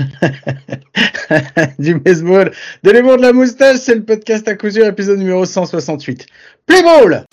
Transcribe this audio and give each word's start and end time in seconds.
du 1.78 1.94
baseball, 1.96 2.50
de 2.82 2.90
l'humour 2.90 3.16
de 3.16 3.22
la 3.22 3.32
moustache, 3.32 3.78
c'est 3.78 3.94
le 3.94 4.04
podcast 4.04 4.46
à 4.48 4.54
couture, 4.54 4.86
épisode 4.86 5.18
numéro 5.18 5.44
168. 5.44 6.26
Play 6.66 6.82
ball! 6.82 7.24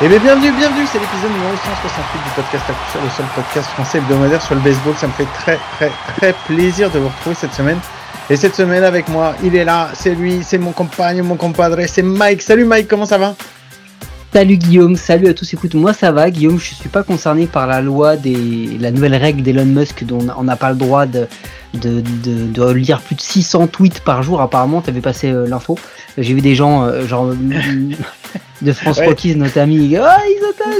Eh 0.00 0.06
bien, 0.06 0.20
bienvenue, 0.20 0.52
bienvenue, 0.52 0.86
c'est 0.86 1.00
l'épisode 1.00 1.32
numéro 1.32 1.56
168 1.56 2.22
du 2.22 2.30
podcast 2.36 2.64
à 2.68 2.72
couture, 2.72 3.02
le 3.02 3.10
seul 3.10 3.26
podcast 3.34 3.68
français 3.70 3.98
hebdomadaire 3.98 4.40
sur 4.40 4.54
le 4.54 4.60
baseball. 4.60 4.94
Ça 4.94 5.08
me 5.08 5.12
fait 5.12 5.26
très, 5.34 5.58
très, 5.76 5.90
très 6.16 6.32
plaisir 6.46 6.88
de 6.92 7.00
vous 7.00 7.08
retrouver 7.08 7.34
cette 7.34 7.52
semaine. 7.52 7.80
Et 8.30 8.36
cette 8.36 8.54
semaine 8.54 8.84
avec 8.84 9.08
moi, 9.08 9.34
il 9.42 9.56
est 9.56 9.64
là, 9.64 9.88
c'est 9.94 10.14
lui, 10.14 10.40
c'est 10.42 10.58
mon 10.58 10.72
compagne, 10.72 11.22
mon 11.22 11.36
compadre, 11.36 11.78
c'est 11.86 12.02
Mike. 12.02 12.42
Salut 12.42 12.64
Mike, 12.64 12.88
comment 12.88 13.06
ça 13.06 13.18
va? 13.18 13.34
Salut 14.32 14.56
Guillaume, 14.58 14.96
salut 14.96 15.28
à 15.28 15.34
tous. 15.34 15.54
Écoute, 15.54 15.74
moi 15.74 15.94
ça 15.94 16.12
va, 16.12 16.30
Guillaume. 16.30 16.58
Je 16.58 16.74
suis 16.74 16.88
pas 16.90 17.02
concerné 17.02 17.46
par 17.46 17.66
la 17.66 17.80
loi 17.80 18.16
des, 18.16 18.76
la 18.78 18.90
nouvelle 18.90 19.14
règle 19.14 19.42
d'Elon 19.42 19.64
Musk 19.64 20.04
dont 20.04 20.26
on 20.36 20.44
n'a 20.44 20.56
pas 20.56 20.70
le 20.70 20.76
droit 20.76 21.06
de, 21.06 21.26
de, 21.74 22.00
de, 22.00 22.46
de, 22.46 22.70
lire 22.72 23.00
plus 23.00 23.14
de 23.14 23.20
600 23.20 23.68
tweets 23.68 24.00
par 24.00 24.22
jour. 24.22 24.40
Apparemment, 24.40 24.80
t'avais 24.80 25.00
passé 25.00 25.30
euh, 25.30 25.46
l'info. 25.46 25.78
J'ai 26.16 26.34
vu 26.34 26.40
des 26.40 26.54
gens, 26.54 26.84
euh, 26.84 27.06
genre 27.06 27.26
de 28.62 28.72
France 28.72 28.98
Ouais. 28.98 29.06
Rockies, 29.06 29.36
notre 29.36 29.58
ami. 29.58 29.96
Oh, 29.98 30.04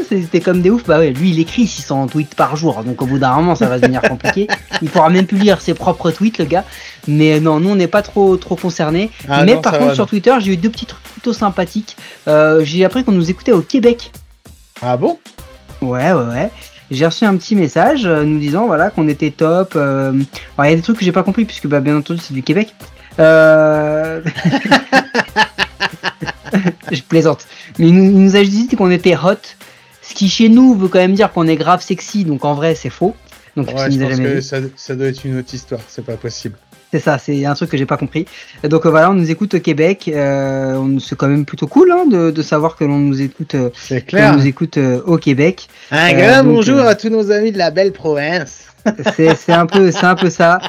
c'était 0.08 0.40
comme 0.40 0.62
des 0.62 0.70
oufs. 0.70 0.84
Bah 0.84 0.98
ouais, 0.98 1.10
lui 1.10 1.30
il 1.30 1.40
écrit 1.40 1.66
600 1.66 2.08
tweets 2.08 2.34
par 2.34 2.56
jour. 2.56 2.82
Donc 2.84 3.00
au 3.02 3.06
bout 3.06 3.18
d'un 3.18 3.34
moment, 3.34 3.54
ça 3.54 3.66
va 3.66 3.78
devenir 3.78 4.02
compliqué. 4.02 4.48
Il 4.82 4.90
pourra 4.90 5.10
même 5.10 5.26
plus 5.26 5.38
lire 5.38 5.60
ses 5.60 5.74
propres 5.74 6.10
tweets, 6.10 6.38
le 6.38 6.44
gars. 6.44 6.64
Mais 7.06 7.34
euh, 7.34 7.40
non, 7.40 7.60
nous 7.60 7.70
on 7.70 7.76
n'est 7.76 7.86
pas 7.88 8.02
trop 8.02 8.36
trop 8.36 8.56
concernés. 8.56 9.10
Ah 9.28 9.44
Mais 9.44 9.54
non, 9.54 9.60
par 9.60 9.74
contre, 9.74 9.86
va, 9.86 9.94
sur. 9.94 10.06
Twitter, 10.06 10.34
j'ai 10.40 10.52
eu 10.52 10.56
deux 10.56 10.70
petits 10.70 10.86
trucs 10.86 11.02
plutôt 11.02 11.32
sympathiques. 11.32 11.96
Euh, 12.26 12.64
j'ai 12.64 12.84
appris 12.84 13.04
qu'on 13.04 13.12
nous 13.12 13.30
écoutait 13.30 13.52
au 13.52 13.62
Québec. 13.62 14.12
Ah 14.82 14.96
bon? 14.96 15.18
Ouais, 15.80 16.12
ouais, 16.12 16.24
ouais. 16.24 16.50
J'ai 16.90 17.06
reçu 17.06 17.24
un 17.24 17.36
petit 17.36 17.54
message 17.54 18.06
euh, 18.06 18.24
nous 18.24 18.38
disant 18.38 18.66
voilà 18.66 18.90
qu'on 18.90 19.08
était 19.08 19.30
top. 19.30 19.74
euh, 19.76 20.10
alors, 20.56 20.66
il 20.66 20.70
y 20.70 20.72
a 20.72 20.76
des 20.76 20.82
trucs 20.82 20.98
que 20.98 21.04
j'ai 21.04 21.12
pas 21.12 21.22
compris 21.22 21.44
puisque 21.44 21.66
bah, 21.66 21.80
bien 21.80 21.96
entendu 21.96 22.20
c'est 22.22 22.34
du 22.34 22.42
Québec. 22.42 22.74
Euh... 23.18 24.22
Je 26.90 27.02
plaisante. 27.02 27.46
Mais 27.78 27.88
il 27.88 27.94
nous, 27.94 28.04
il 28.04 28.18
nous 28.24 28.36
a 28.36 28.42
dit 28.42 28.68
qu'on 28.68 28.90
était 28.90 29.16
hot. 29.16 29.34
Ce 30.02 30.14
qui 30.14 30.30
chez 30.30 30.48
nous 30.48 30.74
veut 30.74 30.88
quand 30.88 30.98
même 30.98 31.14
dire 31.14 31.30
qu'on 31.32 31.46
est 31.46 31.56
grave 31.56 31.82
sexy. 31.82 32.24
Donc 32.24 32.44
en 32.44 32.54
vrai 32.54 32.74
c'est 32.74 32.90
faux. 32.90 33.14
Donc 33.56 33.68
Ouais, 33.68 33.90
je 33.90 33.98
pense 33.98 34.20
que 34.20 34.40
ça, 34.40 34.58
ça 34.76 34.94
doit 34.94 35.08
être 35.08 35.24
une 35.24 35.38
autre 35.38 35.52
histoire, 35.52 35.80
c'est 35.88 36.04
pas 36.04 36.16
possible. 36.16 36.56
C'est 36.90 37.00
ça, 37.00 37.18
c'est 37.18 37.44
un 37.44 37.54
truc 37.54 37.70
que 37.70 37.76
j'ai 37.76 37.84
pas 37.84 37.98
compris. 37.98 38.24
Et 38.64 38.68
Donc 38.68 38.86
euh, 38.86 38.90
voilà, 38.90 39.10
on 39.10 39.14
nous 39.14 39.30
écoute 39.30 39.54
au 39.54 39.60
Québec. 39.60 40.10
Euh, 40.12 40.98
c'est 41.00 41.16
quand 41.16 41.28
même 41.28 41.44
plutôt 41.44 41.66
cool 41.66 41.92
hein, 41.92 42.06
de, 42.06 42.30
de 42.30 42.42
savoir 42.42 42.76
que 42.76 42.84
l'on 42.84 42.98
nous 42.98 43.20
écoute, 43.20 43.54
euh, 43.54 43.70
clair. 44.06 44.34
nous 44.34 44.46
écoute 44.46 44.78
euh, 44.78 45.02
au 45.04 45.18
Québec. 45.18 45.68
Un 45.90 46.12
grand 46.14 46.44
donc, 46.44 46.54
bonjour 46.54 46.80
à 46.80 46.94
tous 46.94 47.10
nos 47.10 47.30
amis 47.30 47.52
de 47.52 47.58
la 47.58 47.70
belle 47.70 47.92
province. 47.92 48.67
C'est 49.16 49.34
c'est 49.34 49.52
un 49.52 49.66
peu, 49.66 49.90
c'est 49.90 50.06
un 50.06 50.14
peu 50.14 50.30
ça, 50.30 50.60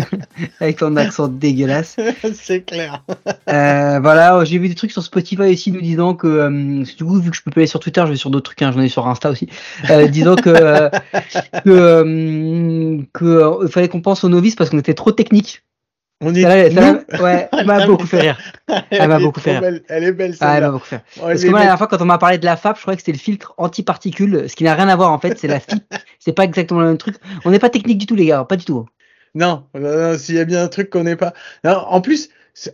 avec 0.60 0.78
ton 0.78 0.96
accent 0.96 1.28
dégueulasse. 1.28 1.96
c'est 2.34 2.62
clair. 2.62 3.02
Euh, 3.48 4.00
voilà, 4.00 4.44
j'ai 4.44 4.58
vu 4.58 4.68
des 4.68 4.74
trucs 4.74 4.92
sur 4.92 5.02
Spotify 5.02 5.52
aussi 5.52 5.72
nous 5.72 5.80
disant 5.80 6.14
que, 6.14 6.26
euh, 6.26 6.84
du 6.84 7.04
coup, 7.04 7.20
vu 7.20 7.30
que 7.30 7.36
je 7.36 7.42
peux 7.42 7.50
pas 7.50 7.60
aller 7.60 7.66
sur 7.66 7.80
Twitter, 7.80 8.02
je 8.04 8.10
vais 8.12 8.16
sur 8.16 8.30
d'autres 8.30 8.50
trucs, 8.50 8.62
hein, 8.62 8.72
j'en 8.72 8.80
ai 8.80 8.88
sur 8.88 9.06
Insta 9.06 9.30
aussi, 9.30 9.48
euh, 9.90 10.06
disant 10.08 10.36
que 10.36 10.50
euh, 10.50 10.88
que, 11.64 11.70
euh, 11.70 12.98
que 13.12 13.24
euh, 13.24 13.58
il 13.62 13.68
fallait 13.68 13.88
qu'on 13.88 14.00
pense 14.00 14.24
aux 14.24 14.28
novices 14.28 14.56
parce 14.56 14.70
qu'on 14.70 14.78
était 14.78 14.94
trop 14.94 15.12
technique. 15.12 15.62
On 16.24 16.34
est 16.34 16.44
ouais, 16.46 16.70
ça 17.50 17.64
m'a 17.64 17.84
beaucoup 17.86 18.06
fait 18.06 18.20
rire. 18.20 18.38
Elle 18.90 19.08
m'a 19.08 19.18
beaucoup 19.18 19.40
fait 19.40 19.52
rire. 19.52 19.60
belle, 19.60 19.82
Elle 19.88 20.04
est 20.04 20.12
belle 20.12 20.34
Ah, 20.40 20.44
elle 20.44 20.48
m'a 20.48 20.54
celle-là. 20.54 20.70
beaucoup 20.70 20.86
fait. 20.86 20.96
rire. 20.96 21.04
Oh, 21.18 21.20
Parce 21.26 21.42
que 21.42 21.48
moi, 21.48 21.58
la 21.58 21.64
dernière 21.64 21.78
fois, 21.78 21.86
quand 21.88 22.00
on 22.00 22.04
m'a 22.04 22.18
parlé 22.18 22.38
de 22.38 22.44
la 22.44 22.56
FAP, 22.56 22.76
je 22.76 22.82
croyais 22.82 22.96
que 22.96 23.02
c'était 23.02 23.12
le 23.12 23.18
filtre 23.18 23.54
anti-particules, 23.58 24.48
ce 24.48 24.54
qui 24.54 24.64
n'a 24.64 24.74
rien 24.74 24.88
à 24.88 24.94
voir 24.96 25.10
en 25.12 25.18
fait, 25.18 25.36
c'est 25.38 25.48
la 25.48 25.58
FIP. 25.60 25.82
C'est 26.20 26.32
pas 26.32 26.44
exactement 26.44 26.80
le 26.80 26.86
même 26.86 26.98
truc. 26.98 27.16
On 27.44 27.50
n'est 27.50 27.58
pas 27.58 27.70
technique 27.70 27.98
du 27.98 28.06
tout, 28.06 28.14
les 28.14 28.26
gars, 28.26 28.44
pas 28.44 28.56
du 28.56 28.64
tout. 28.64 28.86
Non, 29.34 29.64
non, 29.74 29.80
non, 30.12 30.18
s'il 30.18 30.36
y 30.36 30.38
a 30.38 30.44
bien 30.44 30.62
un 30.62 30.68
truc 30.68 30.90
qu'on 30.90 31.04
n'est 31.04 31.16
pas. 31.16 31.32
Non, 31.64 31.72
en 31.88 32.00
plus, 32.00 32.28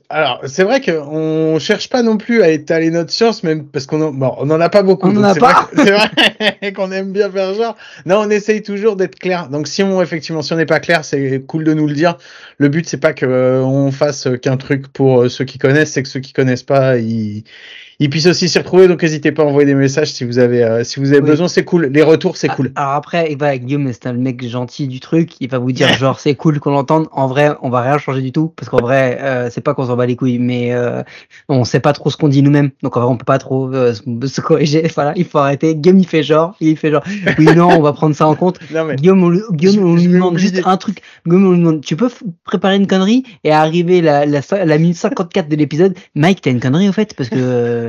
alors 0.08 0.40
c'est 0.46 0.64
vrai 0.64 0.80
qu'on 0.80 1.58
cherche 1.60 1.88
pas 1.88 2.02
non 2.02 2.16
plus 2.16 2.42
à 2.42 2.50
étaler 2.50 2.90
notre 2.90 3.12
science, 3.12 3.44
même 3.44 3.64
parce 3.64 3.86
qu'on 3.86 4.02
en, 4.02 4.10
bon, 4.10 4.34
on 4.38 4.50
en 4.50 4.60
a 4.60 4.68
pas 4.68 4.82
beaucoup. 4.82 5.06
On 5.06 5.16
en 5.16 5.34
donc 5.34 5.36
a 5.36 5.40
pas. 5.40 5.70
C'est 5.76 5.92
vrai 5.92 6.72
qu'on 6.76 6.90
aime 6.90 7.12
bien 7.12 7.30
faire 7.30 7.54
genre. 7.54 7.76
Non, 8.04 8.22
on 8.22 8.30
essaye 8.30 8.62
toujours 8.62 8.96
d'être 8.96 9.18
clair. 9.20 9.48
Donc 9.48 9.68
si 9.68 9.84
on 9.84 10.02
effectivement, 10.02 10.42
si 10.42 10.52
on 10.52 10.56
n'est 10.56 10.66
pas 10.66 10.80
clair, 10.80 11.04
c'est 11.04 11.40
cool 11.46 11.62
de 11.62 11.74
nous 11.74 11.86
le 11.86 11.94
dire. 11.94 12.18
Le 12.58 12.68
but 12.68 12.88
c'est 12.88 12.98
pas 12.98 13.12
que 13.12 13.24
euh, 13.24 13.62
on 13.62 13.92
fasse 13.92 14.26
qu'un 14.42 14.56
truc 14.56 14.88
pour 14.88 15.22
euh, 15.22 15.28
ceux 15.28 15.44
qui 15.44 15.58
connaissent, 15.58 15.92
c'est 15.92 16.02
que 16.02 16.08
ceux 16.08 16.20
qui 16.20 16.32
connaissent 16.32 16.64
pas, 16.64 16.98
ils 16.98 17.44
ils 18.00 18.10
puissent 18.10 18.26
aussi 18.26 18.48
s'y 18.48 18.58
retrouver. 18.58 18.86
Donc 18.88 19.02
n'hésitez 19.02 19.32
pas 19.32 19.42
à 19.42 19.46
envoyer 19.46 19.66
des 19.66 19.74
messages 19.74 20.12
si 20.12 20.24
vous 20.24 20.38
avez 20.38 20.62
euh, 20.62 20.84
si 20.84 21.00
vous 21.00 21.10
avez 21.12 21.20
Oui. 21.20 21.30
besoin. 21.30 21.48
C'est 21.48 21.64
cool. 21.64 21.86
Les 21.86 22.02
retours 22.02 22.36
c'est 22.36 22.48
Ah, 22.50 22.54
cool. 22.54 22.72
Alors 22.76 22.92
après, 22.92 23.28
il 23.32 23.38
va, 23.38 23.56
Guillaume, 23.58 23.90
c'est 23.92 24.06
un 24.06 24.12
mec 24.12 24.46
gentil 24.46 24.86
du 24.88 25.00
truc. 25.00 25.32
Il 25.40 25.48
va 25.50 25.58
vous 25.58 25.72
dire 25.72 25.88
genre 25.98 26.20
c'est 26.20 26.34
cool 26.34 26.60
qu'on 26.60 26.70
l'entende. 26.70 27.08
En 27.12 27.26
vrai, 27.26 27.50
on 27.62 27.70
va 27.70 27.80
rien 27.82 27.98
changer 27.98 28.22
du 28.22 28.32
tout 28.32 28.52
parce 28.56 28.68
qu'en 28.68 28.78
vrai, 28.80 29.18
euh, 29.20 29.48
c'est 29.50 29.60
pas 29.60 29.74
qu'on 29.74 29.86
s'en 29.86 29.96
bat 29.96 30.06
les 30.06 30.16
couilles, 30.16 30.38
mais 30.38 30.72
euh, 30.74 31.02
on 31.48 31.64
sait 31.64 31.80
pas 31.80 31.92
trop 31.92 32.10
ce 32.10 32.16
qu'on 32.16 32.28
dit 32.28 32.42
nous-mêmes. 32.42 32.70
Donc 32.82 32.96
en 32.96 33.00
vrai, 33.00 33.08
on 33.10 33.16
peut 33.16 33.24
pas 33.24 33.38
trop 33.38 33.72
euh, 33.74 33.92
se- 33.94 34.40
corriger. 34.40 34.86
Voilà, 34.94 35.12
il 35.16 35.24
faut 35.24 35.38
arrêter. 35.38 35.74
Guillaume, 35.74 35.98
il 35.98 36.06
fait 36.06 36.22
genre, 36.22 36.54
il 36.60 36.76
fait 36.76 36.90
genre. 36.90 37.02
Oui, 37.38 37.46
non, 37.56 37.68
on 37.68 37.82
va 37.82 37.92
prendre 37.92 38.14
ça 38.14 38.26
en 38.26 38.34
compte. 38.34 38.58
Non 38.72 38.84
mais 38.84 38.96
Guillaume, 38.96 39.22
on, 39.24 39.28
lui- 39.28 39.40
Guillaume, 39.52 39.84
on 39.84 39.94
demande 39.96 40.38
juste 40.38 40.60
un 40.64 40.76
truc. 40.76 41.02
Guillaume, 41.26 41.46
on 41.46 41.50
lui 41.52 41.58
demande, 41.58 41.80
tu 41.84 41.96
peux 41.96 42.10
préparer 42.44 42.76
une 42.76 42.86
connerie 42.86 43.24
et 43.44 43.50
arriver 43.52 44.00
la, 44.00 44.24
la, 44.26 44.40
la 44.64 44.78
minute 44.78 44.96
54 44.96 45.48
de 45.48 45.56
l'épisode? 45.56 45.94
Mike, 46.14 46.40
t'as 46.42 46.50
une 46.50 46.60
connerie 46.60 46.88
au 46.88 46.92
fait 46.92 47.14
parce 47.16 47.28
que 47.28 47.36
euh, 47.38 47.87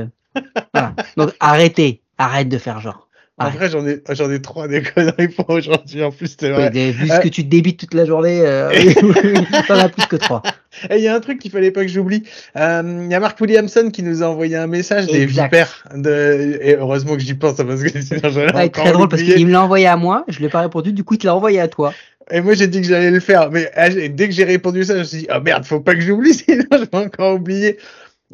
voilà. 0.74 0.94
Donc 1.16 1.30
arrêtez, 1.40 2.02
arrête 2.18 2.48
de 2.48 2.58
faire 2.58 2.80
genre. 2.80 3.08
en 3.38 3.44
Arrête. 3.44 3.56
vrai 3.56 3.70
j'en 3.70 3.86
ai 3.86 4.02
j'en 4.10 4.30
ai 4.30 4.40
trois 4.42 4.68
des 4.68 4.82
conneries 4.82 5.28
pour 5.28 5.48
aujourd'hui. 5.50 6.02
En 6.04 6.10
plus 6.12 6.36
c'est 6.38 6.50
vrai. 6.50 6.70
Ouais, 6.72 6.90
vu 6.92 7.08
ce 7.08 7.12
Euh, 7.14 7.18
que 7.18 7.28
tu 7.28 7.42
débites 7.44 7.80
toute 7.80 7.94
la 7.94 8.04
journée, 8.04 8.40
euh, 8.42 8.70
t'en 9.68 9.74
as 9.78 9.88
plus 9.88 10.06
que 10.06 10.16
trois. 10.16 10.42
Et 10.90 10.96
il 10.98 11.02
y 11.02 11.08
a 11.08 11.14
un 11.14 11.20
truc 11.20 11.38
qu'il 11.40 11.50
fallait 11.50 11.70
pas 11.70 11.82
que 11.82 11.88
j'oublie. 11.88 12.22
Euh, 12.56 13.02
Il 13.06 13.10
y 13.10 13.14
a 13.14 13.20
Mark 13.20 13.40
Williamson 13.40 13.90
qui 13.92 14.02
nous 14.02 14.22
a 14.22 14.26
envoyé 14.26 14.56
un 14.56 14.66
message 14.66 15.06
des 15.06 15.26
vipères. 15.26 15.84
De... 15.94 16.58
Et 16.62 16.76
heureusement 16.76 17.14
que 17.14 17.20
j'y 17.22 17.34
pense 17.34 17.56
parce 17.56 17.82
que 17.82 18.00
sinon 18.02 18.28
j'allais 18.30 18.54
Ouais, 18.54 18.68
très 18.68 18.92
drôle 18.92 19.08
parce 19.08 19.22
qu'il 19.22 19.46
me 19.46 19.52
l'a 19.52 19.62
envoyé 19.62 19.86
à 19.86 19.96
moi, 19.96 20.24
je 20.28 20.38
l'ai 20.40 20.48
pas 20.48 20.60
répondu, 20.60 20.92
du 20.92 21.02
coup 21.04 21.14
il 21.14 21.18
te 21.18 21.26
l'a 21.26 21.34
envoyé 21.34 21.60
à 21.60 21.68
toi. 21.68 21.92
Et 22.30 22.40
moi 22.42 22.54
j'ai 22.54 22.68
dit 22.68 22.80
que 22.80 22.86
j'allais 22.86 23.10
le 23.10 23.18
faire. 23.20 23.50
Mais 23.50 23.70
ah, 23.74 23.88
dès 23.88 24.28
que 24.28 24.34
j'ai 24.34 24.44
répondu 24.44 24.84
ça, 24.84 24.94
je 24.94 24.98
me 25.00 25.04
suis 25.04 25.18
dit, 25.20 25.26
oh 25.34 25.40
merde, 25.40 25.64
faut 25.64 25.80
pas 25.80 25.94
que 25.94 26.00
j'oublie, 26.02 26.34
sinon 26.46 26.62
je 26.72 26.76
vais 26.78 26.88
encore 27.06 27.34
oublier. 27.36 27.78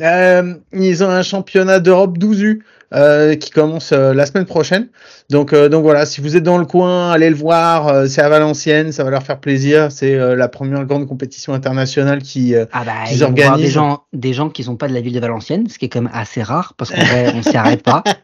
Euh, 0.03 0.55
ils 0.73 1.03
ont 1.05 1.09
un 1.09 1.23
championnat 1.23 1.81
d'Europe 1.81 2.19
12U 2.19 2.61
euh, 2.95 3.35
qui 3.35 3.51
commence 3.51 3.93
euh, 3.93 4.13
la 4.13 4.27
semaine 4.27 4.45
prochaine. 4.45 4.89
Donc, 5.31 5.55
donc 5.55 5.83
voilà, 5.83 6.07
si 6.07 6.21
vous 6.21 6.37
êtes 6.37 6.43
dans 6.45 6.59
le 6.59 6.67
coin, 6.67 7.11
allez 7.11 7.31
le 7.31 7.37
voir. 7.37 8.07
c'est 8.09 8.21
à 8.23 8.29
Valenciennes, 8.29 8.93
ça 8.93 9.03
va 9.05 9.11
leur 9.11 9.23
faire 9.23 9.41
plaisir. 9.41 9.91
C'est 9.91 10.15
la 10.37 10.49
première 10.49 10.85
grande 10.85 11.09
compétition 11.09 11.53
internationale 11.53 12.23
qui. 12.23 12.55
Ah 12.55 12.85
bah 12.85 12.93
Qu'ils 13.09 13.25
organisent. 13.25 13.57
des 13.65 13.71
gens, 13.71 14.05
des 14.13 14.33
gens 14.33 14.51
qui 14.51 14.63
sont 14.63 14.77
pas 14.77 14.87
de 14.87 14.95
la 14.95 15.01
ville 15.01 15.15
de 15.15 15.21
Valenciennes, 15.21 15.69
ce 15.69 15.79
qui 15.79 15.87
est 15.87 15.89
quand 15.89 16.03
même 16.03 16.13
assez 16.15 16.43
rare 16.45 16.75
parce 16.77 16.91
qu'en 16.93 17.03
vrai 17.03 17.33
on 17.35 17.43
s'y 17.43 17.57
arrête 17.57 17.83
pas. 17.83 18.05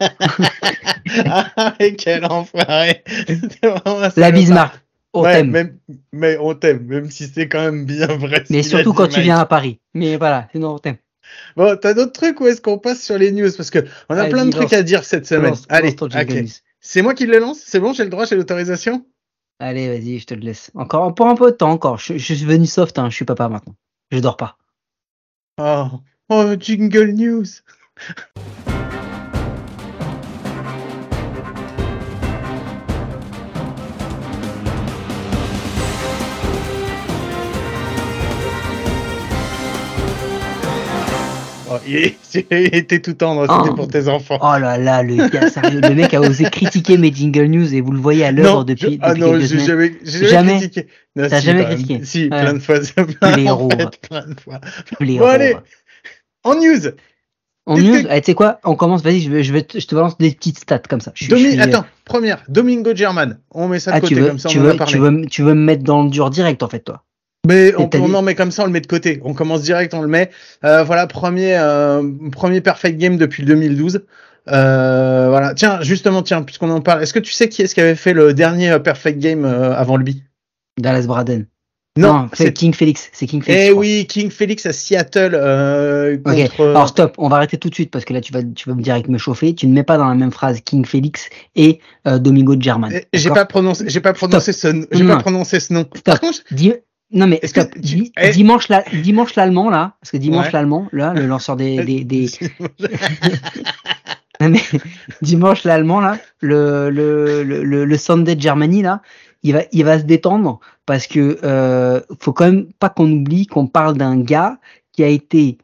Ah, 1.27 1.75
quel 1.99 2.25
enfoiré 2.25 3.03
La. 4.17 4.31
Bismarck, 4.31 4.81
on 5.13 5.23
Ouais, 5.23 5.35
t'aime. 5.35 5.51
même, 5.51 5.77
mais 6.13 6.39
on 6.41 6.55
t'aime, 6.55 6.85
même 6.87 7.11
si 7.11 7.27
c'est 7.27 7.49
quand 7.49 7.61
même 7.61 7.85
bien 7.85 8.07
vrai. 8.07 8.45
Mais 8.51 8.63
surtout 8.63 8.93
quand 8.93 9.09
tu 9.09 9.21
viens 9.21 9.39
à 9.39 9.45
Paris. 9.45 9.79
Mais 9.95 10.17
voilà, 10.17 10.49
sinon 10.53 10.75
on 10.75 10.79
t'aime. 10.79 10.97
Bon, 11.57 11.77
t'as 11.77 11.95
d'autres 11.95 12.13
trucs 12.13 12.41
ou 12.41 12.47
est-ce 12.47 12.61
qu'on 12.61 12.79
passe 12.79 13.03
sur 13.03 13.19
les 13.19 13.33
news? 13.33 13.51
Parce 13.57 13.71
que 13.71 13.81
on 14.09 14.17
a 14.17 14.27
plein 14.27 14.45
de 14.47 14.51
trucs 14.51 14.71
lance- 14.71 14.73
à 14.73 14.83
dire 14.83 15.05
cette 15.05 15.27
semaine. 15.27 15.51
Lance- 15.51 15.67
Allez. 15.69 15.97
C'est 16.81 17.03
moi 17.03 17.15
qui 17.15 17.27
le 17.27 17.39
lance? 17.39 17.61
C'est 17.65 17.79
bon, 17.81 17.93
j'ai 17.93 18.05
le 18.05 18.11
droit, 18.11 18.25
j'ai 18.25 18.37
l'autorisation? 18.37 19.07
Allez, 19.61 19.89
vas-y, 19.89 20.19
je 20.19 20.27
te 20.27 20.35
le 20.35 20.41
laisse. 20.41 20.71
Encore 20.75 21.15
pour 21.15 21.29
un 21.29 21.35
peu 21.37 21.51
de 21.53 21.57
temps 21.57 21.71
encore. 21.71 21.99
Je, 21.99 22.19
je 22.19 22.35
suis 22.35 22.45
venu 22.45 22.67
soft, 22.67 22.99
hein, 22.99 23.09
je 23.11 23.15
suis 23.15 23.25
papa 23.25 23.49
maintenant. 23.49 23.77
Je 24.11 24.19
dors 24.19 24.37
pas. 24.37 24.59
Oh, 25.59 25.87
oh, 26.31 26.55
jingle 26.59 27.13
news 27.13 27.45
Oh, 41.73 41.79
il, 41.87 42.15
était 42.75 43.01
tout 43.01 43.15
tendre, 43.15 43.43
c'était 43.43 43.71
Oh. 43.71 43.75
pour 43.75 43.89
tes 43.89 44.09
enfants. 44.09 44.39
Oh 44.41 44.59
là 44.59 44.79
là, 44.79 45.03
le 45.03 45.29
gars, 45.29 45.49
sérieux, 45.51 45.81
le 45.81 45.95
mec 45.95 46.13
a 46.15 46.21
osé 46.21 46.45
critiquer 46.45 46.99
mes 46.99 47.13
jingle 47.13 47.47
news 47.47 47.75
et 47.75 47.81
vous 47.81 47.93
le 47.93 47.99
voyez 48.01 48.25
à 48.25 48.33
l'œuvre 48.33 48.65
depuis, 48.65 48.99
ah 49.03 49.15
non, 49.15 49.39
j'ai 49.41 49.59
jamais, 49.59 49.95
j'ai 50.05 50.27
jamais, 50.27 50.29
Jamais 50.29 50.59
critiqué. 50.59 50.87
T'as 51.17 51.41
si, 51.41 51.47
jamais 51.47 51.65
critiqué. 51.65 52.01
Si, 52.05 52.23
Ouais. 52.25 52.29
plein 52.29 52.55
de 52.55 52.59
fois. 52.59 52.77
plein, 53.21 53.33
Blaireau, 53.33 53.67
en 53.67 53.71
fait, 53.71 53.85
va. 53.85 53.91
plein 54.09 54.27
de 54.27 54.41
fois. 54.41 54.61
Les 55.01 55.07
Bon, 55.07 55.13
héros, 55.25 55.27
allez, 55.27 55.53
va. 55.55 55.63
en 56.45 56.55
news. 56.55 56.91
En 57.65 57.77
news, 57.79 58.07
eh, 58.11 58.21
tu 58.21 58.27
sais 58.27 58.35
quoi 58.35 58.59
On 58.65 58.75
commence, 58.75 59.03
vas-y, 59.05 59.21
je, 59.21 59.31
vais, 59.31 59.45
je, 59.45 59.53
vais 59.53 59.63
te, 59.63 59.79
je 59.79 59.87
te 59.87 59.95
balance 59.95 60.19
des 60.19 60.33
petites 60.33 60.59
stats 60.59 60.81
comme 60.81 61.01
ça. 61.01 61.13
Je, 61.15 61.25
suis- 61.25 61.33
Domi- 61.33 61.45
je 61.45 61.51
suis, 61.51 61.61
euh, 61.61 61.65
Attends, 61.65 61.85
première, 62.05 62.43
Domingo 62.49 62.91
German. 62.95 63.39
On 63.53 63.69
met 63.69 63.79
ça 63.79 63.93
de 63.93 63.97
ah, 63.97 64.01
côté 64.01 64.17
veux, 64.17 64.27
comme 64.27 64.39
ça, 64.41 64.49
tu, 64.49 64.59
on 64.59 64.63
en 64.63 64.65
a 64.65 64.71
veux, 64.73 64.77
parlé. 64.77 64.93
tu, 64.93 64.99
veux, 64.99 65.27
tu 65.27 65.43
veux 65.43 65.55
me 65.55 65.65
mettre 65.65 65.85
dans 65.85 66.03
le 66.03 66.11
dur 66.11 66.29
direct 66.31 66.63
en 66.65 66.69
fait, 66.69 66.81
toi 66.81 67.05
Mais 67.47 67.75
on, 67.77 67.91
on 67.95 68.15
en 68.15 68.23
met 68.23 68.35
comme 68.35 68.51
ça, 68.53 68.63
on 68.63 68.67
le 68.67 68.73
met 68.73 68.81
de 68.81 68.87
côté. 68.87 69.21
On 69.25 69.35
commence 69.35 69.63
direct, 69.63 69.95
on 69.95 70.03
le 70.03 70.09
met. 70.09 70.31
Euh, 70.65 70.85
voilà, 70.85 71.07
premier, 71.07 71.57
euh, 71.57 72.03
premier 72.31 72.61
perfect 72.61 72.99
game 72.99 73.17
depuis 73.17 73.45
2012. 73.45 74.05
Euh, 74.49 75.27
voilà. 75.29 75.55
Tiens, 75.55 75.81
justement, 75.83 76.23
tiens, 76.23 76.43
puisqu'on 76.43 76.71
en 76.71 76.81
parle, 76.81 77.03
est-ce 77.03 77.13
que 77.13 77.19
tu 77.19 77.33
sais 77.33 77.49
qui 77.49 77.63
est-ce 77.63 77.75
qui 77.75 77.81
avait 77.81 77.97
fait 77.97 78.13
le 78.13 78.33
dernier 78.33 78.79
perfect 78.79 79.19
game 79.19 79.45
avant 79.45 79.97
lui? 79.97 80.23
Dallas 80.79 81.07
Braden. 81.07 81.47
Non, 81.99 82.31
c'est 82.33 82.45
c'est. 82.45 82.53
King 82.55 82.73
Felix. 82.73 83.11
C'est 83.13 83.27
King 83.27 83.43
Felix. 83.43 83.65
Eh 83.69 83.73
oui, 83.73 84.07
King 84.09 84.31
Felix 84.31 84.65
à 84.65 84.73
Seattle 84.73 85.33
euh, 85.35 86.17
contre. 86.17 86.63
alors 86.63 86.89
stop, 86.89 87.15
on 87.19 87.29
va 87.29 87.37
arrêter 87.37 87.59
tout 87.59 87.69
de 87.69 87.75
suite 87.75 87.91
parce 87.91 88.07
que 88.07 88.15
là 88.15 88.23
tu 88.23 88.33
vas, 88.33 88.43
tu 88.43 88.67
vas 88.69 88.75
me 88.75 88.81
direct 88.81 89.09
me 89.09 89.19
chauffer. 89.19 89.55
Tu 89.55 89.67
ne 89.67 89.75
mets 89.75 89.83
pas 89.83 89.99
dans 89.99 90.09
la 90.09 90.15
même 90.15 90.33
phrase 90.33 90.61
King 90.63 90.87
Felix 90.87 91.29
et 91.55 91.81
euh, 92.07 92.19
Domingo 92.19 92.57
German. 92.59 92.91
Eh, 92.95 93.07
J'ai 93.13 93.29
pas 93.29 93.45
prononcé, 93.45 93.85
j'ai 93.89 94.01
pas 94.01 94.15
prononcé 94.15 94.55
ce, 94.55 94.87
j'ai 94.91 95.07
pas 95.07 95.19
prononcé 95.19 95.61
ce 95.61 95.75
nom. 95.75 95.81
Stop. 95.83 96.05
Par 96.05 96.21
contre, 96.21 96.39
Non 97.13 97.27
mais 97.27 97.39
que 97.41 97.47
stop. 97.47 97.71
tu- 97.75 97.81
Di- 97.81 98.13
eh. 98.17 98.31
Dimanche 98.31 98.69
la- 98.69 98.85
dimanche 99.03 99.35
l'allemand 99.35 99.71
là, 99.71 99.95
parce 100.01 100.11
que 100.13 100.17
dimanche 100.17 100.47
Ouais. 100.47 100.53
l'allemand 100.53 100.89
là, 100.93 101.13
le 101.15 101.27
lanceur 101.27 101.57
des, 101.57 101.77
des, 101.85 102.05
des... 102.05 102.29
Non, 104.41 104.49
mais 104.49 104.61
dimanche 105.21 105.63
l'allemand 105.65 106.01
là, 106.01 106.19
le 106.41 106.91
le 106.91 107.43
le 107.45 107.85
le, 107.85 107.97
Sunday 107.99 108.35
de 108.35 108.41
Germany 108.41 108.83
là, 108.83 109.01
il 109.45 109.53
va 109.53 109.61
il 109.71 109.85
va 109.85 109.99
se 110.01 110.05
détendre 110.05 110.59
parce 110.85 111.07
que 111.07 111.39
euh, 111.45 112.01
faut 112.19 112.33
quand 112.33 112.47
même 112.47 112.67
pas 112.81 112.89
qu'on 112.89 113.09
oublie 113.11 113.47
qu'on 113.47 113.69
parle 113.69 113.97
d'un 113.97 114.19
gars 114.21 114.59
qui 114.93 115.05
a 115.05 115.09
été 115.09 115.59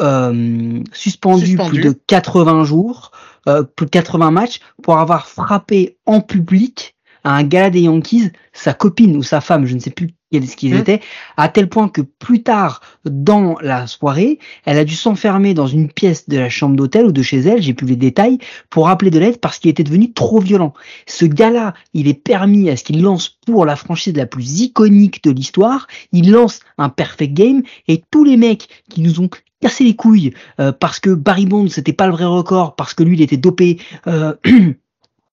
euh, 0.00 0.80
suspendu, 0.92 1.46
Suspendu. 1.48 1.80
plus 1.80 1.88
de 1.90 1.98
80 2.06 2.64
jours, 2.64 3.10
euh, 3.46 3.62
plus 3.62 3.86
de 3.86 3.90
80 3.90 4.30
matchs 4.30 4.60
pour 4.82 4.98
avoir 4.98 5.28
frappé 5.28 5.98
en 6.06 6.20
public 6.20 6.94
à 7.24 7.34
un 7.34 7.42
gala 7.42 7.70
des 7.70 7.82
Yankees 7.82 8.30
sa 8.52 8.74
copine 8.74 9.16
ou 9.16 9.22
sa 9.22 9.40
femme, 9.40 9.66
je 9.66 9.74
ne 9.74 9.80
sais 9.80 9.90
plus 9.90 10.08
ce 10.32 10.56
qu'ils 10.56 10.74
Hmm. 10.74 10.78
étaient, 10.78 11.00
à 11.36 11.48
tel 11.48 11.68
point 11.68 11.88
que 11.88 12.02
plus 12.02 12.42
tard 12.42 12.82
dans 13.04 13.56
la 13.62 13.86
soirée, 13.86 14.38
elle 14.66 14.76
a 14.78 14.84
dû 14.84 14.94
s'enfermer 14.94 15.54
dans 15.54 15.66
une 15.66 15.90
pièce 15.90 16.28
de 16.28 16.38
la 16.38 16.50
chambre 16.50 16.76
d'hôtel 16.76 17.06
ou 17.06 17.12
de 17.12 17.22
chez 17.22 17.38
elle, 17.38 17.62
j'ai 17.62 17.72
plus 17.72 17.86
les 17.86 17.96
détails, 17.96 18.38
pour 18.68 18.88
appeler 18.88 19.10
de 19.10 19.18
l'aide 19.18 19.38
parce 19.38 19.58
qu'il 19.58 19.70
était 19.70 19.84
devenu 19.84 20.12
trop 20.12 20.40
violent. 20.40 20.74
Ce 21.06 21.24
gars-là, 21.24 21.72
il 21.94 22.08
est 22.08 22.22
permis 22.22 22.68
à 22.68 22.76
ce 22.76 22.84
qu'il 22.84 23.00
lance 23.00 23.38
pour 23.46 23.64
la 23.64 23.76
franchise 23.76 24.14
la 24.14 24.26
plus 24.26 24.60
iconique 24.60 25.24
de 25.24 25.30
l'histoire, 25.30 25.86
il 26.12 26.30
lance 26.30 26.60
un 26.76 26.90
perfect 26.90 27.32
game 27.32 27.62
et 27.86 28.02
tous 28.10 28.24
les 28.24 28.36
mecs 28.36 28.68
qui 28.90 29.00
nous 29.00 29.20
ont 29.20 29.30
cassé 29.62 29.84
les 29.84 29.96
couilles 29.96 30.34
euh, 30.60 30.72
parce 30.72 31.00
que 31.00 31.10
Barry 31.10 31.46
Bonds 31.46 31.68
c'était 31.68 31.92
pas 31.92 32.06
le 32.06 32.12
vrai 32.12 32.26
record, 32.26 32.76
parce 32.76 32.92
que 32.92 33.02
lui 33.02 33.16
il 33.16 33.22
était 33.22 33.36
dopé, 33.38 33.78
euh, 34.06 34.34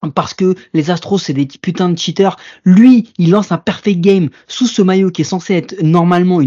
parce 0.09 0.33
que 0.33 0.55
les 0.73 0.91
Astros 0.91 1.17
c'est 1.17 1.33
des 1.33 1.45
putains 1.47 1.89
de 1.89 1.97
cheaters. 1.97 2.37
Lui, 2.65 3.09
il 3.17 3.31
lance 3.31 3.51
un 3.51 3.57
perfect 3.57 4.01
game 4.01 4.29
sous 4.47 4.67
ce 4.67 4.81
maillot 4.81 5.11
qui 5.11 5.21
est 5.21 5.25
censé 5.25 5.53
être 5.53 5.75
normalement 5.81 6.41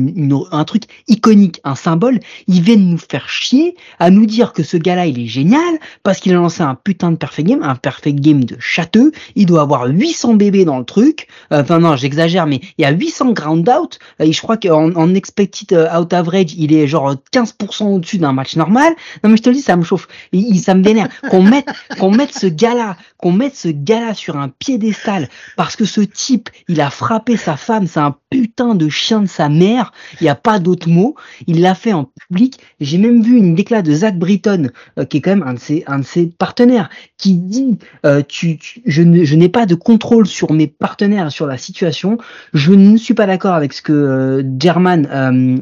un 0.52 0.64
truc 0.64 0.84
iconique, 1.08 1.60
un 1.64 1.74
symbole. 1.74 2.20
Ils 2.46 2.60
viennent 2.62 2.88
nous 2.90 2.98
faire 2.98 3.28
chier 3.28 3.74
à 3.98 4.10
nous 4.10 4.26
dire 4.26 4.52
que 4.52 4.62
ce 4.62 4.76
gars-là 4.76 5.06
il 5.06 5.18
est 5.20 5.26
génial 5.26 5.78
parce 6.02 6.18
qu'il 6.20 6.32
a 6.32 6.36
lancé 6.36 6.62
un 6.62 6.74
putain 6.74 7.10
de 7.12 7.16
perfect 7.16 7.48
game, 7.48 7.62
un 7.62 7.74
perfect 7.76 8.20
game 8.20 8.44
de 8.44 8.56
châteux. 8.58 9.12
Il 9.36 9.46
doit 9.46 9.62
avoir 9.62 9.86
800 9.86 10.34
bébés 10.34 10.64
dans 10.64 10.78
le 10.78 10.84
truc. 10.84 11.26
Euh, 11.52 11.62
Enfin 11.62 11.80
non, 11.80 11.96
j'exagère, 11.96 12.46
mais 12.46 12.60
il 12.78 12.82
y 12.82 12.84
a 12.84 12.90
800 12.92 13.32
ground 13.32 13.68
out. 13.68 13.98
Euh, 14.22 14.30
je 14.32 14.40
crois 14.40 14.56
qu'en 14.56 14.92
en 14.94 15.14
expected 15.14 15.72
euh, 15.72 15.98
out 15.98 16.12
average, 16.12 16.54
il 16.56 16.72
est 16.72 16.86
genre 16.86 17.14
15% 17.32 17.84
au-dessus 17.86 18.18
d'un 18.18 18.32
match 18.32 18.56
normal. 18.56 18.94
Non 19.22 19.30
mais 19.30 19.36
je 19.36 19.42
te 19.42 19.48
le 19.50 19.56
dis, 19.56 19.60
ça 19.62 19.76
me 19.76 19.82
chauffe, 19.84 20.08
il- 20.32 20.58
ça 20.60 20.74
me 20.74 20.82
vénère. 20.82 21.08
Qu'on 21.30 21.42
mette, 21.42 21.68
qu'on 21.98 22.10
mette 22.10 22.32
ce 22.36 22.46
gars-là, 22.46 22.96
qu'on 23.18 23.32
mette 23.32 23.47
ce 23.54 23.68
gars-là 23.68 24.14
sur 24.14 24.36
un 24.36 24.48
piédestal 24.48 25.28
parce 25.56 25.76
que 25.76 25.84
ce 25.84 26.00
type, 26.00 26.50
il 26.68 26.80
a 26.80 26.90
frappé 26.90 27.36
sa 27.36 27.56
femme, 27.56 27.86
c'est 27.86 28.00
un 28.00 28.16
putain 28.30 28.74
de 28.74 28.88
chien 28.88 29.20
de 29.20 29.26
sa 29.26 29.48
mère. 29.48 29.92
Il 30.20 30.24
n'y 30.24 30.30
a 30.30 30.34
pas 30.34 30.58
d'autre 30.58 30.88
mot. 30.88 31.14
Il 31.46 31.60
l'a 31.60 31.74
fait 31.74 31.92
en 31.92 32.10
public. 32.28 32.58
J'ai 32.80 32.98
même 32.98 33.22
vu 33.22 33.36
une 33.36 33.54
déclat 33.54 33.82
de 33.82 33.92
Zach 33.92 34.18
Britton, 34.18 34.70
euh, 34.98 35.04
qui 35.04 35.18
est 35.18 35.20
quand 35.20 35.30
même 35.30 35.46
un 35.46 35.54
de 35.54 35.58
ses, 35.58 35.84
un 35.86 36.00
de 36.00 36.04
ses 36.04 36.26
partenaires, 36.26 36.90
qui 37.16 37.34
dit 37.34 37.78
euh, 38.04 38.22
tu, 38.26 38.58
je 38.84 39.02
n'ai 39.02 39.48
pas 39.48 39.66
de 39.66 39.74
contrôle 39.74 40.26
sur 40.26 40.52
mes 40.52 40.66
partenaires, 40.66 41.32
sur 41.32 41.46
la 41.46 41.58
situation. 41.58 42.18
Je 42.54 42.72
ne 42.72 42.96
suis 42.96 43.14
pas 43.14 43.26
d'accord 43.26 43.54
avec 43.54 43.72
ce 43.72 43.82
que 43.82 43.92
euh, 43.92 44.42
German, 44.58 45.06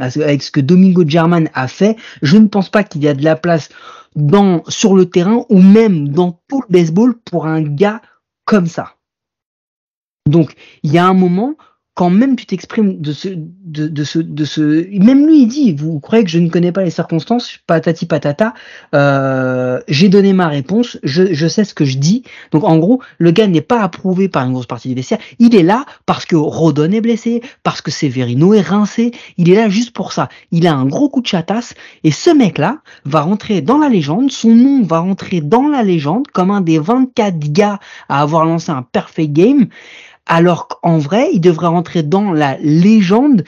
avec 0.01 0.43
ce 0.43 0.51
que 0.51 0.61
Domingo 0.61 1.05
German 1.07 1.49
a 1.55 1.69
fait. 1.69 1.97
Je 2.23 2.37
ne 2.37 2.47
pense 2.49 2.69
pas 2.69 2.85
qu'il 2.85 3.03
y 3.03 3.09
a 3.09 3.15
de 3.15 3.25
la 3.25 3.37
place 3.37 3.69
dans 4.17 4.65
sur 4.69 4.97
le 4.97 5.09
terrain 5.09 5.45
ou 5.51 5.61
même 5.61 6.09
dans 6.09 6.43
tout 6.49 6.63
le 6.63 6.73
baseball 6.73 7.19
pour 7.21 7.47
un 7.47 7.63
gars 7.63 8.01
comme 8.45 8.67
ça. 8.67 8.97
Donc, 10.27 10.55
il 10.83 10.93
y 10.93 10.99
a 10.99 11.07
un 11.07 11.15
moment, 11.15 11.55
quand 11.97 12.11
même 12.11 12.37
tu 12.37 12.45
t'exprimes 12.45 13.01
de 13.01 13.13
ce, 13.15 13.29
de, 13.35 14.05
ce, 14.05 14.19
de 14.19 14.45
ce, 14.45 14.87
même 15.03 15.27
lui 15.27 15.43
il 15.43 15.47
dit, 15.47 15.73
vous 15.73 15.99
croyez 15.99 16.25
que 16.25 16.31
je 16.31 16.39
ne 16.39 16.51
connais 16.51 16.71
pas 16.71 16.85
les 16.85 16.91
circonstances, 16.91 17.59
patati 17.67 18.05
patata, 18.05 18.53
euh, 18.95 19.81
j'ai 19.89 20.11
donné 20.11 20.35
ma 20.35 20.49
réponse, 20.49 20.99
je, 21.03 21.33
je 21.33 21.49
sais 21.49 21.65
ce 21.65 21.73
que 21.73 21.87
je 21.87 21.97
dis. 21.97 22.23
Donc 22.53 22.65
en 22.65 22.77
gros, 22.77 23.01
le 23.17 23.31
gars 23.31 23.47
n'est 23.47 23.63
pas 23.63 23.81
approuvé 23.81 24.29
par 24.29 24.45
une 24.45 24.53
grosse 24.53 24.67
partie 24.67 24.91
du 24.91 24.95
vestiaire, 24.95 25.21
il 25.39 25.57
est 25.57 25.63
là 25.63 25.87
parce 26.05 26.27
que 26.27 26.37
Rodon 26.37 26.93
est 26.93 27.01
blessé, 27.01 27.43
parce 27.63 27.81
que 27.81 27.91
Severino 27.91 28.53
est 28.53 28.61
rincé, 28.61 29.13
il 29.39 29.51
est 29.51 29.57
là 29.57 29.71
juste 29.71 29.93
pour 29.93 30.13
ça. 30.13 30.29
Il 30.53 30.67
a 30.67 30.75
un 30.75 30.85
gros 30.85 31.09
coup 31.09 31.23
de 31.23 31.27
chatasse, 31.27 31.73
et 32.05 32.11
ce 32.11 32.29
mec-là 32.29 32.81
va 33.07 33.23
rentrer 33.23 33.63
dans 33.63 33.79
la 33.79 33.89
légende, 33.89 34.31
son 34.31 34.55
nom 34.55 34.83
va 34.83 34.99
rentrer 34.99 35.41
dans 35.41 35.67
la 35.67 35.83
légende 35.83 36.29
comme 36.29 36.51
un 36.51 36.61
des 36.61 36.79
24 36.79 37.39
gars 37.53 37.79
à 38.11 38.21
avoir 38.21 38.45
lancé 38.45 38.71
un 38.71 38.83
perfect 38.83 39.33
game, 39.33 39.69
alors 40.27 40.69
qu'en 40.69 40.99
vrai, 40.99 41.31
il 41.33 41.41
devrait 41.41 41.69
rentrer 41.69 42.03
dans 42.03 42.33
la 42.33 42.59
légende 42.59 43.45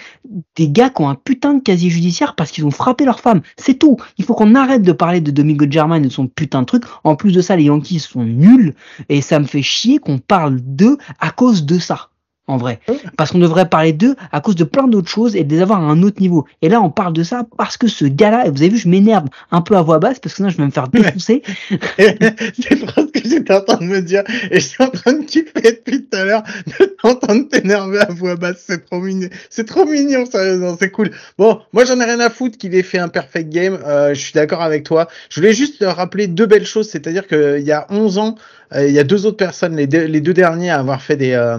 des 0.56 0.68
gars 0.68 0.90
qui 0.90 1.02
ont 1.02 1.08
un 1.08 1.16
putain 1.16 1.54
de 1.54 1.62
casier 1.62 1.90
judiciaire 1.90 2.34
parce 2.34 2.50
qu'ils 2.50 2.64
ont 2.64 2.70
frappé 2.70 3.04
leur 3.04 3.20
femme. 3.20 3.42
C'est 3.56 3.74
tout. 3.74 3.96
Il 4.16 4.24
faut 4.24 4.34
qu'on 4.34 4.54
arrête 4.54 4.82
de 4.82 4.92
parler 4.92 5.20
de 5.20 5.30
Domingo 5.30 5.66
German 5.68 6.02
et 6.02 6.08
de 6.08 6.12
son 6.12 6.28
putain 6.28 6.60
de 6.60 6.66
truc. 6.66 6.84
En 7.04 7.16
plus 7.16 7.32
de 7.32 7.40
ça, 7.40 7.56
les 7.56 7.64
Yankees 7.64 8.00
sont 8.00 8.24
nuls 8.24 8.74
et 9.08 9.20
ça 9.20 9.38
me 9.40 9.44
fait 9.44 9.62
chier 9.62 9.98
qu'on 9.98 10.18
parle 10.18 10.60
d'eux 10.60 10.98
à 11.20 11.30
cause 11.30 11.66
de 11.66 11.78
ça. 11.78 12.10
En 12.48 12.56
vrai. 12.56 12.80
Parce 13.18 13.30
qu'on 13.30 13.38
devrait 13.38 13.68
parler 13.68 13.92
d'eux 13.92 14.16
à 14.32 14.40
cause 14.40 14.56
de 14.56 14.64
plein 14.64 14.88
d'autres 14.88 15.10
choses 15.10 15.36
et 15.36 15.44
de 15.44 15.54
les 15.54 15.60
avoir 15.60 15.80
à 15.80 15.84
un 15.84 16.02
autre 16.02 16.22
niveau. 16.22 16.46
Et 16.62 16.70
là, 16.70 16.80
on 16.80 16.88
parle 16.88 17.12
de 17.12 17.22
ça 17.22 17.46
parce 17.58 17.76
que 17.76 17.88
ce 17.88 18.06
gars-là, 18.06 18.44
vous 18.50 18.62
avez 18.62 18.70
vu, 18.70 18.78
je 18.78 18.88
m'énerve 18.88 19.26
un 19.50 19.60
peu 19.60 19.76
à 19.76 19.82
voix 19.82 19.98
basse 19.98 20.18
parce 20.18 20.32
que 20.32 20.36
sinon 20.36 20.48
je 20.48 20.56
vais 20.56 20.64
me 20.64 20.70
faire 20.70 20.88
défoncer. 20.88 21.42
j'étais 23.24 23.52
en 23.54 23.60
train 23.62 23.78
de 23.78 23.84
me 23.84 24.00
dire. 24.00 24.22
Et 24.50 24.60
je 24.60 24.66
suis 24.66 24.82
en 24.82 24.90
train 24.90 25.12
de 25.12 25.24
kiffer 25.24 25.62
depuis 25.62 26.04
tout 26.04 26.16
à 26.16 26.24
l'heure 26.24 26.42
de 26.80 26.84
t'entendre 27.00 27.48
t'énerver 27.48 28.00
à 28.00 28.08
voix 28.10 28.36
basse. 28.36 28.64
C'est 28.66 28.84
trop 28.86 29.00
mignon. 29.00 29.28
C'est 29.50 29.66
trop 29.66 29.84
mignon, 29.84 30.26
sérieusement. 30.26 30.76
C'est 30.78 30.90
cool. 30.90 31.10
Bon, 31.38 31.60
moi, 31.72 31.84
j'en 31.84 32.00
ai 32.00 32.04
rien 32.04 32.20
à 32.20 32.30
foutre 32.30 32.58
qu'il 32.58 32.74
ait 32.74 32.82
fait 32.82 32.98
un 32.98 33.08
perfect 33.08 33.50
game. 33.50 33.78
Euh, 33.86 34.14
je 34.14 34.20
suis 34.20 34.32
d'accord 34.32 34.62
avec 34.62 34.84
toi. 34.84 35.08
Je 35.30 35.40
voulais 35.40 35.52
juste 35.54 35.84
rappeler 35.86 36.26
deux 36.26 36.46
belles 36.46 36.66
choses. 36.66 36.88
C'est-à-dire 36.88 37.26
qu'il 37.26 37.62
y 37.64 37.72
a 37.72 37.86
11 37.90 38.18
ans, 38.18 38.34
il 38.74 38.90
y 38.92 38.98
a 38.98 39.04
deux 39.04 39.26
autres 39.26 39.36
personnes, 39.36 39.76
les 39.76 39.86
deux, 39.86 40.04
les 40.04 40.20
deux 40.20 40.34
derniers 40.34 40.70
à 40.70 40.78
avoir 40.78 41.00
fait 41.02 41.16
des, 41.16 41.32
euh, 41.32 41.58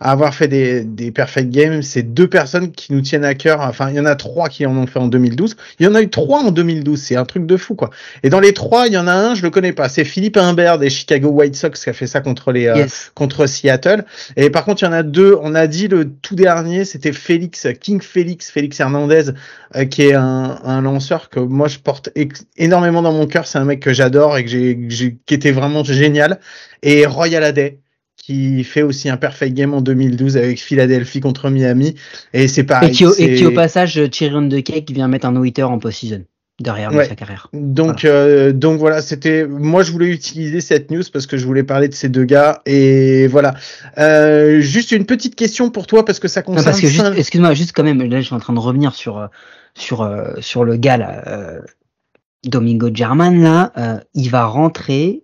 à 0.00 0.12
avoir 0.12 0.34
fait 0.34 0.48
des, 0.48 0.82
des 0.82 1.12
perfect 1.12 1.50
games. 1.50 1.82
C'est 1.82 2.02
deux 2.02 2.26
personnes 2.26 2.72
qui 2.72 2.92
nous 2.92 3.02
tiennent 3.02 3.24
à 3.24 3.34
cœur. 3.34 3.60
Enfin, 3.60 3.90
il 3.90 3.96
y 3.96 4.00
en 4.00 4.06
a 4.06 4.16
trois 4.16 4.48
qui 4.48 4.64
en 4.66 4.74
ont 4.76 4.86
fait 4.86 4.98
en 4.98 5.06
2012. 5.08 5.56
Il 5.78 5.84
y 5.84 5.88
en 5.88 5.94
a 5.94 6.00
eu 6.02 6.08
trois 6.08 6.40
en 6.40 6.50
2012. 6.50 6.98
C'est 7.00 7.16
un 7.16 7.24
truc 7.26 7.46
de 7.46 7.56
fou, 7.56 7.74
quoi. 7.74 7.90
Et 8.22 8.30
dans 8.30 8.40
les 8.40 8.52
trois, 8.54 8.86
il 8.86 8.94
y 8.94 8.98
en 8.98 9.06
a 9.06 9.12
un, 9.12 9.34
je 9.34 9.42
le 9.42 9.50
connais 9.50 9.72
pas. 9.72 9.88
C'est 9.88 10.04
Philippe 10.04 10.38
Humbert 10.38 10.78
des 10.78 10.90
Chicago 10.90 11.28
White 11.28 11.54
Sox 11.54 11.72
qui 11.84 11.90
a 11.90 11.92
fait 11.92 12.06
ça 12.06 12.20
contre 12.20 12.50
les, 12.50 12.66
euh, 12.66 12.76
Yes. 12.76 13.12
contre 13.14 13.46
Seattle. 13.46 14.04
Et 14.36 14.48
par 14.50 14.64
contre, 14.64 14.82
il 14.82 14.86
y 14.86 14.88
en 14.88 14.92
a 14.92 15.02
deux. 15.02 15.36
On 15.42 15.54
a 15.54 15.66
dit 15.66 15.86
le 15.86 16.10
tout 16.10 16.34
dernier, 16.34 16.84
c'était 16.84 17.12
Félix, 17.12 17.68
King 17.80 18.00
Félix, 18.00 18.50
Félix 18.50 18.80
Hernandez, 18.80 19.24
euh, 19.76 19.84
qui 19.84 20.02
est 20.02 20.14
un, 20.14 20.58
un 20.64 20.80
lanceur 20.80 21.28
que 21.28 21.38
moi 21.40 21.68
je 21.68 21.78
porte 21.78 22.08
énormément 22.56 23.02
dans 23.02 23.12
mon 23.12 23.26
cœur. 23.26 23.46
C'est 23.46 23.58
un 23.58 23.64
mec 23.64 23.80
que 23.80 23.92
j'adore 23.92 24.36
et 24.38 24.44
que 24.44 24.50
j'ai- 24.50 25.16
qui 25.26 25.34
était 25.34 25.52
vraiment 25.52 25.84
génial. 25.84 26.39
Et 26.82 27.06
Roy 27.06 27.34
Halladay 27.34 27.78
qui 28.16 28.64
fait 28.64 28.82
aussi 28.82 29.08
un 29.08 29.16
perfect 29.16 29.54
game 29.54 29.72
en 29.72 29.80
2012 29.80 30.36
avec 30.36 30.60
Philadelphie 30.60 31.20
contre 31.20 31.48
Miami. 31.48 31.94
Et 32.34 32.48
c'est 32.48 32.60
Et 32.60 32.64
pareil. 32.64 32.90
qui, 32.92 33.06
au- 33.06 33.14
et 33.16 33.34
qui 33.34 33.46
au 33.46 33.50
passage, 33.52 33.98
Chiron 34.10 34.42
de 34.42 34.60
Cake 34.60 34.90
vient 34.90 35.08
mettre 35.08 35.26
un 35.26 35.32
no-hitter 35.32 35.62
en 35.62 35.78
post-season 35.78 36.24
derrière 36.60 36.92
Ouais. 36.94 37.08
sa 37.08 37.14
carrière. 37.14 37.48
Donc, 37.54 38.04
euh, 38.04 38.52
donc 38.52 38.78
voilà, 38.78 39.00
c'était. 39.00 39.46
Moi, 39.46 39.82
je 39.82 39.90
voulais 39.90 40.08
utiliser 40.10 40.60
cette 40.60 40.90
news 40.90 41.02
parce 41.10 41.26
que 41.26 41.38
je 41.38 41.46
voulais 41.46 41.62
parler 41.62 41.88
de 41.88 41.94
ces 41.94 42.10
deux 42.10 42.24
gars 42.24 42.60
et 42.66 43.26
voilà. 43.26 43.54
Euh, 43.96 44.60
juste 44.60 44.92
une 44.92 45.06
petite 45.06 45.34
question 45.34 45.70
pour 45.70 45.86
toi 45.86 46.04
parce 46.04 46.18
que 46.20 46.28
ça 46.28 46.40
Non, 46.40 46.44
concerne. 46.46 46.64
parce 46.66 46.80
que 46.82 46.88
juste, 46.88 47.02
Saint- 47.02 47.14
excuse-moi, 47.14 47.54
juste 47.54 47.72
quand 47.74 47.84
même, 47.84 48.02
là 48.02 48.20
je 48.20 48.26
suis 48.26 48.34
en 48.34 48.40
train 48.40 48.52
de 48.52 48.58
revenir 48.58 48.94
sur 48.94 49.16
euh, 49.16 49.26
sur 49.74 50.06
sur 50.40 50.64
le 50.64 50.76
gars 50.76 50.98
là, 50.98 51.22
euh, 51.26 51.60
Domingo 52.44 52.90
German 52.92 53.42
là, 53.42 53.72
il 54.14 54.28
va 54.30 54.44
rentrer, 54.44 55.22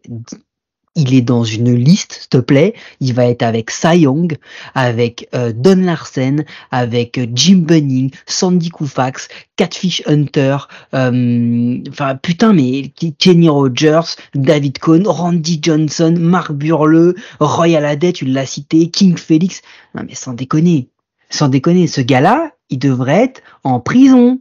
il 0.97 1.15
est 1.15 1.23
dans 1.23 1.45
une 1.45 1.73
liste, 1.73 2.15
s'il 2.21 2.29
te 2.31 2.39
plaît, 2.39 2.75
il 3.01 3.15
va 3.15 3.27
être 3.27 3.43
avec 3.43 3.71
Cy 3.71 3.99
Young, 4.01 4.37
avec 4.75 5.29
euh, 5.35 5.53
Don 5.55 5.77
Larsen, 5.77 6.45
avec 6.71 7.19
euh, 7.19 7.27
Jim 7.33 7.59
Bunning, 7.59 8.11
Sandy 8.27 8.71
Koufax, 8.71 9.29
Catfish 9.57 10.03
Hunter, 10.07 10.57
euh, 10.95 11.79
enfin 11.91 12.17
putain 12.17 12.53
mais 12.53 12.91
Kenny 13.19 13.49
Rogers, 13.49 14.17
David 14.35 14.79
Cohn, 14.79 15.07
Randy 15.07 15.61
Johnson, 15.63 16.15
Mark 16.19 16.53
Burle, 16.53 17.15
Roy 17.39 17.77
Halladay, 17.77 18.13
tu 18.13 18.25
l'as 18.25 18.47
cité, 18.47 18.89
King 18.91 19.17
Felix, 19.17 19.61
non 19.95 20.03
mais 20.07 20.15
sans 20.15 20.33
déconner. 20.33 20.89
sans 21.29 21.49
déconner, 21.49 21.87
ce 21.87 22.01
gars-là, 22.01 22.53
il 22.71 22.79
devrait 22.79 23.25
être 23.25 23.43
en 23.65 23.81
prison. 23.81 24.41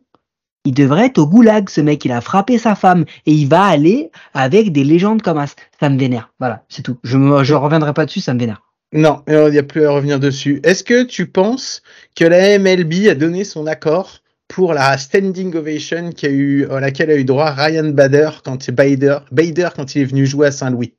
Il 0.66 0.74
devrait 0.74 1.06
être 1.06 1.20
au 1.20 1.28
goulag, 1.28 1.70
ce 1.70 1.80
mec. 1.80 2.04
Il 2.06 2.12
a 2.12 2.22
frappé 2.22 2.58
sa 2.58 2.76
femme 2.76 3.06
et 3.26 3.32
il 3.32 3.48
va 3.48 3.64
aller 3.64 4.12
avec 4.34 4.72
des 4.72 4.84
légendes 4.84 5.22
comme 5.22 5.46
ça. 5.46 5.54
Ça 5.80 5.90
me 5.90 5.98
vénère. 5.98 6.32
Voilà, 6.40 6.64
c'est 6.70 6.82
tout. 6.82 6.98
Je 7.04 7.18
ne 7.18 7.44
je 7.44 7.54
reviendrai 7.54 7.94
pas 7.94 8.06
dessus, 8.06 8.20
ça 8.20 8.34
me 8.34 8.40
vénère. 8.40 8.62
Non, 8.94 9.24
il 9.28 9.52
n'y 9.52 9.58
a 9.58 9.64
plus 9.64 9.86
à 9.86 9.92
revenir 9.92 10.20
dessus. 10.20 10.60
Est-ce 10.64 10.84
que 10.84 11.04
tu 11.04 11.28
penses 11.28 11.82
que 12.16 12.26
la 12.26 12.58
MLB 12.58 13.08
a 13.10 13.16
donné 13.16 13.44
son 13.44 13.68
accord 13.68 14.20
pour 14.48 14.74
la 14.74 14.98
standing 14.98 15.54
ovation 15.56 16.12
qui 16.12 16.26
a 16.26 16.30
eu, 16.30 16.68
à 16.70 16.80
laquelle 16.80 17.10
a 17.12 17.16
eu 17.16 17.26
droit 17.26 17.52
Ryan 17.52 17.90
Bader 17.90 18.30
quand, 18.44 18.70
Bader, 18.72 19.18
Bader 19.32 19.70
quand 19.76 19.96
il 19.96 20.04
est 20.04 20.06
venu 20.06 20.26
jouer 20.26 20.48
à 20.48 20.52
Saint-Louis? 20.52 20.94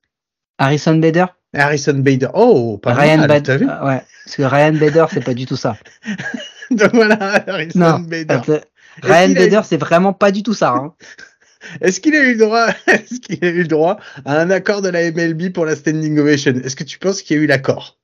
Harrison 0.59 0.97
Bader? 0.97 1.27
Harrison 1.55 1.95
Bader. 1.95 2.29
Oh, 2.35 2.79
pas 2.79 2.93
Ryan 2.95 3.19
mal, 3.19 3.29
Bader. 3.29 3.43
t'as 3.43 3.57
vu? 3.57 3.67
Ouais, 3.67 4.03
parce 4.25 4.37
que 4.37 4.43
Ryan 4.43 4.73
Bader, 4.75 5.07
c'est 5.11 5.25
pas 5.25 5.35
du 5.35 5.47
tout 5.47 5.57
ça. 5.57 5.77
Donc 6.71 6.93
voilà, 6.93 7.45
Harrison 7.49 7.79
Non, 7.79 7.99
Bader. 8.01 8.41
Ryan 9.03 9.31
eu- 9.31 9.35
Bader, 9.35 9.61
c'est 9.65 9.77
vraiment 9.77 10.13
pas 10.13 10.31
du 10.31 10.43
tout 10.43 10.55
ça. 10.55 10.73
Hein. 10.73 10.95
Est-ce 11.81 12.01
qu'il 12.01 12.15
a 12.15 12.23
eu 12.23 12.37
droit, 12.37 12.69
est-ce 12.87 13.19
qu'il 13.19 13.45
a 13.45 13.49
eu 13.49 13.63
le 13.63 13.67
droit 13.69 13.99
à 14.25 14.39
un 14.41 14.51
accord 14.51 14.83
de 14.83 14.89
la 14.89 15.11
MLB 15.11 15.53
pour 15.53 15.65
la 15.65 15.75
standing 15.75 16.19
ovation? 16.19 16.53
Est-ce 16.63 16.77
que 16.77 16.85
tu 16.85 16.99
penses 16.99 17.23
qu'il 17.23 17.37
y 17.37 17.41
a 17.41 17.43
eu 17.43 17.47
l'accord? 17.47 17.97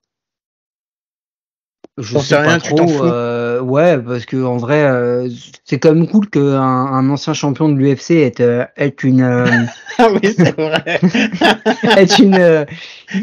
Je 1.99 2.19
sais 2.19 2.37
rien, 2.37 2.59
pas 2.59 2.59
trop. 2.59 3.05
euh, 3.05 3.61
ouais, 3.61 3.99
parce 3.99 4.25
que 4.25 4.43
en 4.43 4.57
vrai, 4.57 4.83
euh, 4.83 5.29
c'est 5.65 5.79
quand 5.79 5.95
même 5.95 6.09
cool 6.09 6.29
qu'un 6.31 6.41
un 6.59 7.11
ancien 7.11 7.35
champion 7.35 7.69
de 7.69 7.77
l'UFC 7.77 8.13
ait, 8.13 8.41
euh, 8.41 8.65
une, 9.03 9.21
euh, 9.21 9.47
Ah 9.99 10.09
oui, 10.11 10.35
c'est 10.35 10.57
vrai. 10.57 11.01
ait 11.99 12.05
une. 12.19 12.67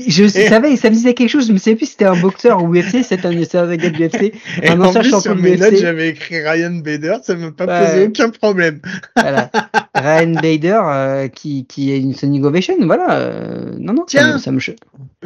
Je 0.08 0.28
savais, 0.28 0.76
ça 0.76 0.90
me 0.90 0.96
disait 0.96 1.14
quelque 1.14 1.30
chose. 1.30 1.48
Je 1.48 1.54
me 1.54 1.58
sais 1.58 1.76
plus 1.76 1.86
si 1.86 1.92
c'était 1.94 2.06
un 2.06 2.16
boxeur 2.20 2.64
ou 2.64 2.74
UFC. 2.74 3.04
C'est 3.04 3.26
un, 3.26 3.44
c'est 3.44 3.58
un 3.58 3.76
gars 3.76 3.90
de 3.90 3.98
l'UFC. 3.98 4.34
Et 4.64 4.70
Un 4.70 4.80
en 4.82 4.86
ancien 4.86 5.02
champion 5.04 5.20
sur 5.20 5.36
de 5.36 5.42
mes 5.42 5.58
notes, 5.58 5.76
j'avais 5.76 6.10
écrit 6.10 6.42
Ryan 6.42 6.72
Bader, 6.76 7.18
ça 7.24 7.36
m'a 7.36 7.52
pas 7.52 7.66
Ouais. 7.66 7.86
posé 7.86 8.08
aucun 8.08 8.30
problème. 8.30 8.80
Voilà. 9.16 9.50
Ryan 9.96 10.34
Bader 10.42 10.80
euh, 10.84 11.28
qui 11.28 11.66
qui 11.66 11.92
est 11.92 12.00
une 12.00 12.14
Sonic 12.14 12.44
Ovation. 12.44 12.76
Voilà. 12.82 13.12
euh, 13.20 13.72
non 13.80 13.94
non. 13.94 14.06
Tiens. 14.08 14.38
Ça 14.40 14.52
me, 14.52 14.60
ça 14.60 14.72
me 14.72 14.76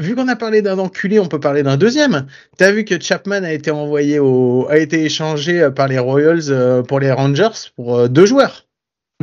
Vu 0.01 0.15
qu'on 0.15 0.27
a 0.27 0.36
parlé 0.36 0.62
d'un 0.62 0.79
enculé, 0.79 1.20
on 1.20 1.27
peut 1.27 1.39
parler 1.39 1.63
d'un 1.63 1.77
deuxième. 1.77 2.25
T'as 2.58 2.72
vu 2.72 2.84
que 2.86 3.00
Chapman 3.00 3.43
a 3.43 3.53
été 3.53 3.72
envoyé 3.72 4.20
au, 4.20 4.67
a 4.70 4.77
été 4.77 5.03
échangé 5.05 5.62
euh, 5.62 5.70
par 5.72 5.88
les 5.88 6.00
Royals 6.00 6.84
pour 6.88 7.00
les 7.00 7.12
Rangers 7.12 7.50
pour 7.75 8.10
deux 8.10 8.25
joueurs 8.25 8.65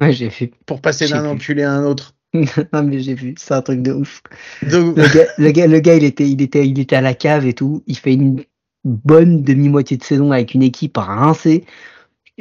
Ouais, 0.01 0.13
j'ai 0.13 0.29
vu. 0.29 0.51
pour 0.67 0.81
passer 0.81 1.09
d'un 1.09 1.27
enculé 1.27 1.63
à 1.63 1.73
un 1.73 1.85
autre. 1.85 2.15
non 2.73 2.83
mais 2.83 3.01
j'ai 3.01 3.15
vu. 3.15 3.35
C'est 3.39 3.55
un 3.55 3.63
truc 3.63 3.83
de 3.83 3.93
ouf. 3.93 4.23
Donc, 4.63 4.97
le 4.97 5.13
gars, 5.13 5.27
le 5.37 5.51
gars, 5.51 5.67
le 5.67 5.81
gars, 5.81 5.97
il 5.97 6.05
était, 6.05 6.29
il 6.29 6.41
était, 6.43 6.67
il 6.67 6.79
était 6.79 6.97
à 6.97 7.01
la 7.01 7.15
cave 7.15 7.47
et 7.47 7.55
tout. 7.55 7.83
Il 7.87 7.97
fait 7.97 8.15
une 8.15 8.43
bonne 8.85 9.43
demi-moitié 9.43 9.97
de 9.97 10.05
saison 10.05 10.33
avec 10.33 10.55
une 10.55 10.63
équipe 10.63 10.97
rincée 10.97 11.65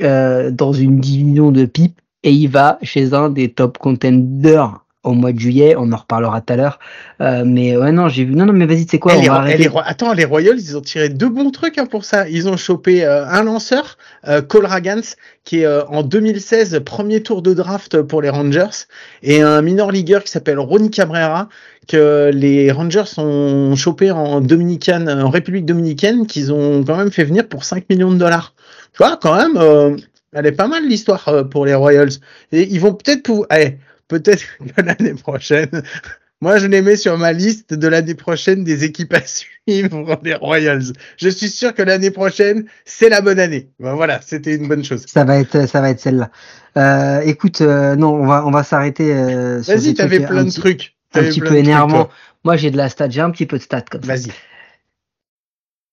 euh, 0.01 0.51
dans 0.51 0.73
une 0.73 0.99
division 0.99 1.51
de 1.51 1.65
pipe 1.65 1.99
et 2.23 2.31
il 2.31 2.47
va 2.47 2.77
chez 2.81 3.13
un 3.13 3.29
des 3.29 3.51
top 3.51 3.77
contenders 3.77 4.85
au 5.03 5.13
mois 5.13 5.31
de 5.31 5.39
juillet. 5.39 5.75
On 5.77 5.91
en 5.91 5.97
reparlera 5.97 6.41
tout 6.41 6.53
à 6.53 6.55
l'heure. 6.55 6.79
Euh, 7.21 7.43
mais 7.45 7.77
ouais, 7.77 7.91
non, 7.91 8.09
j'ai 8.09 8.25
vu. 8.25 8.35
Non, 8.35 8.45
non, 8.45 8.53
mais 8.53 8.65
vas-y, 8.65 8.85
c'est 8.89 8.99
quoi 8.99 9.13
Eh, 9.15 9.29
On 9.29 9.33
va 9.33 9.51
eh, 9.51 9.69
Attends, 9.85 10.13
les 10.13 10.25
Royals, 10.25 10.59
ils 10.59 10.77
ont 10.77 10.81
tiré 10.81 11.09
deux 11.09 11.29
bons 11.29 11.51
trucs 11.51 11.77
hein, 11.77 11.85
pour 11.85 12.05
ça. 12.05 12.27
Ils 12.29 12.47
ont 12.47 12.57
chopé 12.57 13.05
euh, 13.05 13.25
un 13.25 13.43
lanceur, 13.43 13.97
euh, 14.27 14.41
Cole 14.41 14.65
Ragans, 14.65 15.01
qui 15.43 15.61
est 15.61 15.65
euh, 15.65 15.83
en 15.85 16.03
2016 16.03 16.81
premier 16.85 17.23
tour 17.23 17.41
de 17.41 17.53
draft 17.53 18.01
pour 18.01 18.21
les 18.21 18.29
Rangers, 18.29 18.85
et 19.23 19.41
un 19.41 19.61
minor 19.61 19.91
leagueur 19.91 20.23
qui 20.23 20.31
s'appelle 20.31 20.59
Ronnie 20.59 20.91
Cabrera, 20.91 21.49
que 21.87 22.29
les 22.33 22.71
Rangers 22.71 23.17
ont 23.17 23.75
chopé 23.75 24.11
en 24.11 24.41
Dominicaine, 24.41 25.09
en 25.09 25.29
République 25.29 25.65
dominicaine, 25.65 26.27
qu'ils 26.27 26.53
ont 26.53 26.83
quand 26.83 26.97
même 26.97 27.11
fait 27.11 27.23
venir 27.23 27.47
pour 27.47 27.63
5 27.63 27.85
millions 27.89 28.11
de 28.11 28.17
dollars. 28.17 28.53
Tu 28.93 28.99
vois, 28.99 29.17
quand 29.21 29.35
même, 29.35 29.57
euh, 29.57 29.95
elle 30.33 30.45
est 30.45 30.51
pas 30.51 30.67
mal 30.67 30.87
l'histoire 30.87 31.27
euh, 31.27 31.43
pour 31.43 31.65
les 31.65 31.73
Royals. 31.73 32.11
Et 32.51 32.63
ils 32.63 32.79
vont 32.79 32.93
peut-être 32.93 33.23
pouvoir, 33.23 33.47
eh, 33.57 33.77
peut-être 34.09 34.43
que 34.75 34.81
l'année 34.81 35.13
prochaine. 35.13 35.83
Moi, 36.41 36.57
je 36.57 36.67
les 36.67 36.81
mets 36.81 36.95
sur 36.95 37.17
ma 37.17 37.33
liste 37.33 37.73
de 37.73 37.87
l'année 37.89 38.15
prochaine 38.15 38.63
des 38.63 38.85
équipes 38.85 39.13
à 39.13 39.21
suivre 39.21 40.19
des 40.23 40.35
Royals. 40.35 40.93
Je 41.17 41.29
suis 41.29 41.49
sûr 41.49 41.73
que 41.73 41.81
l'année 41.81 42.11
prochaine, 42.11 42.65
c'est 42.85 43.09
la 43.09 43.21
bonne 43.21 43.39
année. 43.39 43.69
Ben 43.79 43.93
voilà, 43.93 44.21
c'était 44.21 44.55
une 44.55 44.67
bonne 44.67 44.83
chose. 44.83 45.05
Ça 45.05 45.25
va 45.25 45.37
être, 45.39 45.67
ça 45.67 45.81
va 45.81 45.89
être 45.89 45.99
celle-là. 45.99 46.31
Euh, 46.77 47.21
écoute, 47.21 47.59
euh, 47.61 47.95
non, 47.95 48.13
on 48.13 48.25
va, 48.25 48.45
on 48.45 48.51
va 48.51 48.63
s'arrêter. 48.63 49.13
Euh, 49.13 49.61
Vas-y, 49.61 49.93
t'avais 49.93 50.25
plein 50.25 50.45
de 50.45 50.51
trucs. 50.51 50.95
Un 51.13 51.23
petit 51.23 51.41
peu 51.41 51.55
énervant. 51.55 52.09
Moi, 52.45 52.55
j'ai 52.55 52.71
de 52.71 52.77
la 52.77 52.87
stat, 52.87 53.09
j'ai 53.09 53.21
un 53.21 53.31
petit 53.31 53.45
peu 53.45 53.57
de 53.57 53.63
stats 53.63 53.81
comme 53.81 54.03
ça. 54.03 54.15
Vas-y. 54.15 54.31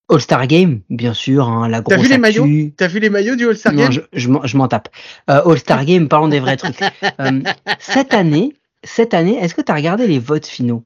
All-Star 0.08 0.46
Game, 0.46 0.80
bien 0.88 1.14
sûr, 1.14 1.48
hein, 1.48 1.68
la 1.68 1.82
T'as 1.82 1.96
grosse 1.96 2.06
vu 2.06 2.12
les 2.12 2.18
maillots 2.18 2.46
T'as 2.76 2.86
vu 2.86 3.00
les 3.00 3.10
maillots 3.10 3.34
du 3.36 3.48
All-Star 3.48 3.72
Non, 3.72 3.82
Game 3.82 3.92
je, 3.92 4.00
je 4.12 4.28
m'en- 4.28 4.46
je 4.46 4.56
m'en 4.56 4.68
tape. 4.68 4.88
Euh, 5.30 5.42
All-Star 5.44 5.84
Game, 5.86 6.08
parlons 6.08 6.28
des 6.28 6.38
vrais 6.40 6.56
trucs. 6.56 6.80
Euh, 7.20 7.40
cette 7.80 8.14
année, 8.14 8.54
cette 8.84 9.14
année, 9.14 9.36
est-ce 9.38 9.54
que 9.54 9.62
tu 9.62 9.72
as 9.72 9.74
regardé 9.74 10.06
les 10.06 10.18
votes 10.20 10.46
finaux? 10.46 10.84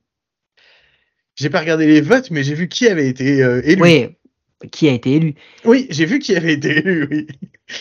J'ai 1.37 1.51
pas 1.51 1.61
regardé 1.61 1.87
les 1.87 2.01
votes, 2.01 2.31
mais 2.31 2.43
j'ai 2.43 2.55
vu 2.55 2.69
qui 2.69 2.89
avait 2.89 3.09
été 3.09 3.43
euh, 3.43 3.61
élu. 3.65 3.83
Oui. 3.83 4.07
Qui 4.73 4.89
a 4.89 4.93
été 4.93 5.13
élu 5.15 5.35
Oui, 5.65 5.87
j'ai 5.91 6.05
vu 6.05 6.19
qui 6.19 6.37
avait 6.37 6.53
été 6.55 6.79
élu, 6.79 7.09
oui. 7.11 7.27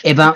Eh 0.04 0.14
ben, 0.14 0.34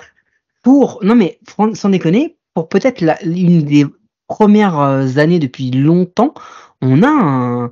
pour 0.63 0.99
non 1.03 1.15
mais 1.15 1.39
sans 1.73 1.89
déconner, 1.89 2.35
pour 2.53 2.69
peut-être 2.69 3.03
une 3.23 3.63
des 3.63 3.85
premières 4.27 5.17
années 5.17 5.39
depuis 5.39 5.71
longtemps, 5.71 6.33
on 6.81 7.01
a 7.01 7.07
un, 7.09 7.71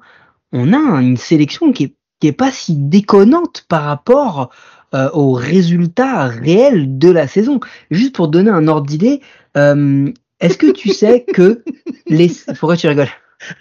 on 0.54 0.74
a 0.74 1.02
une 1.02 1.18
sélection 1.18 1.72
qui 1.72 1.84
est 1.84 1.94
qui 2.24 2.28
est 2.28 2.32
pas 2.32 2.54
si 2.54 2.78
déconnante 2.78 3.66
par 3.68 3.84
rapport 3.84 4.50
euh, 4.96 5.10
aux 5.12 5.34
résultats 5.34 6.28
réels 6.28 6.98
de 6.98 7.12
la 7.12 7.28
saison. 7.28 7.60
Juste 7.92 8.16
pour 8.16 8.30
donner 8.30 8.50
un 8.50 8.70
ordre 8.70 8.88
d'idée, 8.88 9.20
euh, 9.58 10.10
est-ce 10.40 10.58
que 10.58 10.72
tu 10.72 10.94
sais 10.94 11.26
que 11.34 11.66
les 12.08 12.32
pourquoi 12.58 12.78
tu 12.78 12.88
rigoles? 12.88 13.10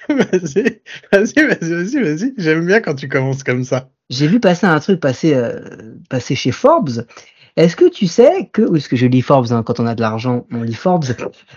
Vas-y, 0.08 0.80
vas-y, 1.10 1.44
vas-y, 1.44 1.74
vas-y, 1.74 2.02
vas-y. 2.04 2.34
J'aime 2.38 2.64
bien 2.64 2.80
quand 2.80 2.94
tu 2.94 3.08
commences 3.08 3.42
comme 3.42 3.64
ça. 3.64 3.90
J'ai 4.10 4.28
vu 4.28 4.38
passer 4.38 4.66
un 4.68 4.78
truc 4.78 5.00
passer, 5.00 5.34
euh, 5.34 5.58
passer 6.08 6.36
chez 6.36 6.52
Forbes. 6.52 7.04
Est-ce 7.56 7.74
que 7.74 7.88
tu 7.88 8.06
sais 8.06 8.48
que, 8.52 8.62
ou 8.62 8.76
est-ce 8.76 8.88
que 8.88 8.94
je 8.94 9.06
lis 9.06 9.22
Forbes 9.22 9.50
hein, 9.50 9.64
quand 9.64 9.80
on 9.80 9.88
a 9.88 9.96
de 9.96 10.00
l'argent, 10.00 10.46
on 10.52 10.62
lit 10.62 10.74
Forbes. 10.74 11.06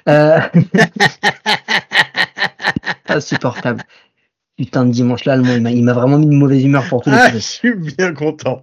Euh... 0.10 0.40
Insupportable. 3.08 3.84
Putain 4.58 4.86
de 4.86 4.92
dimanche 4.92 5.26
là, 5.26 5.36
il 5.38 5.84
m'a- 5.84 5.94
vraiment 5.94 6.18
mis 6.18 6.26
une 6.28 6.38
mauvaise 6.40 6.64
humeur 6.64 6.88
pour 6.88 7.02
tous 7.02 7.10
les 7.10 7.16
Ah, 7.18 7.30
je 7.34 7.38
suis 7.40 7.74
bien 7.74 8.14
content. 8.14 8.62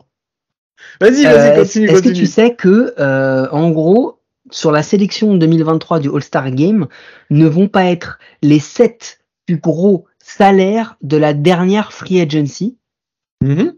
Vas-y, 1.00 1.26
Euh, 1.26 1.32
vas-y, 1.32 1.48
Est-ce 1.48 1.60
continue, 1.60 1.86
est-ce 1.90 2.02
que 2.02 2.08
tu 2.08 2.26
sais 2.26 2.54
que, 2.54 2.94
euh, 2.98 3.48
en 3.50 3.70
gros, 3.70 4.20
sur 4.50 4.72
la 4.72 4.82
sélection 4.82 5.34
2023 5.36 6.00
du 6.00 6.08
All-Star 6.08 6.50
Game, 6.50 6.88
ne 7.30 7.46
vont 7.46 7.68
pas 7.68 7.84
être 7.84 8.18
les 8.42 8.58
sept 8.58 9.20
plus 9.46 9.58
gros 9.58 10.06
salaires 10.18 10.96
de 11.02 11.16
la 11.16 11.34
dernière 11.34 11.92
free 11.92 12.20
agency? 12.20 12.78
Mhm. 13.42 13.74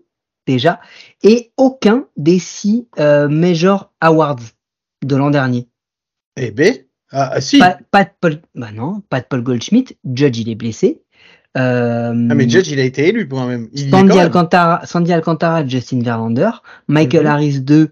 déjà, 0.46 0.78
et 1.22 1.52
aucun 1.56 2.06
des 2.18 2.38
six 2.38 2.86
euh, 2.98 3.28
Major 3.28 3.90
Awards 4.02 4.36
de 5.02 5.16
l'an 5.16 5.30
dernier. 5.30 5.68
Eh 6.36 6.50
ben, 6.50 6.74
ah, 7.10 7.30
ah, 7.34 7.40
si. 7.40 7.58
Pas, 7.58 7.78
pas 7.90 8.04
de 8.04 8.10
Paul, 8.20 8.42
bah 8.54 8.70
non, 8.70 9.00
pas 9.08 9.20
de 9.20 9.26
Paul 9.26 9.42
Goldschmidt. 9.42 9.96
Judge 10.04 10.38
il 10.38 10.50
est 10.50 10.54
blessé. 10.54 11.00
Euh, 11.56 12.28
Ah, 12.30 12.34
mais 12.34 12.48
Judge, 12.48 12.68
il 12.70 12.80
a 12.80 12.84
été 12.84 13.08
élu 13.08 13.28
quand 13.28 13.46
même. 13.46 13.68
Il 13.72 13.90
Sandy. 13.90 14.18
Alcantara, 14.18 14.84
Sandy 14.86 15.12
Alcantara, 15.12 15.66
Justin 15.66 16.00
Verlander, 16.02 16.50
Michael 16.88 17.22
Mhm. 17.24 17.30
Harris 17.30 17.60
2, 17.60 17.90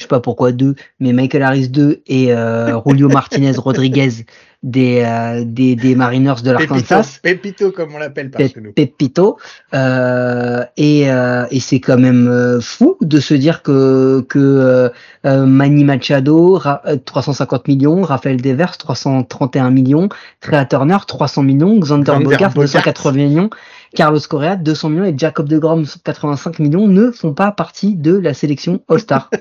je 0.00 0.04
sais 0.04 0.08
pas 0.08 0.20
pourquoi 0.20 0.52
2, 0.52 0.74
mais 0.98 1.12
Michael 1.12 1.42
Harris 1.42 1.68
2 1.68 2.00
et 2.06 2.32
euh, 2.32 2.78
Julio 2.86 3.08
Martinez 3.08 3.52
Rodriguez 3.56 4.08
des, 4.62 5.02
euh, 5.06 5.42
des, 5.46 5.74
des 5.74 5.94
Mariners 5.94 6.42
de 6.44 6.50
l'Arkansas. 6.50 7.18
Pépito, 7.22 7.70
comme 7.70 7.94
on 7.94 7.98
l'appelle 7.98 8.30
par 8.30 8.40
Pe- 8.42 8.48
chez 8.48 8.60
nous. 8.60 8.72
Pepito 8.72 9.38
euh, 9.74 10.64
et, 10.76 11.10
euh, 11.10 11.46
et 11.50 11.60
c'est 11.60 11.80
quand 11.80 11.96
même 11.98 12.28
euh, 12.28 12.60
fou 12.60 12.96
de 13.00 13.20
se 13.20 13.32
dire 13.34 13.62
que 13.62 14.20
que 14.28 14.90
Manny 15.24 15.84
Machado 15.84 16.54
Ra- 16.56 16.82
euh, 16.86 16.96
350 17.02 17.68
millions, 17.68 18.02
Raphaël 18.02 18.40
Devers 18.40 18.76
331 18.76 19.70
millions, 19.70 20.08
Trea 20.40 20.64
Turner 20.66 20.98
300 21.06 21.42
millions, 21.42 21.78
Xander 21.78 22.12
Bogaerts. 22.22 22.52
280 22.54 23.12
millions, 23.12 23.50
Carlos 23.94 24.20
Correa 24.28 24.56
200 24.56 24.88
millions 24.90 25.04
et 25.06 25.14
Jacob 25.16 25.48
deGrom 25.48 25.84
85 26.04 26.58
millions 26.58 26.86
ne 26.86 27.10
font 27.10 27.32
pas 27.32 27.50
partie 27.52 27.94
de 27.96 28.14
la 28.18 28.34
sélection 28.34 28.82
All-Star. 28.88 29.30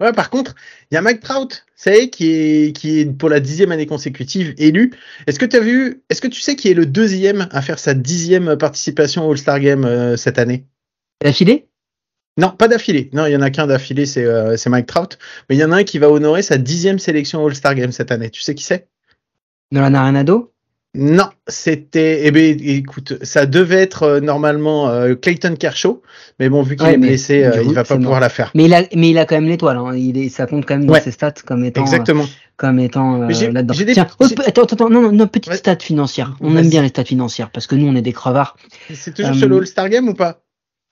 Ouais, 0.00 0.12
par 0.12 0.30
contre, 0.30 0.54
il 0.90 0.94
y 0.94 0.98
a 0.98 1.02
Mike 1.02 1.20
Trout, 1.20 1.64
ça 1.76 1.94
y 1.94 1.98
est, 1.98 2.10
qui 2.10 2.30
est, 2.30 2.76
qui 2.76 3.00
est 3.00 3.06
pour 3.06 3.28
la 3.28 3.40
dixième 3.40 3.72
année 3.72 3.86
consécutive 3.86 4.54
élu. 4.58 4.92
Est-ce 5.26 5.38
que 5.38 5.46
tu 5.46 5.56
as 5.56 5.60
vu, 5.60 6.02
est-ce 6.10 6.20
que 6.20 6.28
tu 6.28 6.40
sais 6.40 6.56
qui 6.56 6.68
est 6.68 6.74
le 6.74 6.86
deuxième 6.86 7.48
à 7.50 7.62
faire 7.62 7.78
sa 7.78 7.94
dixième 7.94 8.56
participation 8.56 9.26
au 9.26 9.32
All-Star 9.32 9.60
Game 9.60 9.84
euh, 9.84 10.16
cette 10.16 10.38
année? 10.38 10.66
D'affilée? 11.22 11.68
Non, 12.36 12.50
pas 12.50 12.68
d'affilée. 12.68 13.10
Non, 13.12 13.26
il 13.26 13.32
y 13.32 13.36
en 13.36 13.42
a 13.42 13.50
qu'un 13.50 13.66
d'affilée, 13.66 14.06
c'est 14.06 14.24
euh, 14.24 14.56
c'est 14.56 14.70
Mike 14.70 14.86
Trout. 14.86 15.18
Mais 15.48 15.56
il 15.56 15.58
y 15.58 15.64
en 15.64 15.72
a 15.72 15.76
un 15.76 15.84
qui 15.84 15.98
va 15.98 16.08
honorer 16.08 16.42
sa 16.42 16.56
dixième 16.56 16.98
sélection 16.98 17.42
au 17.42 17.48
All-Star 17.48 17.74
Game 17.74 17.92
cette 17.92 18.10
année. 18.10 18.30
Tu 18.30 18.40
sais 18.40 18.54
qui 18.54 18.64
c'est? 18.64 18.88
Nolan 19.72 19.94
Arenado? 19.94 20.52
Non, 20.94 21.28
c'était. 21.46 22.26
Eh 22.26 22.32
ben, 22.32 22.58
écoute, 22.60 23.14
ça 23.22 23.46
devait 23.46 23.76
être 23.80 24.02
euh, 24.02 24.20
normalement 24.20 24.88
euh, 24.88 25.14
Clayton 25.14 25.54
Kershaw, 25.54 26.02
mais 26.40 26.48
bon, 26.48 26.62
vu 26.62 26.74
qu'il 26.74 26.84
Ouais, 26.84 26.94
est 26.94 26.98
blessé, 26.98 27.44
euh, 27.44 27.62
il 27.62 27.72
va 27.74 27.84
pas 27.84 27.96
pouvoir 27.96 28.18
la 28.18 28.28
faire. 28.28 28.50
Mais 28.56 28.64
il 28.64 28.74
a, 28.74 28.82
mais 28.96 29.10
il 29.10 29.18
a 29.18 29.24
quand 29.24 29.36
même 29.36 29.46
l'étoile. 29.46 29.76
Hein. 29.76 29.94
Il 29.94 30.18
est, 30.18 30.28
ça 30.30 30.46
compte 30.46 30.66
quand 30.66 30.74
même 30.76 30.86
dans 30.86 30.94
Ouais. 30.94 31.00
ses 31.00 31.12
stats 31.12 31.30
comme 31.46 31.64
étant, 31.64 31.82
Exactement. 31.82 32.24
comme 32.56 32.80
étant 32.80 33.18
là-dedans. 33.28 33.72
des- 33.74 33.92
Tiens, 33.92 34.08
oh, 34.18 34.24
attends, 34.24 34.42
attends, 34.44 34.62
attends, 34.64 34.90
non, 34.90 35.02
non, 35.02 35.12
non, 35.12 35.28
petite 35.28 35.52
Ouais. 35.52 35.56
stat 35.58 35.76
financière. 35.78 36.36
On 36.40 36.56
aime 36.56 36.68
bien 36.68 36.82
les 36.82 36.88
stats 36.88 37.04
financières 37.04 37.50
parce 37.50 37.68
que 37.68 37.76
nous, 37.76 37.86
on 37.86 37.94
est 37.94 38.02
des 38.02 38.12
crevards. 38.12 38.56
C'est 38.92 39.14
toujours 39.14 39.36
sur 39.36 39.48
le 39.48 39.58
All-Star 39.58 39.88
Game 39.90 40.08
ou 40.08 40.14
pas? 40.14 40.42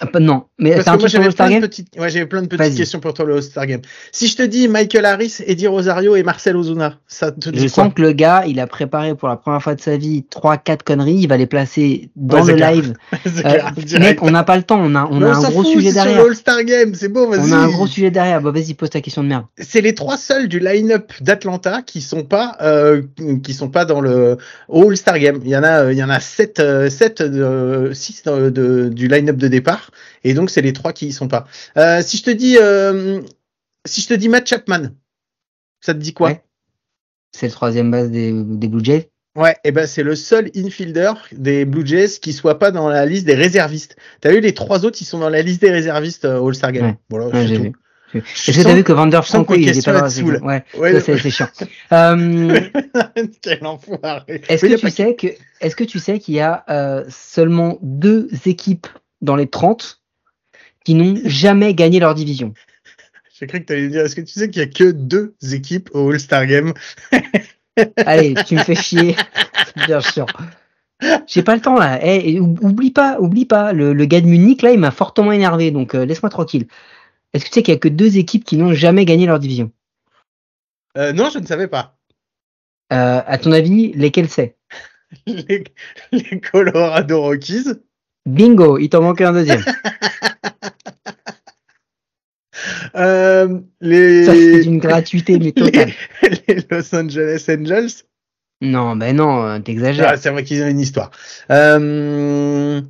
Ah, 0.00 0.06
pas- 0.06 0.20
non, 0.20 0.44
mais 0.60 0.70
Parce 0.74 0.84
c'est 0.84 0.90
un 0.90 0.94
que 0.94 0.98
moi 1.00 1.08
j'avais 1.08 1.28
plein, 1.30 1.60
petites... 1.60 1.88
ouais, 1.98 2.08
j'avais 2.08 2.26
plein 2.26 2.42
de 2.42 2.46
petites 2.46 2.76
questions 2.76 3.00
pour 3.00 3.14
toi 3.14 3.24
le 3.24 3.34
All-Star 3.34 3.66
Game. 3.66 3.80
Si 4.12 4.28
je 4.28 4.36
te 4.36 4.42
dis 4.44 4.68
Michael 4.68 5.04
Harris, 5.04 5.38
Eddie 5.44 5.66
Rosario 5.66 6.14
et 6.14 6.22
Marcel 6.22 6.56
Ozuna, 6.56 6.94
ça 7.08 7.32
te 7.32 7.46
Je 7.46 7.50
dit 7.50 7.66
quoi 7.70 7.84
sens 7.86 7.94
que 7.94 8.02
le 8.02 8.12
gars, 8.12 8.44
il 8.46 8.60
a 8.60 8.68
préparé 8.68 9.16
pour 9.16 9.26
la 9.28 9.34
première 9.36 9.60
fois 9.60 9.74
de 9.74 9.80
sa 9.80 9.96
vie 9.96 10.24
trois, 10.30 10.56
quatre 10.56 10.84
conneries. 10.84 11.16
Il 11.16 11.26
va 11.26 11.36
les 11.36 11.46
placer 11.46 12.10
dans 12.14 12.44
Ouais, 12.44 12.52
le 12.52 12.56
clair. 12.58 12.72
live. 12.72 12.94
Euh, 13.44 13.98
mec, 13.98 14.22
on 14.22 14.30
n'a 14.30 14.44
pas 14.44 14.56
le 14.56 14.62
temps. 14.62 14.80
On 14.80 14.94
a, 14.94 15.06
on 15.10 15.20
a 15.22 15.30
un 15.34 15.40
gros 15.50 15.62
fout, 15.62 15.72
sujet 15.72 15.92
derrière. 15.92 16.20
All-Star 16.24 16.62
Game, 16.64 16.94
c'est 16.94 17.08
bon, 17.08 17.28
vas-y. 17.28 17.40
On 17.40 17.52
a 17.52 17.56
un 17.56 17.68
gros 17.68 17.86
sujet 17.86 18.10
derrière. 18.10 18.40
Bah, 18.40 18.50
vas-y, 18.52 18.74
pose 18.74 18.90
ta 18.90 19.00
question 19.00 19.22
de 19.22 19.28
merde. 19.28 19.44
c'est 19.58 19.80
les 19.80 19.94
trois 19.94 20.16
seuls 20.16 20.48
du 20.48 20.60
line-up 20.60 21.12
d'Atlanta 21.20 21.82
qui 21.82 22.00
sont 22.00 22.22
pas 22.24 22.56
euh, 22.60 23.02
qui 23.42 23.52
sont 23.52 23.68
pas 23.68 23.84
dans 23.84 24.00
le 24.00 24.36
All-Star 24.72 25.18
Game. 25.18 25.40
Il 25.44 25.50
y 25.50 25.56
en 25.56 25.62
a 25.64 25.82
euh, 25.84 25.92
il 25.92 25.98
y 25.98 26.04
en 26.04 26.10
a 26.10 26.20
sept 26.20 26.60
euh, 26.60 26.88
sept 26.90 27.20
de 27.22 27.90
six 27.94 28.22
de, 28.24 28.50
de- 28.50 28.88
du 28.88 29.08
line-up 29.08 29.36
de 29.36 29.48
départ 29.48 29.88
et 30.25 30.35
donc 30.35 30.50
c'est 30.50 30.62
les 30.62 30.73
trois 30.73 30.92
qui 30.92 31.07
y 31.09 31.12
sont 31.12 31.28
pas. 31.28 31.47
Euh, 31.76 32.02
si 32.02 32.16
je 32.18 32.23
te 32.25 32.30
dis 32.30 32.57
euh, 32.61 33.21
si 33.85 34.00
je 34.00 34.09
te 34.09 34.14
dis 34.14 34.28
Matt 34.28 34.47
Chapman, 34.47 34.90
ça 35.80 35.95
te 35.95 35.99
dit 35.99 36.12
quoi? 36.14 36.28
Ouais. 36.30 36.42
C'est 37.33 37.47
le 37.47 37.52
troisième 37.52 37.90
base 37.90 38.11
des, 38.11 38.33
des 38.33 38.68
Blue 38.68 38.85
Jays? 38.85 39.11
Ouais, 39.37 39.54
et 39.62 39.71
ben 39.71 39.87
c'est 39.87 40.02
le 40.02 40.16
seul 40.16 40.50
infielder 40.57 41.12
des 41.33 41.64
Blue 41.64 41.87
Jays 41.87 42.18
qui 42.21 42.33
soit 42.33 42.59
pas 42.59 42.71
dans 42.73 42.88
la 42.88 43.07
liste 43.07 43.25
des 43.26 43.35
réservistes. 43.35 43.97
T'as 44.21 44.33
vu 44.33 44.40
les 44.40 44.54
trois 44.54 44.85
autres, 44.85 44.99
ils 45.00 45.04
sont 45.04 45.18
dans 45.18 45.28
la 45.28 45.42
liste 45.42 45.61
des 45.61 45.71
réservistes 45.71 46.25
euh, 46.25 46.45
All-Star 46.45 46.73
Game. 46.73 46.87
Ouais. 46.87 46.99
Voilà, 47.11 47.26
Ouais, 47.26 47.33
c'est 47.42 47.47
j'ai 47.49 47.59
vu. 47.59 47.73
Je 48.14 48.18
Est-ce 48.21 48.47
que 48.47 48.57
t'as 48.57 48.62
sens- 48.71 48.75
vu 48.75 48.85
que 48.85 48.92
Vander 48.92 49.21
Franco, 49.23 49.54
il 49.54 49.68
était 49.68 49.83
pas 49.83 50.00
dans 50.00 50.30
la. 50.33 50.64
Ouais, 50.78 51.00
c'est 51.00 51.30
chiant. 51.30 51.47
Euh, 51.92 52.59
Quel 53.42 53.66
enfoiré. 53.66 54.42
Est-ce 54.49 54.66
que 54.66 54.75
tu 54.76 54.90
sais 54.90 55.14
que, 55.14 55.26
est-ce 55.61 55.76
que 55.76 55.85
tu 55.85 55.99
sais 55.99 56.18
qu'il 56.18 56.35
y 56.35 56.40
a 56.40 56.64
euh, 56.71 57.04
seulement 57.11 57.78
deux 57.83 58.28
équipes 58.47 58.87
dans 59.20 59.37
les 59.37 59.48
30 59.48 60.02
qui 60.84 60.94
n'ont 60.94 61.16
jamais 61.25 61.75
gagné 61.75 62.00
leur 62.00 62.14
division 62.14 62.54
J'ai 63.38 63.46
cru 63.46 63.60
que 63.60 63.66
tu 63.66 63.72
allais 63.72 63.88
dire, 63.88 64.02
est-ce 64.04 64.16
que 64.16 64.20
tu 64.22 64.32
sais 64.32 64.50
qu'il 64.50 64.60
y 64.60 64.64
a 64.64 64.68
que 64.68 64.90
deux 64.90 65.34
équipes 65.52 65.90
au 65.94 66.10
All-Star 66.10 66.46
Game? 66.46 66.72
Allez, 68.06 68.34
tu 68.46 68.56
me 68.56 68.62
fais 68.64 68.75
chier. 68.75 69.16
Bien 69.87 70.00
sûr. 70.00 70.26
J'ai 71.28 71.42
pas 71.44 71.54
le 71.54 71.60
temps 71.60 71.78
là. 71.78 72.00
Eh, 72.02 72.32
et 72.32 72.40
ou- 72.40 72.56
oublie 72.62 72.90
pas, 72.90 73.20
oublie 73.20 73.44
pas. 73.44 73.72
Le, 73.72 73.92
le 73.92 74.04
gars 74.06 74.20
de 74.20 74.26
Munich 74.26 74.62
là, 74.62 74.72
il 74.72 74.80
m'a 74.80 74.90
fortement 74.90 75.30
énervé. 75.32 75.70
Donc 75.70 75.94
euh, 75.94 76.04
laisse-moi 76.04 76.30
tranquille. 76.30 76.66
Est-ce 77.32 77.44
que 77.44 77.50
tu 77.50 77.54
sais 77.54 77.62
qu'il 77.62 77.75
y 77.75 77.76
a 77.76 77.80
que 77.80 77.88
deux 77.88 78.18
équipes 78.18 78.44
qui 78.44 78.56
n'ont 78.56 78.72
jamais 78.72 79.04
gagné 79.04 79.26
leur 79.26 79.38
division? 79.38 79.70
Euh, 80.96 81.12
Non, 81.12 81.30
je 81.30 81.38
ne 81.38 81.46
savais 81.46 81.68
pas. 81.68 81.98
euh, 82.92 83.22
À 83.26 83.38
ton 83.38 83.52
avis, 83.52 83.92
lesquelles 83.92 84.28
c'est? 84.28 84.56
Les, 85.26 85.64
les 86.12 86.40
Colorado 86.40 87.22
Rockies, 87.22 87.64
Bingo, 88.26 88.78
il 88.78 88.88
t'en 88.88 89.02
manquait 89.02 89.25
un 89.25 89.32
deuxième. 89.32 89.62
euh, 92.96 93.60
les, 93.80 94.25
Ça 94.25 94.32
c'est 94.34 94.62
d'une 94.62 94.78
gratuité 94.78 95.38
mais 95.38 95.52
totale. 95.52 95.92
les 96.22 96.58
Los 96.70 96.94
Angeles 96.94 97.44
Angels. 97.48 97.90
Non, 98.60 98.96
ben 98.96 99.14
non, 99.14 99.60
t'exagères. 99.60 100.08
Ah, 100.10 100.16
c'est 100.16 100.30
vrai 100.30 100.42
qu'ils 100.42 100.62
ont 100.62 100.68
une 100.68 100.80
histoire. 100.80 101.10
Euh, 101.52 102.80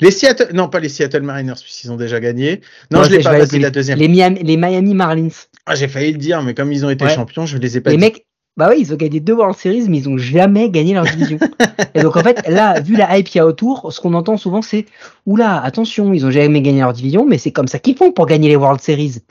les 0.00 0.10
Seattle, 0.10 0.48
non 0.54 0.68
pas 0.68 0.80
les 0.80 0.88
Seattle 0.88 1.20
Mariners 1.22 1.60
puisqu'ils 1.62 1.92
ont 1.92 1.96
déjà 1.96 2.18
gagné. 2.18 2.62
Non, 2.90 3.00
Ouais, 3.00 3.06
je 3.10 3.16
l'ai 3.16 3.22
pas. 3.22 3.46
plus 3.46 3.58
la 3.58 3.70
deuxième. 3.70 3.98
Les 3.98 4.08
Miami, 4.08 4.40
les 4.42 4.56
Miami 4.56 4.94
Marlins. 4.94 5.28
Ah, 5.66 5.74
j'ai 5.74 5.88
failli 5.88 6.12
le 6.12 6.18
dire, 6.18 6.42
mais 6.42 6.54
comme 6.54 6.72
ils 6.72 6.86
ont 6.86 6.90
été 6.90 7.04
Ouais. 7.04 7.14
champions, 7.14 7.44
je 7.44 7.58
les 7.58 7.76
ai 7.76 7.80
pas 7.82 7.90
Les 7.90 7.96
dit. 7.96 8.00
mecs, 8.00 8.24
bah 8.58 8.68
oui, 8.70 8.76
ils 8.80 8.92
ont 8.92 8.96
gagné 8.96 9.20
deux 9.20 9.32
World 9.34 9.56
Series, 9.56 9.88
mais 9.88 9.98
ils 9.98 10.08
ont 10.08 10.18
jamais 10.18 10.68
gagné 10.68 10.92
leur 10.92 11.04
division. 11.04 11.38
et 11.94 12.02
donc 12.02 12.16
en 12.16 12.22
fait, 12.22 12.46
là, 12.48 12.80
vu 12.80 12.96
la 12.96 13.16
hype 13.16 13.26
qu'il 13.28 13.38
y 13.38 13.40
a 13.40 13.46
autour, 13.46 13.92
ce 13.92 14.00
qu'on 14.00 14.12
entend 14.14 14.36
souvent, 14.36 14.60
c'est 14.60 14.84
oula, 15.24 15.62
attention, 15.62 16.12
ils 16.12 16.26
ont 16.26 16.30
jamais 16.30 16.60
gagné 16.60 16.80
leur 16.80 16.92
division, 16.92 17.24
mais 17.24 17.38
c'est 17.38 17.52
comme 17.52 17.68
ça 17.68 17.78
qu'ils 17.78 17.96
font 17.96 18.12
pour 18.12 18.26
gagner 18.26 18.48
les 18.48 18.56
World 18.56 18.80
Series. 18.80 19.22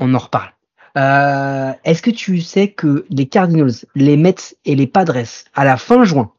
On 0.00 0.12
en 0.14 0.18
reparle. 0.18 0.50
Euh, 0.98 1.72
Est-ce 1.84 2.02
que 2.02 2.10
tu 2.10 2.40
sais 2.40 2.68
que 2.68 3.06
les 3.08 3.26
Cardinals, 3.26 3.72
les 3.94 4.16
Mets 4.16 4.34
et 4.64 4.74
les 4.74 4.86
Padres, 4.86 5.22
à 5.54 5.64
la 5.64 5.76
fin 5.76 6.04
juin, 6.04 6.30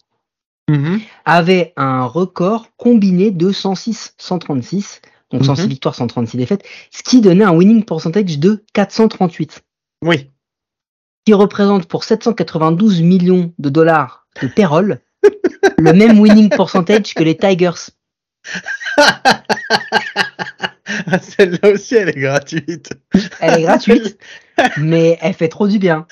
Mhm. 0.70 1.00
avaient 1.26 1.74
un 1.78 2.06
record 2.06 2.68
combiné 2.78 3.30
de 3.32 3.52
106-136, 3.52 5.02
donc 5.32 5.46
106 5.46 5.64
Mhm. 5.64 5.70
victoires, 5.70 5.96
136 5.96 6.38
défaites, 6.38 6.64
ce 6.92 7.04
qui 7.04 7.22
donnait 7.22 7.44
un 7.44 7.54
winning 7.54 7.84
percentage 7.84 8.40
de 8.40 8.64
438 8.74 9.62
Oui. 10.04 10.32
Qui 11.26 11.34
représente 11.34 11.88
pour 11.88 12.04
792 12.04 13.02
millions 13.02 13.54
de 13.58 13.70
dollars 13.70 14.28
de 14.42 14.48
payroll 14.48 15.00
le 15.78 15.94
même 15.94 16.20
winning 16.20 16.50
percentage 16.50 17.14
que 17.14 17.24
les 17.24 17.36
Tigers. 17.36 17.92
Ah, 21.08 21.20
Celle-là 21.20 21.72
aussi, 21.72 21.96
elle 21.96 22.10
est 22.10 22.20
gratuite. 22.20 22.92
Elle 23.40 23.60
est 23.60 23.64
gratuite, 23.64 24.20
mais 24.78 25.18
elle 25.22 25.34
fait 25.34 25.48
trop 25.48 25.68
du 25.68 25.80
bien. 25.80 26.06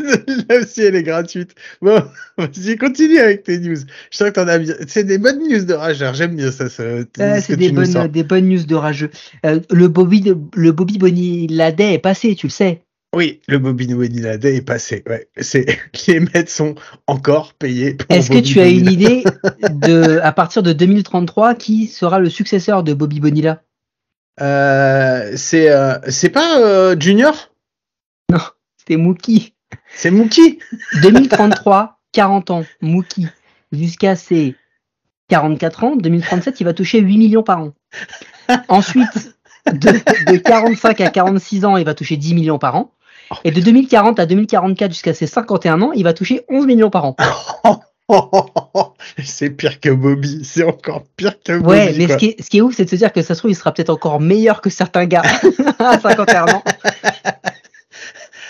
Celle-là 0.00 0.60
aussi, 0.60 0.82
elle 0.82 0.96
est 0.96 1.04
gratuite. 1.04 1.54
Bon, 1.80 2.02
vas-y, 2.38 2.76
continue 2.76 3.18
avec 3.18 3.44
tes 3.44 3.58
news. 3.58 3.78
Je 4.10 4.16
sens 4.16 4.28
que 4.28 4.34
t'en 4.34 4.48
as 4.48 4.58
bien. 4.58 4.74
C'est 4.88 5.04
des 5.04 5.18
bonnes 5.18 5.38
news 5.38 5.64
de 5.64 5.74
rageur. 5.74 6.14
J'aime 6.14 6.34
bien 6.34 6.50
ça, 6.50 6.68
ce 6.68 6.82
Euh, 6.82 7.40
c'est 7.40 7.56
des 7.56 7.70
bonnes, 7.70 8.08
des 8.08 8.24
bonnes 8.24 8.48
news 8.48 8.64
de 8.64 8.74
rageux. 8.74 9.10
Euh, 9.44 9.60
le 9.70 9.88
Bobby, 9.88 10.34
le 10.54 10.72
Bobby 10.72 10.98
Boniladé 10.98 11.84
est 11.84 11.98
passé, 11.98 12.34
tu 12.34 12.48
le 12.48 12.52
sais. 12.52 12.82
Oui, 13.16 13.40
le 13.48 13.58
Bobby 13.58 13.88
Noël 13.88 14.44
est 14.44 14.60
passé. 14.60 15.02
Ouais, 15.08 15.26
c'est 15.38 15.64
les 16.06 16.20
Mets 16.20 16.48
sont 16.48 16.74
encore 17.06 17.54
payés. 17.54 17.94
pour 17.94 18.14
Est-ce 18.14 18.30
que 18.30 18.40
tu 18.40 18.60
as 18.60 18.68
une 18.68 18.90
idée 18.90 19.24
de, 19.70 20.20
à 20.22 20.32
partir 20.32 20.62
de 20.62 20.74
2033, 20.74 21.54
qui 21.54 21.86
sera 21.86 22.18
le 22.18 22.28
successeur 22.28 22.82
de 22.82 22.92
Bobby 22.92 23.20
Bonilla? 23.20 23.62
Euh, 24.42 25.32
C'est 25.34 25.70
euh, 25.70 25.98
c'est 26.08 26.28
pas 26.28 26.60
euh, 26.60 26.94
Junior? 27.00 27.54
C'était 28.76 28.98
Mookie. 28.98 29.54
C'est 29.94 30.10
Mookie? 30.10 30.58
2033, 31.00 31.98
40 32.12 32.50
ans, 32.50 32.64
Mookie. 32.82 33.28
Jusqu'à 33.72 34.14
ses 34.14 34.56
44 35.28 35.84
ans, 35.84 35.96
2037, 35.96 36.60
il 36.60 36.64
va 36.64 36.74
toucher 36.74 37.00
8 37.00 37.16
millions 37.16 37.42
par 37.42 37.60
an. 37.60 37.72
Ensuite, 38.68 39.34
de, 39.72 40.32
de 40.32 40.36
45 40.36 41.00
à 41.00 41.08
46 41.08 41.64
ans, 41.64 41.78
il 41.78 41.86
va 41.86 41.94
toucher 41.94 42.18
10 42.18 42.34
millions 42.34 42.58
par 42.58 42.76
an. 42.76 42.92
Et 43.44 43.50
de 43.50 43.60
2040 43.60 44.18
à 44.20 44.26
2044 44.26 44.90
jusqu'à 44.92 45.14
ses 45.14 45.26
51 45.26 45.82
ans, 45.82 45.92
il 45.92 46.04
va 46.04 46.12
toucher 46.12 46.42
11 46.48 46.66
millions 46.66 46.90
par 46.90 47.04
an. 47.04 47.16
C'est 49.24 49.50
pire 49.50 49.80
que 49.80 49.90
Bobby. 49.90 50.44
C'est 50.44 50.62
encore 50.62 51.02
pire 51.16 51.34
que 51.42 51.58
Bobby. 51.58 51.68
Ouais, 51.68 51.94
mais 51.98 52.06
quoi. 52.06 52.14
ce 52.14 52.18
qui, 52.18 52.26
est, 52.26 52.42
ce 52.42 52.48
qui 52.50 52.58
est 52.58 52.60
ouf, 52.60 52.74
c'est 52.76 52.84
de 52.84 52.90
se 52.90 52.96
dire 52.96 53.12
que 53.12 53.20
ça 53.22 53.34
se 53.34 53.40
trouve, 53.40 53.50
il 53.50 53.56
sera 53.56 53.72
peut-être 53.72 53.90
encore 53.90 54.20
meilleur 54.20 54.60
que 54.60 54.70
certains 54.70 55.06
gars 55.06 55.22
à 55.78 55.98
51 55.98 56.44
ans. 56.54 56.62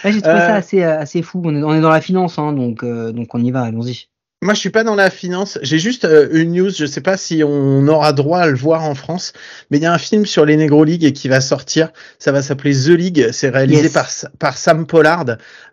Ouais, 0.04 0.12
J'ai 0.12 0.20
trouvé 0.20 0.36
Euh. 0.36 0.46
ça 0.46 0.54
assez, 0.56 0.82
euh, 0.82 1.00
assez 1.00 1.22
fou. 1.22 1.40
On 1.42 1.56
est, 1.56 1.62
on 1.62 1.74
est 1.74 1.80
dans 1.80 1.88
la 1.88 2.02
finance, 2.02 2.38
hein, 2.38 2.52
donc, 2.52 2.84
euh, 2.84 3.12
donc 3.12 3.34
on 3.34 3.42
y 3.42 3.50
va, 3.50 3.62
allons-y. 3.62 4.08
Moi, 4.42 4.53
je 4.53 4.61
suis 4.61 4.70
pas 4.70 4.85
dans 4.85 4.94
la 4.94 5.09
finance. 5.09 5.59
J'ai 5.62 5.79
juste 5.79 6.05
euh, 6.05 6.29
une 6.31 6.53
news. 6.53 6.68
Je 6.68 6.85
sais 6.85 7.01
pas 7.01 7.16
si 7.16 7.42
on 7.42 7.88
aura 7.88 8.12
droit 8.12 8.40
à 8.40 8.46
le 8.46 8.55
voir 8.55 8.85
en 8.85 8.94
France, 8.94 9.33
mais 9.70 9.79
il 9.79 9.83
y 9.83 9.87
a 9.87 9.92
un 9.94 9.99
film 9.99 10.27
sur 10.27 10.44
les 10.44 10.59
Negro 10.59 10.85
League 10.85 11.11
qui 11.14 11.29
va 11.29 11.40
sortir. 11.40 11.88
Ça 12.18 12.33
va 12.33 12.42
s'appeler 12.42 12.75
The 12.75 12.88
League. 12.88 13.29
C'est 13.33 13.49
réalisé 13.49 13.85
Yes. 13.85 13.92
par 13.94 14.09
par 14.38 14.59
Sam 14.59 14.87
Pollard. 14.87 15.25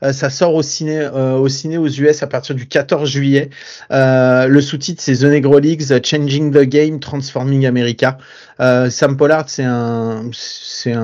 Euh, 0.02 0.13
ça 0.13 0.30
sort 0.30 0.56
au 0.56 0.62
ciné 0.63 0.97
euh, 0.97 1.34
au 1.34 1.49
ciné 1.49 1.78
aux 1.78 1.89
US 1.89 2.23
à 2.23 2.28
partir 2.28 2.56
du 2.56 2.65
14 2.65 3.10
juillet. 3.10 3.49
Euh, 3.91 4.47
le 4.47 4.62
sous-titre 4.62 5.02
c'est 5.04 5.17
The 5.17 5.23
Negro 5.26 5.60
Leagues 5.60 5.84
Changing 6.02 6.54
the 6.54 6.62
Game, 6.63 7.02
Transforming 7.02 7.65
America. 7.65 8.17
Euh, 8.62 8.89
Sam 8.89 9.17
Pollard, 9.17 9.49
c'est 9.49 9.63
un 9.65 10.23
c'est 10.32 10.93
un, 10.93 11.02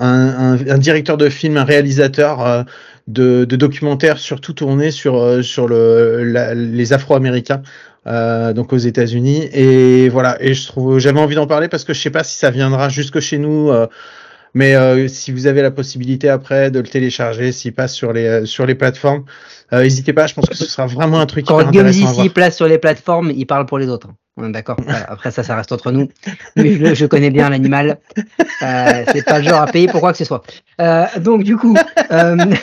un, 0.00 0.54
un, 0.54 0.66
un 0.66 0.78
directeur 0.78 1.18
de 1.18 1.28
film, 1.28 1.58
un 1.58 1.64
réalisateur. 1.64 2.64
De, 3.08 3.44
de 3.44 3.56
documentaires 3.56 4.18
surtout 4.18 4.52
tournés 4.52 4.90
sur 4.90 5.16
euh, 5.20 5.42
sur 5.42 5.66
le 5.68 6.22
la- 6.24 6.54
les 6.54 6.92
Afro-Américains 6.92 7.62
euh, 8.06 8.52
donc 8.52 8.72
aux 8.72 8.78
États-Unis. 8.78 9.48
Et 9.52 10.08
voilà. 10.08 10.36
Et 10.40 10.54
je 10.54 10.66
trouve 10.66 10.98
j'avais 10.98 11.20
envie 11.20 11.34
d'en 11.34 11.46
parler 11.46 11.68
parce 11.68 11.84
que 11.84 11.92
je 11.94 12.00
sais 12.00 12.10
pas 12.10 12.24
si 12.24 12.36
ça 12.38 12.50
viendra 12.50 12.88
jusque 12.88 13.20
chez 13.20 13.38
nous 13.38 13.70
euh, 13.70 13.86
mais 14.54 14.74
euh, 14.74 15.08
si 15.08 15.32
vous 15.32 15.46
avez 15.46 15.62
la 15.62 15.70
possibilité 15.70 16.28
après 16.28 16.70
de 16.70 16.78
le 16.78 16.86
télécharger 16.86 17.52
s'il 17.52 17.72
passe 17.74 17.94
sur 17.94 18.12
les 18.12 18.44
sur 18.46 18.66
les 18.66 18.74
plateformes 18.74 19.24
euh, 19.72 19.82
n'hésitez 19.82 20.12
pas 20.12 20.26
je 20.26 20.34
pense 20.34 20.46
que 20.48 20.54
ce 20.54 20.66
sera 20.66 20.86
vraiment 20.86 21.20
un 21.20 21.26
truc 21.26 21.46
Quand 21.46 21.56
Guillaume 21.70 21.88
ici 21.88 22.28
place 22.28 22.56
sur 22.56 22.66
les 22.68 22.78
plateformes, 22.78 23.32
il 23.34 23.46
parle 23.46 23.66
pour 23.66 23.78
les 23.78 23.88
autres. 23.88 24.08
On 24.36 24.48
est 24.48 24.52
D'accord. 24.52 24.76
Après 25.08 25.30
ça, 25.30 25.42
ça 25.42 25.56
reste 25.56 25.72
entre 25.72 25.92
nous. 25.92 26.08
Mais 26.56 26.72
je, 26.72 26.94
je 26.94 27.06
connais 27.06 27.30
bien 27.30 27.50
l'animal. 27.50 28.00
Euh, 28.62 29.04
c'est 29.12 29.24
pas 29.24 29.38
le 29.40 29.44
genre 29.44 29.60
à 29.60 29.66
payer 29.66 29.88
pour 29.88 30.00
quoi 30.00 30.12
que 30.12 30.18
ce 30.18 30.24
soit. 30.24 30.42
Euh, 30.80 31.06
donc 31.20 31.42
du 31.42 31.56
coup, 31.56 31.76
euh, 32.10 32.36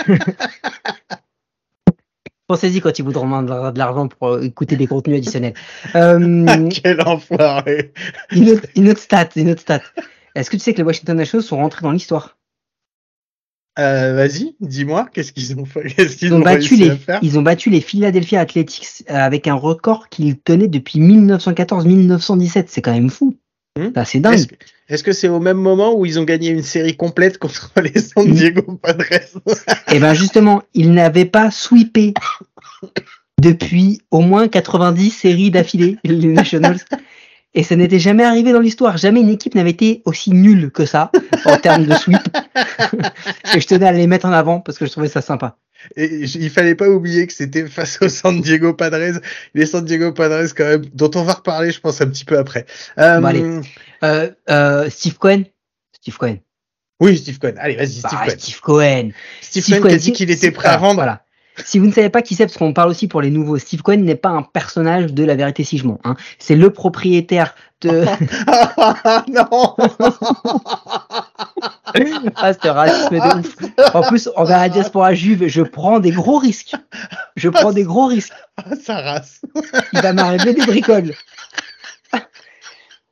Pensez-y 2.49 2.81
quand 2.81 2.97
ils 2.97 3.05
voudront 3.05 3.25
demander 3.25 3.71
de 3.73 3.77
l'argent 3.77 4.07
pour 4.07 4.41
écouter 4.41 4.75
des 4.75 4.87
contenus 4.87 5.17
additionnels. 5.17 5.53
Euh, 5.93 6.67
Quel 6.83 6.99
enfoiré 7.01 7.93
une, 8.31 8.49
autre, 8.49 8.65
une 8.75 8.89
autre 8.89 8.99
stat, 8.99 9.29
une 9.35 9.51
autre 9.51 9.61
stat. 9.61 9.81
Est-ce 10.33 10.49
que 10.49 10.55
tu 10.55 10.63
sais 10.63 10.73
que 10.73 10.79
les 10.79 10.83
Washington 10.83 11.15
Nationals 11.15 11.45
sont 11.45 11.57
rentrés 11.57 11.83
dans 11.83 11.91
l'histoire? 11.91 12.38
Euh, 13.79 14.13
Vas-y, 14.13 14.55
dis-moi, 14.59 15.07
qu'est-ce 15.13 15.31
qu'ils 15.31 15.57
ont 15.57 15.65
fait 15.65 15.93
ils, 16.21 16.33
ont 16.33 16.37
ont 16.37 16.41
battu 16.41 16.75
les, 16.75 16.89
à 16.89 16.95
faire 16.95 17.19
ils 17.21 17.39
ont 17.39 17.41
battu 17.41 17.69
les 17.69 17.81
Philadelphia 17.81 18.41
Athletics 18.41 19.03
euh, 19.09 19.15
avec 19.15 19.47
un 19.47 19.55
record 19.55 20.09
qu'ils 20.09 20.37
tenaient 20.37 20.67
depuis 20.67 20.99
1914-1917. 20.99 22.65
C'est 22.67 22.81
quand 22.81 22.93
même 22.93 23.09
fou. 23.09 23.37
Hmm. 23.77 23.89
C'est 24.05 24.19
dingue. 24.19 24.45
Est-ce 24.89 25.03
que- 25.03 25.11
c'est 25.11 25.29
au 25.29 25.39
même 25.39 25.57
moment 25.57 25.95
où 25.95 26.05
ils 26.05 26.19
ont 26.19 26.23
gagné 26.23 26.49
une 26.49 26.63
série 26.63 26.97
complète 26.97 27.37
contre 27.37 27.71
les 27.81 27.99
San 28.01 28.29
Diego 28.29 28.79
Padres 28.81 29.05
Et 29.93 29.99
ben 29.99 30.13
justement, 30.13 30.63
ils 30.73 30.91
n'avaient 30.91 31.25
pas 31.25 31.51
sweepé 31.51 32.13
depuis 33.39 34.01
au 34.11 34.19
moins 34.19 34.47
90 34.47 35.11
séries 35.11 35.51
d'affilée, 35.51 35.97
les 36.03 36.27
Nationals. 36.27 36.79
Et 37.55 37.63
ça 37.63 37.75
n'était 37.75 37.99
jamais 37.99 38.23
arrivé 38.23 38.51
dans 38.51 38.59
l'histoire. 38.59 38.97
Jamais 38.97 39.21
une 39.21 39.29
équipe 39.29 39.55
n'avait 39.55 39.71
été 39.71 40.01
aussi 40.05 40.31
nulle 40.31 40.71
que 40.71 40.85
ça 40.85 41.11
en 41.45 41.57
termes 41.61 41.85
de 41.85 41.93
sweep. 41.95 42.21
Et 43.55 43.59
je 43.59 43.67
tenais 43.67 43.87
à 43.87 43.91
les 43.91 44.05
mettre 44.05 44.27
en 44.27 44.31
avant 44.31 44.59
parce 44.59 44.77
que 44.77 44.85
je 44.85 44.91
trouvais 44.91 45.07
ça 45.07 45.21
sympa. 45.21 45.57
Et 45.95 46.23
il 46.23 46.49
fallait 46.49 46.75
pas 46.75 46.89
oublier 46.89 47.25
que 47.25 47.33
c'était 47.33 47.65
face 47.65 47.99
aux 48.01 48.09
San 48.09 48.39
Diego 48.41 48.73
Padres, 48.73 49.19
les 49.55 49.65
San 49.65 49.83
Diego 49.83 50.11
Padres 50.11 50.53
quand 50.55 50.65
même, 50.65 50.85
dont 50.93 51.09
on 51.15 51.23
va 51.23 51.33
reparler, 51.33 51.71
je 51.71 51.79
pense, 51.79 52.01
un 52.01 52.07
petit 52.07 52.25
peu 52.25 52.37
après. 52.37 52.65
Euh, 52.97 53.19
Bon, 53.19 53.27
allez. 53.27 53.61
Euh, 54.03 54.29
euh, 54.49 54.89
Steve 54.89 55.17
Cohen? 55.17 55.43
Steve 55.93 56.17
Cohen. 56.17 56.37
Oui, 56.99 57.17
Steve 57.17 57.39
Cohen. 57.39 57.53
Allez, 57.57 57.77
vas-y, 57.77 58.01
Bah, 58.01 58.09
Steve 58.09 58.19
Cohen. 58.19 58.35
Steve 58.37 58.59
Cohen. 58.61 59.09
Steve, 59.41 59.79
Cohen 59.79 59.87
qui 59.89 59.95
a 59.95 59.97
dit 59.97 60.11
qu'il 60.11 60.31
était 60.31 60.51
prêt 60.51 60.67
à 60.67 60.77
vendre. 60.77 60.95
Voilà. 60.95 61.23
Si 61.65 61.79
vous 61.79 61.87
ne 61.87 61.91
savez 61.91 62.09
pas 62.09 62.21
qui 62.21 62.35
c'est, 62.35 62.45
parce 62.45 62.57
qu'on 62.57 62.73
parle 62.73 62.89
aussi 62.89 63.07
pour 63.07 63.21
les 63.21 63.31
nouveaux, 63.31 63.57
Steve 63.57 63.81
Cohen 63.81 63.97
n'est 63.97 64.15
pas 64.15 64.29
un 64.29 64.43
personnage 64.43 65.13
de 65.13 65.23
La 65.23 65.35
Vérité 65.35 65.63
si 65.63 65.77
je 65.77 65.85
mens. 65.87 65.99
Hein. 66.03 66.15
C'est 66.37 66.55
le 66.55 66.71
propriétaire 66.71 67.55
de. 67.81 68.05
Ah, 69.01 69.25
non 69.27 69.75
ah, 72.35 72.53
c'était 72.53 72.69
racisme 72.69 73.15
de 73.15 73.39
ouf. 73.39 73.95
En 73.95 74.01
plus, 74.03 74.29
envers 74.35 74.59
la 74.59 74.69
diaspora 74.69 75.13
juive, 75.13 75.47
je 75.47 75.61
prends 75.61 75.99
des 75.99 76.11
gros 76.11 76.37
risques. 76.37 76.75
Je 77.35 77.49
prends 77.49 77.71
des 77.71 77.83
gros 77.83 78.05
risques. 78.05 78.33
Ah, 78.57 78.75
sa 78.81 79.01
race. 79.01 79.41
Il 79.93 80.01
va 80.01 80.13
m'arriver 80.13 80.53
des 80.53 80.65
bricoles. 80.65 81.13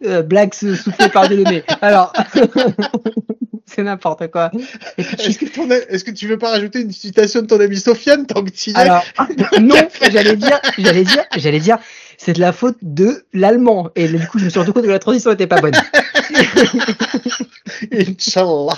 Euh, 0.05 0.21
blague 0.21 0.53
soufflée 0.53 1.10
par 1.10 1.27
Delaunay. 1.27 1.63
Alors, 1.81 2.13
c'est 3.65 3.81
n'importe 3.81 4.29
quoi. 4.29 4.51
Est-ce 4.97 6.03
que, 6.03 6.12
tu 6.12 6.27
veux 6.27 6.38
pas 6.38 6.51
rajouter 6.51 6.81
une 6.81 6.91
citation 6.91 7.41
de 7.41 7.47
ton 7.47 7.60
ami 7.60 7.77
Sofiane 7.77 8.27
tant 8.27 8.43
que 8.43 8.51
tu 8.51 8.69
y 8.69 8.73
es? 8.73 8.77
Alors, 8.77 9.03
non, 9.60 9.75
j'allais 10.12 10.36
dire, 10.36 10.60
j'allais 10.77 11.03
dire, 11.03 11.23
j'allais 11.36 11.60
dire, 11.60 11.79
c'est 12.17 12.33
de 12.33 12.39
la 12.39 12.51
faute 12.51 12.77
de 12.83 13.25
l'allemand. 13.33 13.89
Et 13.95 14.07
du 14.07 14.27
coup, 14.27 14.38
je 14.38 14.45
me 14.45 14.49
suis 14.49 14.60
rendu 14.60 14.71
compte 14.71 14.83
que 14.83 14.89
la 14.89 14.99
transition 14.99 15.31
était 15.31 15.47
pas 15.47 15.62
bonne. 15.62 15.73
Inch'Allah. 17.91 18.77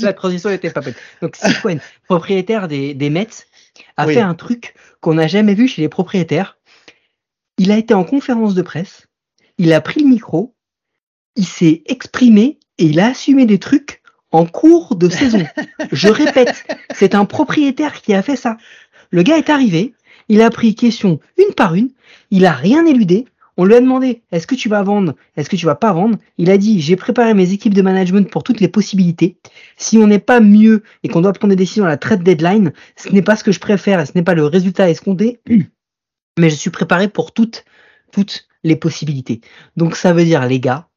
La 0.00 0.12
transition 0.14 0.48
était 0.48 0.70
pas 0.70 0.80
bonne. 0.80 0.94
Donc, 1.20 1.36
Steve 1.36 1.60
Cohen, 1.60 1.78
propriétaire 2.08 2.66
des, 2.66 2.94
des 2.94 3.10
Mets, 3.10 3.28
a 3.98 4.06
Oui. 4.06 4.14
fait 4.14 4.20
un 4.20 4.34
truc 4.34 4.74
qu'on 5.00 5.14
n'a 5.14 5.26
jamais 5.26 5.54
vu 5.54 5.68
chez 5.68 5.82
les 5.82 5.90
propriétaires. 5.90 6.56
Il 7.58 7.70
a 7.70 7.76
été 7.76 7.92
en 7.94 8.04
conférence 8.04 8.54
de 8.54 8.62
presse, 8.62 9.06
il 9.58 9.72
a 9.72 9.80
pris 9.80 10.00
le 10.00 10.08
micro, 10.08 10.54
il 11.36 11.46
s'est 11.46 11.82
exprimé 11.86 12.58
et 12.78 12.86
il 12.86 13.00
a 13.00 13.08
assumé 13.08 13.46
des 13.46 13.58
trucs 13.58 14.02
en 14.32 14.46
cours 14.46 14.96
de 14.96 15.08
saison. 15.08 15.44
Je 15.92 16.08
répète, 16.08 16.66
c'est 16.94 17.14
un 17.14 17.24
propriétaire 17.24 18.02
qui 18.02 18.14
a 18.14 18.22
fait 18.22 18.36
ça. 18.36 18.56
Le 19.10 19.22
gars 19.22 19.38
est 19.38 19.50
arrivé, 19.50 19.94
il 20.28 20.42
a 20.42 20.50
pris 20.50 20.74
question 20.74 21.20
une 21.38 21.54
par 21.54 21.74
une, 21.74 21.90
il 22.30 22.46
a 22.46 22.52
rien 22.52 22.84
éludé. 22.84 23.26
On 23.56 23.64
lui 23.64 23.74
a 23.74 23.80
demandé 23.80 24.22
est-ce 24.32 24.48
que 24.48 24.56
tu 24.56 24.68
vas 24.68 24.82
vendre, 24.82 25.14
est-ce 25.36 25.48
que 25.48 25.54
tu 25.54 25.66
vas 25.66 25.76
pas 25.76 25.92
vendre? 25.92 26.18
Il 26.38 26.50
a 26.50 26.58
dit 26.58 26.80
j'ai 26.80 26.96
préparé 26.96 27.34
mes 27.34 27.52
équipes 27.52 27.74
de 27.74 27.82
management 27.82 28.28
pour 28.28 28.42
toutes 28.42 28.58
les 28.58 28.66
possibilités. 28.66 29.36
Si 29.76 29.96
on 29.96 30.08
n'est 30.08 30.18
pas 30.18 30.40
mieux 30.40 30.82
et 31.04 31.08
qu'on 31.08 31.20
doit 31.20 31.32
prendre 31.32 31.52
des 31.52 31.56
décisions 31.56 31.84
à 31.84 31.88
la 31.88 31.96
trade 31.96 32.24
deadline, 32.24 32.72
ce 32.96 33.10
n'est 33.10 33.22
pas 33.22 33.36
ce 33.36 33.44
que 33.44 33.52
je 33.52 33.60
préfère 33.60 34.00
et 34.00 34.06
ce 34.06 34.12
n'est 34.16 34.24
pas 34.24 34.34
le 34.34 34.44
résultat 34.44 34.90
escompté, 34.90 35.40
mais 36.38 36.50
je 36.50 36.56
suis 36.56 36.70
préparé 36.70 37.06
pour 37.06 37.30
toutes, 37.30 37.64
toutes 38.14 38.48
les 38.62 38.76
possibilités. 38.76 39.40
Donc 39.76 39.96
ça 39.96 40.12
veut 40.12 40.24
dire 40.24 40.46
les 40.46 40.60
gars 40.60 40.88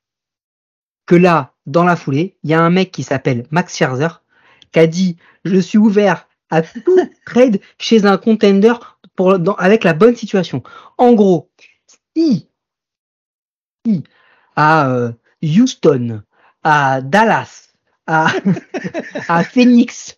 que 1.05 1.15
là, 1.15 1.53
dans 1.65 1.83
la 1.83 1.95
foulée, 1.95 2.37
il 2.43 2.49
y 2.49 2.53
a 2.53 2.61
un 2.61 2.69
mec 2.69 2.91
qui 2.91 3.03
s'appelle 3.03 3.45
Max 3.51 3.75
Scherzer 3.77 4.23
qui 4.71 4.79
a 4.79 4.87
dit 4.87 5.17
je 5.45 5.57
suis 5.57 5.77
ouvert 5.77 6.27
à 6.49 6.61
tout 6.61 6.97
trade 7.25 7.59
chez 7.79 8.05
un 8.05 8.17
contender 8.17 8.73
pour, 9.15 9.39
dans- 9.39 9.55
avec 9.55 9.83
la 9.83 9.93
bonne 9.93 10.15
situation. 10.15 10.63
En 10.97 11.13
gros, 11.13 11.49
si, 12.15 12.49
si 13.85 14.03
à 14.55 14.89
euh, 14.89 15.11
Houston, 15.43 16.21
à 16.63 17.01
Dallas, 17.01 17.69
à, 18.07 18.27
à 19.27 19.43
Phoenix, 19.43 20.17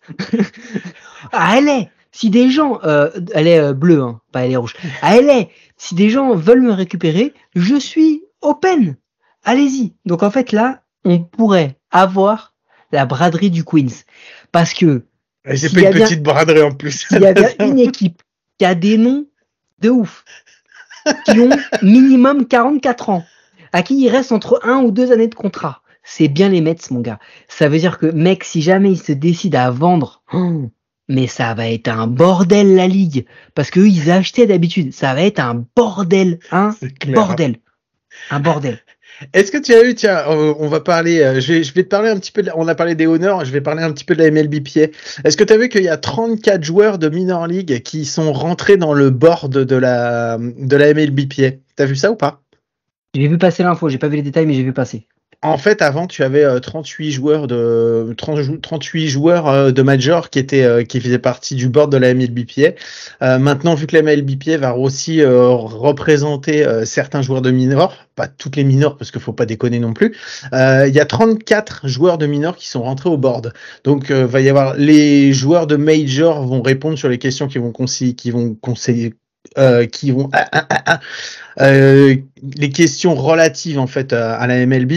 à 1.32 1.60
LA, 1.60 1.84
si 2.12 2.30
des 2.30 2.50
gens, 2.50 2.80
euh, 2.84 3.10
elle 3.34 3.46
est 3.46 3.58
euh, 3.60 3.72
bleue, 3.72 4.02
hein, 4.02 4.20
pas 4.32 4.44
elle 4.44 4.52
est 4.52 4.56
rouge, 4.56 4.74
à 5.02 5.20
LA, 5.20 5.44
si 5.82 5.94
des 5.94 6.10
gens 6.10 6.34
veulent 6.34 6.60
me 6.60 6.72
récupérer, 6.72 7.32
je 7.54 7.74
suis 7.76 8.22
open. 8.42 8.96
Allez-y. 9.44 9.94
Donc 10.04 10.22
en 10.22 10.30
fait 10.30 10.52
là, 10.52 10.82
on 11.06 11.20
pourrait 11.20 11.78
avoir 11.90 12.54
la 12.92 13.06
braderie 13.06 13.50
du 13.50 13.64
Queens. 13.64 14.04
Parce 14.52 14.74
que 14.74 15.04
C'est 15.54 15.72
pas 15.72 15.80
y 15.80 15.82
une 15.84 15.88
a 15.88 15.92
bien- 15.92 16.06
petite 16.06 16.22
braderie 16.22 16.62
en 16.62 16.72
plus. 16.72 17.06
s'il 17.08 17.22
y 17.22 17.26
avait 17.26 17.56
une 17.60 17.78
équipe 17.78 18.22
qui 18.58 18.66
a 18.66 18.74
des 18.74 18.98
noms 18.98 19.26
de 19.78 19.88
ouf, 19.88 20.24
qui 21.24 21.40
ont 21.40 21.48
minimum 21.82 22.46
44 22.46 23.08
ans, 23.08 23.24
à 23.72 23.82
qui 23.82 23.98
il 23.98 24.10
reste 24.10 24.32
entre 24.32 24.60
un 24.64 24.82
ou 24.82 24.90
deux 24.90 25.12
années 25.12 25.28
de 25.28 25.34
contrat, 25.34 25.80
c'est 26.02 26.28
bien 26.28 26.50
les 26.50 26.60
Mets, 26.60 26.76
mon 26.90 27.00
gars. 27.00 27.18
Ça 27.48 27.70
veut 27.70 27.78
dire 27.78 27.96
que, 27.98 28.04
mec, 28.06 28.44
si 28.44 28.60
jamais 28.60 28.92
ils 28.92 28.98
se 29.00 29.12
décident 29.12 29.60
à 29.60 29.70
vendre, 29.70 30.22
oh, 30.34 30.68
mais 31.10 31.26
ça 31.26 31.52
va 31.54 31.68
être 31.68 31.88
un 31.88 32.06
bordel 32.06 32.74
la 32.76 32.86
ligue. 32.88 33.26
Parce 33.54 33.70
que 33.70 33.80
eux, 33.80 33.88
ils 33.88 34.10
achetaient 34.10 34.46
d'habitude. 34.46 34.92
Ça 34.94 35.12
va 35.14 35.22
être 35.22 35.40
un 35.40 35.64
bordel, 35.76 36.38
hein 36.52 36.74
C'est 36.80 36.96
clair. 36.98 37.14
Bordel. 37.14 37.56
Un 38.30 38.40
bordel. 38.40 38.78
Est-ce 39.34 39.52
que 39.52 39.58
tu 39.58 39.74
as 39.74 39.84
eu, 39.84 39.94
tiens, 39.94 40.24
on 40.28 40.66
va 40.68 40.80
parler, 40.80 41.20
euh, 41.20 41.40
je 41.40 41.52
vais, 41.52 41.62
je 41.62 41.74
vais 41.74 41.82
te 41.82 41.88
parler 41.88 42.08
un 42.08 42.16
petit 42.18 42.32
peu, 42.32 42.40
de 42.40 42.46
la- 42.46 42.56
on 42.56 42.66
a 42.68 42.74
parlé 42.74 42.94
des 42.94 43.06
honneurs, 43.06 43.44
je 43.44 43.52
vais 43.52 43.60
parler 43.60 43.82
un 43.82 43.92
petit 43.92 44.04
peu 44.04 44.14
de 44.14 44.22
la 44.22 44.30
MLBPA. 44.30 44.88
Est-ce 45.24 45.36
que 45.36 45.44
tu 45.44 45.52
as 45.52 45.58
vu 45.58 45.68
qu'il 45.68 45.82
y 45.82 45.88
a 45.90 45.98
34 45.98 46.64
joueurs 46.64 46.98
de 46.98 47.10
minor 47.10 47.46
league 47.46 47.82
qui 47.82 48.06
sont 48.06 48.32
rentrés 48.32 48.78
dans 48.78 48.94
le 48.94 49.10
board 49.10 49.50
de 49.50 49.76
la, 49.76 50.38
de 50.38 50.74
la 50.76 50.94
MLBPA 50.94 51.56
T'as 51.76 51.84
vu 51.84 51.96
ça 51.96 52.10
ou 52.10 52.16
pas? 52.16 52.40
J'ai 53.14 53.28
vu 53.28 53.36
passer 53.36 53.62
l'info, 53.62 53.90
j'ai 53.90 53.98
pas 53.98 54.08
vu 54.08 54.16
les 54.16 54.22
détails, 54.22 54.46
mais 54.46 54.54
j'ai 54.54 54.62
vu 54.62 54.72
passer. 54.72 55.06
En 55.42 55.56
fait, 55.56 55.80
avant, 55.80 56.06
tu 56.06 56.22
avais 56.22 56.44
euh, 56.44 56.60
38 56.60 57.12
joueurs 57.12 57.46
de 57.46 58.12
30 58.18 58.42
jou- 58.42 58.58
38 58.58 59.08
joueurs 59.08 59.48
euh, 59.48 59.70
de 59.70 59.80
major 59.80 60.28
qui 60.28 60.38
étaient 60.38 60.64
euh, 60.64 60.84
qui 60.84 61.00
faisaient 61.00 61.18
partie 61.18 61.54
du 61.54 61.70
board 61.70 61.90
de 61.90 61.96
la 61.96 62.12
MLBPA. 62.12 62.74
Euh, 63.22 63.38
maintenant, 63.38 63.74
vu 63.74 63.86
que 63.86 63.96
la 63.96 64.02
MLBPA 64.02 64.58
va 64.58 64.76
aussi 64.76 65.22
euh, 65.22 65.48
représenter 65.48 66.66
euh, 66.66 66.84
certains 66.84 67.22
joueurs 67.22 67.40
de 67.40 67.50
minor, 67.50 67.96
pas 68.16 68.28
toutes 68.28 68.56
les 68.56 68.64
minors 68.64 68.98
parce 68.98 69.10
qu'il 69.10 69.20
faut 69.22 69.32
pas 69.32 69.46
déconner 69.46 69.78
non 69.78 69.94
plus. 69.94 70.14
euh, 70.52 70.86
Il 70.86 70.94
y 70.94 71.00
a 71.00 71.06
34 71.06 71.88
joueurs 71.88 72.18
de 72.18 72.26
minor 72.26 72.54
qui 72.54 72.68
sont 72.68 72.82
rentrés 72.82 73.08
au 73.08 73.16
board. 73.16 73.54
Donc, 73.84 74.10
euh, 74.10 74.26
va 74.26 74.42
y 74.42 74.48
avoir 74.50 74.74
les 74.76 75.32
joueurs 75.32 75.66
de 75.66 75.76
major 75.76 76.46
vont 76.46 76.60
répondre 76.60 76.98
sur 76.98 77.08
les 77.08 77.18
questions 77.18 77.48
qui 77.48 77.56
vont 77.56 77.72
qui 77.72 78.30
vont 78.30 78.54
conseiller, 78.56 79.14
euh, 79.58 79.86
qui 79.86 80.10
vont 80.12 80.28
ah, 80.32 80.46
ah, 80.52 80.66
ah, 80.86 81.00
euh, 81.60 82.14
les 82.58 82.70
questions 82.70 83.14
relatives 83.14 83.78
en 83.78 83.86
fait 83.86 84.12
à, 84.12 84.46
la 84.46 84.64
MLB 84.66 84.92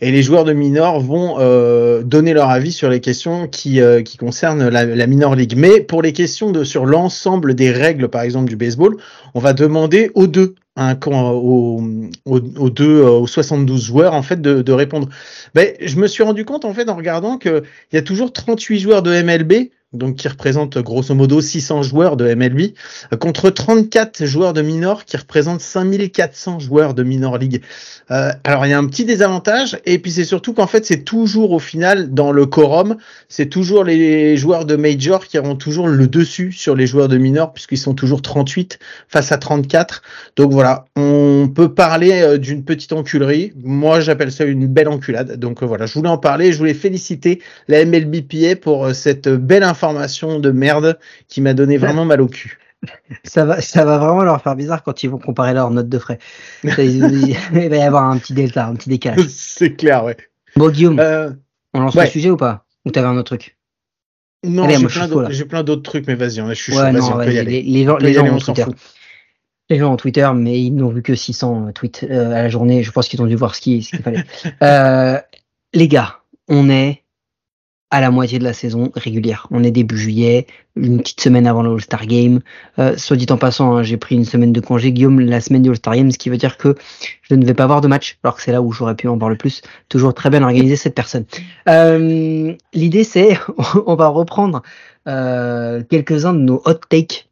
et 0.00 0.10
les 0.10 0.22
joueurs 0.22 0.44
de 0.44 0.52
minor 0.52 1.00
vont 1.00 1.36
euh, 1.38 2.02
donner 2.02 2.32
leur 2.32 2.48
avis 2.48 2.72
sur 2.72 2.88
les 2.88 3.00
questions 3.00 3.48
qui, 3.48 3.80
euh, 3.80 4.02
qui 4.02 4.16
concernent 4.16 4.68
la, 4.68 5.06
minor 5.06 5.34
league. 5.34 5.54
Mais 5.56 5.80
pour 5.80 6.00
les 6.02 6.12
questions 6.12 6.50
de 6.50 6.64
sur 6.64 6.86
l'ensemble 6.86 7.54
des 7.54 7.70
règles, 7.70 8.08
par 8.08 8.22
exemple 8.22 8.48
du 8.48 8.56
baseball, 8.56 8.96
on 9.34 9.40
va 9.40 9.52
demander 9.52 10.10
aux 10.14 10.26
deux, 10.26 10.54
hein, 10.76 10.94
quand- 10.94 11.32
aux, 11.32 11.82
aux, 12.24 12.40
aux 12.56 12.70
deux, 12.70 13.02
euh, 13.02 13.10
aux 13.10 13.26
72 13.26 13.84
joueurs 13.84 14.14
en 14.14 14.22
fait 14.22 14.40
de, 14.40 14.62
de 14.62 14.72
répondre. 14.72 15.08
Ben, 15.54 15.74
je 15.80 15.96
me 15.96 16.06
suis 16.06 16.22
rendu 16.22 16.44
compte 16.44 16.64
en 16.64 16.72
fait 16.72 16.88
en 16.88 16.96
regardant 16.96 17.36
que 17.36 17.62
il 17.92 17.96
y 17.96 17.98
a 17.98 18.02
toujours 18.02 18.32
38 18.32 18.78
joueurs 18.80 19.02
de 19.02 19.10
MLB. 19.22 19.70
Donc, 19.94 20.16
qui 20.16 20.28
représentent 20.28 20.76
grosso 20.78 21.14
modo 21.14 21.40
600 21.40 21.82
joueurs 21.82 22.16
de 22.16 22.34
MLB, 22.34 22.74
contre 23.20 23.48
34 23.48 24.26
joueurs 24.26 24.52
de 24.52 24.60
minor 24.60 25.04
qui 25.04 25.16
représentent 25.16 25.62
5400 25.62 26.58
joueurs 26.58 26.94
de 26.94 27.02
minor 27.02 27.38
league. 27.38 27.62
Euh, 28.10 28.30
alors 28.44 28.64
il 28.66 28.70
y 28.70 28.72
a 28.72 28.78
un 28.78 28.86
petit 28.86 29.04
désavantage 29.04 29.78
et 29.84 29.98
puis 29.98 30.10
c'est 30.10 30.24
surtout 30.24 30.54
qu'en 30.54 30.66
fait 30.66 30.86
c'est 30.86 31.04
toujours 31.04 31.52
au 31.52 31.58
final 31.58 32.14
dans 32.14 32.32
le 32.32 32.46
quorum, 32.46 32.96
c'est 33.28 33.46
toujours 33.46 33.84
les 33.84 34.36
joueurs 34.36 34.64
de 34.64 34.76
major 34.76 35.26
qui 35.26 35.38
auront 35.38 35.56
toujours 35.56 35.88
le 35.88 36.06
dessus 36.06 36.52
sur 36.52 36.74
les 36.74 36.86
joueurs 36.86 37.08
de 37.08 37.18
minor 37.18 37.52
puisqu'ils 37.52 37.78
sont 37.78 37.94
toujours 37.94 38.22
38 38.22 38.78
face 39.08 39.32
à 39.32 39.36
34. 39.36 40.02
Donc 40.36 40.52
voilà, 40.52 40.86
on 40.96 41.50
peut 41.54 41.74
parler 41.74 42.22
euh, 42.22 42.38
d'une 42.38 42.64
petite 42.64 42.92
enculerie. 42.92 43.52
Moi 43.62 44.00
j'appelle 44.00 44.32
ça 44.32 44.44
une 44.44 44.66
belle 44.66 44.88
enculade. 44.88 45.38
Donc 45.38 45.62
euh, 45.62 45.66
voilà, 45.66 45.86
je 45.86 45.94
voulais 45.94 46.08
en 46.08 46.18
parler, 46.18 46.52
je 46.52 46.58
voulais 46.58 46.74
féliciter 46.74 47.40
la 47.68 47.84
MLBPA 47.84 48.56
pour 48.60 48.86
euh, 48.86 48.92
cette 48.94 49.28
belle 49.28 49.64
information 49.84 50.38
de 50.40 50.50
merde 50.50 50.98
qui 51.28 51.40
m'a 51.40 51.54
donné 51.54 51.76
vraiment 51.78 52.04
mal 52.04 52.20
au 52.20 52.26
cul. 52.28 52.58
Ça 53.24 53.44
va, 53.44 53.60
ça 53.60 53.84
va 53.84 53.98
vraiment 53.98 54.22
leur 54.22 54.40
faire 54.40 54.54
bizarre 54.54 54.84
quand 54.84 55.02
ils 55.02 55.10
vont 55.10 55.18
comparer 55.18 55.52
leurs 55.52 55.70
notes 55.72 55.88
de 55.88 55.98
frais. 55.98 56.18
Il 56.62 57.36
va 57.52 57.76
y 57.76 57.82
avoir 57.82 58.04
un 58.04 58.18
petit 58.18 58.34
delta, 58.34 58.66
un 58.66 58.74
petit 58.76 58.88
décalage. 58.88 59.26
C'est 59.28 59.74
clair, 59.74 60.04
ouais. 60.04 60.16
Bon, 60.54 60.70
Guillaume, 60.70 60.98
Euh, 61.00 61.30
on 61.74 61.80
lance 61.80 61.94
ouais. 61.96 62.04
le 62.04 62.10
sujet 62.10 62.30
ou 62.30 62.36
pas? 62.36 62.64
Ou 62.84 62.92
t'avais 62.92 63.08
un 63.08 63.16
autre 63.16 63.36
truc? 63.36 63.56
Non, 64.44 64.68
j'ai 64.68 65.44
plein 65.44 65.64
d'autres- 65.64 65.82
trucs, 65.82 66.06
mais 66.06 66.14
vas-y, 66.14 66.40
on 66.40 66.48
est- 66.50 66.54
je 66.54 66.62
suis 66.62 66.76
Ouais, 66.76 66.92
non, 66.92 67.04
on 67.12 67.16
peut 67.16 67.32
y 67.32 67.38
aller. 67.40 67.62
les, 67.62 67.62
les 67.62 67.84
gens, 67.84 67.94
On 67.94 67.98
peut 67.98 68.04
les 68.04 68.10
y 68.10 68.14
gens 68.14 68.20
aller, 68.22 68.30
ont 68.30 68.34
on 68.36 68.38
s'en 68.38 68.52
Twitter. 68.52 68.70
fout. 68.70 68.76
Les 69.70 69.78
gens 69.78 69.92
ont 69.92 69.96
Twitter, 69.96 70.30
mais 70.34 70.60
ils 70.62 70.70
n'ont 70.70 70.88
vu 70.90 71.02
que 71.02 71.16
600 71.16 71.72
tweets 71.72 72.06
euh, 72.08 72.30
à 72.30 72.42
la 72.42 72.48
journée. 72.48 72.84
Je 72.84 72.92
pense 72.92 73.08
qu'ils 73.08 73.20
ont 73.20 73.26
dû 73.26 73.34
voir 73.34 73.56
ce 73.56 73.60
qu'il 73.60 73.84
ce 73.84 73.96
fallait. 73.96 74.24
Euh, 74.62 75.18
les 75.74 75.88
gars, 75.88 76.20
on 76.46 76.70
est 76.70 77.02
à 77.90 78.00
la 78.00 78.10
moitié 78.10 78.38
de 78.38 78.44
la 78.44 78.52
saison 78.52 78.90
régulière. 78.94 79.46
On 79.50 79.64
est 79.64 79.70
début 79.70 79.96
juillet, 79.96 80.46
une 80.76 80.98
petite 80.98 81.20
semaine 81.20 81.46
avant 81.46 81.62
le 81.62 81.72
All-Star 81.72 82.06
Game. 82.06 82.40
Euh, 82.78 82.96
soit 82.96 83.16
dit 83.16 83.26
en 83.30 83.38
passant, 83.38 83.76
hein, 83.76 83.82
j'ai 83.82 83.96
pris 83.96 84.14
une 84.14 84.26
semaine 84.26 84.52
de 84.52 84.60
congé, 84.60 84.92
Guillaume, 84.92 85.20
la 85.20 85.40
semaine 85.40 85.62
du 85.62 85.70
All-Star 85.70 85.96
Game, 85.96 86.10
ce 86.10 86.18
qui 86.18 86.28
veut 86.28 86.36
dire 86.36 86.58
que 86.58 86.76
je 87.22 87.34
ne 87.34 87.44
vais 87.46 87.54
pas 87.54 87.64
avoir 87.64 87.80
de 87.80 87.88
match, 87.88 88.18
alors 88.22 88.36
que 88.36 88.42
c'est 88.42 88.52
là 88.52 88.60
où 88.60 88.72
j'aurais 88.72 88.94
pu 88.94 89.08
en 89.08 89.16
voir 89.16 89.30
le 89.30 89.36
plus. 89.36 89.62
Toujours 89.88 90.12
très 90.12 90.28
bien 90.28 90.42
organisé 90.42 90.76
cette 90.76 90.94
personne. 90.94 91.24
Euh, 91.68 92.52
L'idée, 92.74 93.04
c'est, 93.04 93.38
on 93.86 93.94
va 93.94 94.08
reprendre 94.08 94.62
euh, 95.06 95.82
quelques-uns 95.88 96.34
de 96.34 96.40
nos 96.40 96.60
hot 96.66 96.80
takes, 96.90 97.28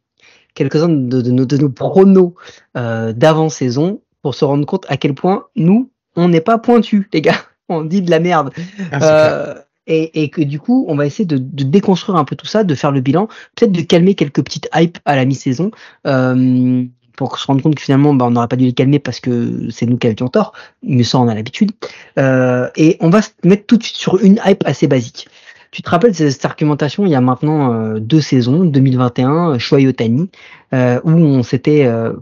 quelques-uns 0.55 0.89
de, 0.89 1.21
de 1.21 1.31
nos, 1.31 1.45
de 1.45 1.57
nos 1.57 1.69
pronos 1.69 2.33
euh, 2.75 3.13
d'avant-saison 3.13 4.01
pour 4.23 4.33
se 4.33 4.43
rendre 4.43 4.65
compte 4.65 4.85
à 4.89 4.97
quel 4.97 5.13
point 5.13 5.45
nous, 5.55 5.91
on 6.15 6.29
n'est 6.29 6.41
pas 6.41 6.57
pointus, 6.57 7.05
les 7.13 7.21
gars. 7.21 7.37
On 7.69 7.83
dit 7.83 8.01
de 8.01 8.09
la 8.09 8.21
merde. 8.21 8.53
Ah, 8.93 9.66
et, 9.87 10.23
et 10.23 10.29
que 10.29 10.41
du 10.41 10.59
coup, 10.59 10.85
on 10.87 10.95
va 10.95 11.05
essayer 11.05 11.25
de, 11.25 11.37
de 11.37 11.63
déconstruire 11.63 12.17
un 12.17 12.25
peu 12.25 12.35
tout 12.35 12.45
ça, 12.45 12.63
de 12.63 12.75
faire 12.75 12.91
le 12.91 13.01
bilan, 13.01 13.27
peut-être 13.55 13.71
de 13.71 13.81
calmer 13.81 14.15
quelques 14.15 14.43
petites 14.43 14.69
hypes 14.75 14.99
à 15.05 15.15
la 15.15 15.25
mi-saison, 15.25 15.71
euh, 16.05 16.83
pour 17.15 17.39
se 17.39 17.47
rendre 17.47 17.63
compte 17.63 17.75
que 17.75 17.81
finalement, 17.81 18.13
bah, 18.13 18.25
on 18.25 18.31
n'aurait 18.31 18.47
pas 18.47 18.55
dû 18.55 18.65
les 18.65 18.73
calmer 18.73 18.99
parce 18.99 19.19
que 19.19 19.69
c'est 19.71 19.87
nous 19.87 19.97
qui 19.97 20.07
avions 20.07 20.27
tort, 20.27 20.53
mais 20.83 21.03
ça, 21.03 21.19
on 21.19 21.27
a 21.27 21.33
l'habitude. 21.33 21.71
Euh, 22.19 22.69
et 22.75 22.97
on 22.99 23.09
va 23.09 23.21
se 23.21 23.31
mettre 23.43 23.65
tout 23.65 23.77
de 23.77 23.83
suite 23.83 23.97
sur 23.97 24.23
une 24.23 24.39
hype 24.45 24.63
assez 24.65 24.87
basique. 24.87 25.27
Tu 25.71 25.81
te 25.81 25.89
rappelles 25.89 26.15
cette 26.15 26.45
argumentation 26.45 27.05
il 27.05 27.11
y 27.11 27.15
a 27.15 27.21
maintenant 27.21 27.73
euh, 27.73 27.99
deux 27.99 28.21
saisons, 28.21 28.63
2021, 28.63 29.57
Shohei 29.57 29.87
Otani, 29.87 30.29
euh, 30.73 31.01
où 31.03 31.11
on 31.11 31.43
s'était 31.43 31.85
euh, 31.85 32.13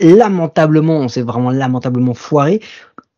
lamentablement, 0.00 0.98
on 0.98 1.08
s'est 1.08 1.22
vraiment 1.22 1.50
lamentablement 1.50 2.14
foiré. 2.14 2.60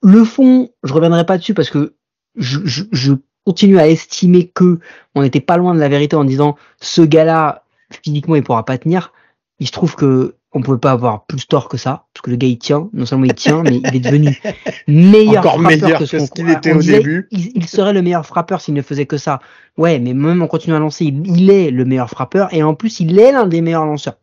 Le 0.02 0.24
fond, 0.24 0.70
je 0.82 0.92
reviendrai 0.92 1.26
pas 1.26 1.38
dessus 1.38 1.54
parce 1.54 1.70
que 1.70 1.94
je, 2.36 2.60
je, 2.64 2.84
je 2.92 3.12
continue 3.48 3.78
à 3.78 3.88
estimer 3.88 4.48
que 4.48 4.78
on 5.14 5.22
n'était 5.22 5.40
pas 5.40 5.56
loin 5.56 5.74
de 5.74 5.80
la 5.80 5.88
vérité 5.88 6.16
en 6.16 6.24
disant 6.24 6.56
ce 6.82 7.00
gars-là 7.00 7.64
physiquement 8.04 8.34
il 8.34 8.42
pourra 8.42 8.66
pas 8.66 8.76
tenir. 8.76 9.10
Il 9.58 9.66
se 9.66 9.72
trouve 9.72 9.96
que 9.96 10.34
on 10.52 10.60
pouvait 10.60 10.76
pas 10.76 10.90
avoir 10.90 11.24
plus 11.24 11.46
tort 11.46 11.70
que 11.70 11.78
ça 11.78 12.04
parce 12.12 12.20
que 12.22 12.30
le 12.30 12.36
gars 12.36 12.46
il 12.46 12.58
tient, 12.58 12.90
non 12.92 13.06
seulement 13.06 13.24
il 13.24 13.32
tient, 13.32 13.62
mais 13.62 13.78
il 13.78 13.96
est 13.96 14.00
devenu 14.00 14.38
meilleur 14.86 15.38
Encore 15.38 15.62
frappeur 15.62 15.80
meilleur 15.80 15.98
que 15.98 16.04
ce 16.04 16.30
qu'il 16.30 16.50
était 16.50 16.74
on 16.74 16.76
au 16.76 16.80
disait, 16.80 16.98
début. 16.98 17.26
Il, 17.30 17.52
il 17.54 17.66
serait 17.66 17.94
le 17.94 18.02
meilleur 18.02 18.26
frappeur 18.26 18.60
s'il 18.60 18.74
ne 18.74 18.82
faisait 18.82 19.06
que 19.06 19.16
ça. 19.16 19.40
Ouais, 19.78 19.98
mais 19.98 20.12
même 20.12 20.42
en 20.42 20.46
continuant 20.46 20.76
à 20.76 20.80
lancer, 20.80 21.06
il, 21.06 21.26
il 21.26 21.48
est 21.48 21.70
le 21.70 21.86
meilleur 21.86 22.10
frappeur 22.10 22.52
et 22.52 22.62
en 22.62 22.74
plus 22.74 23.00
il 23.00 23.18
est 23.18 23.32
l'un 23.32 23.46
des 23.46 23.62
meilleurs 23.62 23.86
lanceurs. 23.86 24.18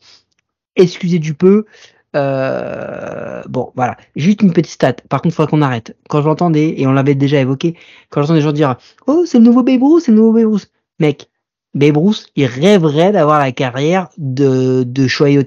Excusez 0.76 1.18
du 1.18 1.34
peu. 1.34 1.66
Euh, 2.16 3.42
bon, 3.48 3.72
voilà. 3.76 3.98
Juste 4.16 4.42
une 4.42 4.54
petite 4.54 4.72
stat. 4.72 4.94
Par 5.10 5.22
contre, 5.22 5.34
il 5.34 5.36
faudrait 5.36 5.52
qu'on 5.52 5.62
arrête. 5.62 5.96
Quand 6.10 6.22
j'entendais, 6.22 6.76
et 6.78 6.88
on 6.88 6.94
l'avait 6.94 7.16
déjà 7.16 7.40
évoqué, 7.40 7.76
quand 8.10 8.22
j'entends 8.22 8.36
des 8.36 8.42
gens 8.42 8.52
dire 8.52 8.78
Oh, 9.08 9.24
c'est 9.26 9.38
le 9.38 9.44
nouveau 9.44 9.64
Babe 9.64 9.82
c'est 10.00 10.12
le 10.12 10.18
nouveau 10.18 10.34
Babe. 10.34 10.60
Mec, 11.00 11.30
Babe 11.74 11.98
il 12.36 12.46
rêverait 12.46 13.12
d'avoir 13.12 13.40
la 13.40 13.52
carrière 13.52 14.10
de, 14.18 14.84
de 14.84 15.08
Shohei 15.08 15.38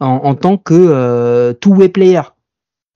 en, 0.00 0.34
tant 0.34 0.56
que 0.56 0.74
euh, 0.74 1.52
two-way 1.52 1.88
player. 1.88 2.22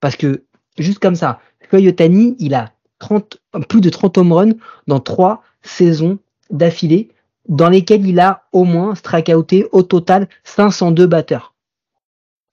Parce 0.01 0.17
que, 0.17 0.45
juste 0.79 0.99
comme 0.99 1.15
ça, 1.15 1.41
Shohei 1.71 1.89
Ohtani, 1.89 2.35
il 2.39 2.55
a 2.55 2.73
30, 2.99 3.39
plus 3.69 3.81
de 3.81 3.91
30 3.91 4.19
home 4.19 4.33
runs 4.33 4.53
dans 4.87 5.01
trois 5.01 5.43
saisons 5.63 6.19
d'affilée, 6.51 7.11
dans 7.49 7.69
lesquelles 7.69 8.07
il 8.07 8.19
a 8.21 8.45
au 8.53 8.65
moins 8.65 8.95
strikeouté 8.95 9.67
au 9.73 9.83
total 9.83 10.29
502 10.45 11.07
batteurs. 11.07 11.56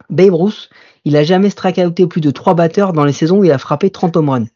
Babe 0.09 0.33
Ruth, 0.33 0.69
il 1.05 1.15
a 1.17 1.23
jamais 1.23 1.49
strikeouté 1.49 2.07
plus 2.07 2.21
de 2.21 2.31
3 2.31 2.53
batteurs 2.53 2.93
dans 2.93 3.05
les 3.05 3.13
saisons 3.13 3.39
où 3.39 3.43
il 3.43 3.51
a 3.51 3.57
frappé 3.57 3.89
30 3.89 4.15
home 4.17 4.29
runs. 4.29 4.45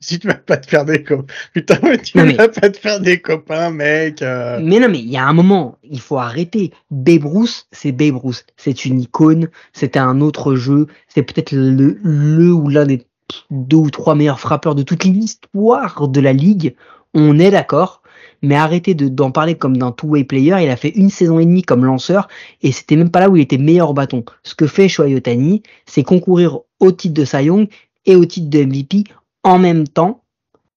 Si 0.00 0.18
tu 0.18 0.26
vas 0.26 0.34
pas 0.34 0.56
te 0.56 0.68
faire 0.68 0.84
des 0.84 1.04
copains. 1.04 1.32
Putain, 1.52 1.78
mais 1.84 1.98
tu 1.98 2.18
Non, 2.18 2.24
mais- 2.24 2.32
vas 2.32 2.48
pas 2.48 2.70
te 2.70 2.76
faire 2.76 2.98
des 3.00 3.20
copains, 3.20 3.70
mec. 3.70 4.20
euh. 4.20 4.58
Mais 4.60 4.80
non, 4.80 4.88
mais 4.88 4.98
il 4.98 5.08
y 5.08 5.16
a 5.16 5.24
un 5.24 5.32
moment, 5.32 5.78
il 5.84 6.00
faut 6.00 6.18
arrêter. 6.18 6.72
Babe 6.90 7.24
Ruth, 7.24 7.68
c'est 7.70 7.92
Babe 7.92 8.16
Ruth. 8.16 8.44
C'est 8.56 8.84
une 8.84 9.00
icône, 9.00 9.48
c'était 9.72 10.00
un 10.00 10.20
autre 10.20 10.56
jeu, 10.56 10.88
c'est 11.06 11.22
peut-être 11.22 11.52
le, 11.52 11.98
le 12.02 12.52
ou 12.52 12.68
l'un 12.68 12.84
des 12.84 13.06
deux 13.52 13.76
ou 13.76 13.90
trois 13.90 14.16
meilleurs 14.16 14.40
frappeurs 14.40 14.74
de 14.74 14.82
toute 14.82 15.04
l'histoire 15.04 16.08
de 16.08 16.20
la 16.20 16.32
ligue. 16.32 16.74
On 17.14 17.38
est 17.38 17.52
d'accord. 17.52 18.02
Mais 18.44 18.54
arrêtez 18.56 18.94
de- 18.94 19.08
d'en 19.08 19.30
parler 19.30 19.54
comme 19.54 19.76
d'un 19.76 19.90
two-way 19.92 20.24
player. 20.24 20.56
Il 20.62 20.68
a 20.70 20.76
fait 20.76 20.90
une 20.90 21.10
saison 21.10 21.38
et 21.38 21.46
demie 21.46 21.62
comme 21.62 21.84
lanceur 21.84 22.28
et 22.62 22.72
c'était 22.72 22.96
même 22.96 23.10
pas 23.10 23.20
là 23.20 23.28
où 23.30 23.36
il 23.36 23.42
était 23.42 23.58
meilleur 23.58 23.90
au 23.90 23.94
bâton. 23.94 24.24
Ce 24.42 24.54
que 24.54 24.66
fait 24.66 24.88
Shohei 24.88 25.14
Ohtani, 25.14 25.62
c'est 25.86 26.02
concourir 26.02 26.58
au 26.80 26.92
titre 26.92 27.14
de 27.14 27.24
Cy 27.24 27.44
Young 27.44 27.68
et 28.06 28.16
au 28.16 28.24
titre 28.24 28.50
de 28.50 28.64
MVP 28.64 29.04
en 29.42 29.58
même 29.58 29.86
temps. 29.88 30.20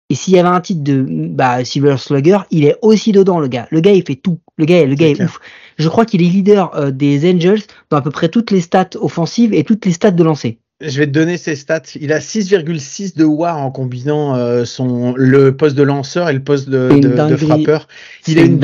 Et 0.10 0.16
s'il 0.16 0.36
y 0.36 0.40
avait 0.40 0.48
un 0.48 0.62
titre 0.62 0.84
de 0.84 1.06
bah, 1.10 1.66
Silver 1.66 1.98
Slugger, 1.98 2.40
il 2.50 2.64
est 2.64 2.78
aussi 2.82 3.12
dedans, 3.12 3.40
le 3.42 3.50
gars. 3.50 3.68
Le 3.72 3.82
gars, 3.82 3.92
il 3.92 4.04
fait 4.06 4.16
tout. 4.16 4.40
Le 4.58 4.64
gars, 4.64 4.86
le 4.86 4.96
gars 4.96 5.10
est 5.10 5.22
ouf. 5.22 5.40
Je 5.78 5.90
crois 5.90 6.06
qu'il 6.06 6.22
est 6.22 6.30
leader 6.30 6.74
euh, 6.76 6.92
des 6.92 7.30
Angels 7.30 7.60
dans 7.90 7.98
à 7.98 8.02
peu 8.02 8.10
près 8.12 8.30
toutes 8.30 8.52
les 8.52 8.62
stats 8.62 8.92
offensives 9.02 9.54
et 9.54 9.66
toutes 9.66 9.86
les 9.86 9.92
stats 9.92 10.12
de 10.12 10.24
lancer. 10.24 10.60
Je 10.80 11.00
vais 11.00 11.08
te 11.08 11.12
donner 11.12 11.38
ses 11.38 11.56
stats. 11.56 11.82
Il 12.00 12.14
a 12.14 12.20
6,6 12.20 13.18
de 13.18 13.24
WAR 13.24 13.58
en 13.58 13.72
combinant 13.72 14.36
euh, 14.36 14.64
son 14.64 15.16
le 15.18 15.58
poste 15.58 15.76
de 15.76 15.82
lanceur 15.82 16.30
et 16.30 16.34
le 16.34 16.44
poste 16.44 16.70
de, 16.70 16.90
de- 17.00 17.08
de 17.32 17.36
frappeur. 17.48 17.88
Il 18.28 18.38
a 18.38 18.42
une 18.44 18.60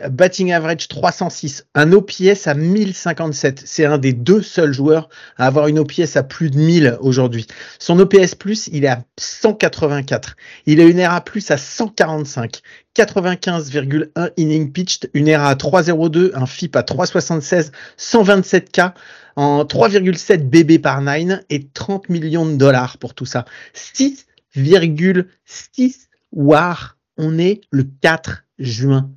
une 0.00 0.10
batting 0.10 0.52
average 0.52 0.88
306, 0.88 1.64
un 1.76 1.92
OPS 1.92 2.48
à 2.48 2.54
1057. 2.54 3.62
C'est 3.64 3.84
un 3.84 3.98
des 3.98 4.12
deux 4.12 4.42
seuls 4.42 4.72
joueurs 4.72 5.08
à 5.36 5.46
avoir 5.46 5.68
une 5.68 5.78
OPS 5.78 6.16
à 6.16 6.24
plus 6.24 6.50
de 6.50 6.58
1000 6.58 6.96
aujourd'hui. 7.00 7.46
Son 7.78 8.00
OPS 8.00 8.34
plus, 8.34 8.68
il 8.72 8.84
est 8.84 8.88
à 8.88 9.04
184. 9.16 10.34
Il 10.66 10.80
a 10.80 10.84
une 10.84 10.98
ERA 10.98 11.20
plus 11.20 11.50
à 11.52 11.56
145. 11.56 12.62
95,1 12.94 14.30
inning 14.36 14.72
pitched, 14.72 15.10
une 15.14 15.28
ERA 15.28 15.48
à 15.48 15.54
3,02, 15.54 16.32
un 16.34 16.46
FIP 16.46 16.76
à 16.76 16.82
3,76, 16.82 17.72
127 17.96 18.72
K 18.72 18.80
en 19.36 19.64
3,7 19.64 20.48
BB 20.48 20.78
par 20.80 21.00
9 21.02 21.40
et 21.50 21.66
30 21.68 22.08
millions 22.08 22.46
de 22.46 22.54
dollars 22.56 22.98
pour 22.98 23.14
tout 23.14 23.26
ça. 23.26 23.44
6,6 23.74 26.08
WAR. 26.32 26.96
On 27.16 27.38
est 27.38 27.60
le 27.70 27.84
4 28.00 28.44
juin. 28.58 29.10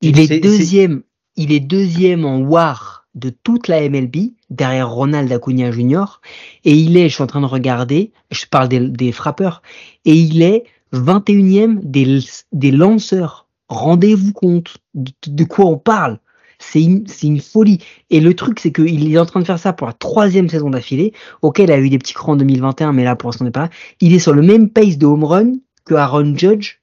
Il 0.00 0.18
est 0.20 0.26
c'est- 0.26 0.40
deuxième, 0.40 1.02
il 1.36 1.52
est 1.52 1.60
deuxième 1.60 2.24
en 2.24 2.38
WAR 2.38 3.06
de 3.14 3.30
toute 3.30 3.68
la 3.68 3.80
MLB 3.88 4.32
derrière 4.50 4.90
Ronald 4.90 5.30
Acuna 5.32 5.70
Jr. 5.70 6.20
Et 6.64 6.72
il 6.74 6.96
est, 6.98 7.08
je 7.08 7.14
suis 7.14 7.22
en 7.22 7.26
train 7.26 7.40
de 7.40 7.46
regarder, 7.46 8.12
je 8.30 8.44
parle 8.46 8.68
des, 8.68 8.80
des 8.80 9.12
frappeurs, 9.12 9.62
et 10.04 10.14
il 10.14 10.42
est 10.42 10.64
21e 10.92 11.80
des, 11.82 12.20
des 12.52 12.70
lanceurs. 12.70 13.46
Rendez-vous 13.68 14.32
compte 14.32 14.76
de, 14.94 15.10
de 15.26 15.44
quoi 15.44 15.64
on 15.66 15.76
parle. 15.78 16.18
C'est 16.58 16.82
une, 16.82 17.06
c'est 17.06 17.26
une 17.26 17.40
folie. 17.40 17.80
Et 18.10 18.20
le 18.20 18.32
truc, 18.34 18.60
c'est 18.60 18.72
qu'il 18.72 19.12
est 19.12 19.18
en 19.18 19.26
train 19.26 19.40
de 19.40 19.44
faire 19.44 19.58
ça 19.58 19.72
pour 19.72 19.86
la 19.86 19.92
troisième 19.92 20.48
saison 20.48 20.70
d'affilée. 20.70 21.12
Ok, 21.42 21.58
il 21.58 21.70
a 21.70 21.78
eu 21.78 21.90
des 21.90 21.98
petits 21.98 22.14
crans 22.14 22.32
en 22.32 22.36
2021, 22.36 22.92
mais 22.92 23.04
là, 23.04 23.14
pour 23.16 23.28
l'instant, 23.28 23.44
on 23.44 23.46
n'est 23.46 23.50
pas 23.52 23.62
là. 23.62 23.70
Il 24.00 24.14
est 24.14 24.18
sur 24.20 24.32
le 24.32 24.40
même 24.42 24.70
pace 24.70 24.96
de 24.96 25.04
home 25.06 25.24
run 25.24 25.52
que 25.84 25.94
Aaron 25.94 26.34
Judge 26.36 26.76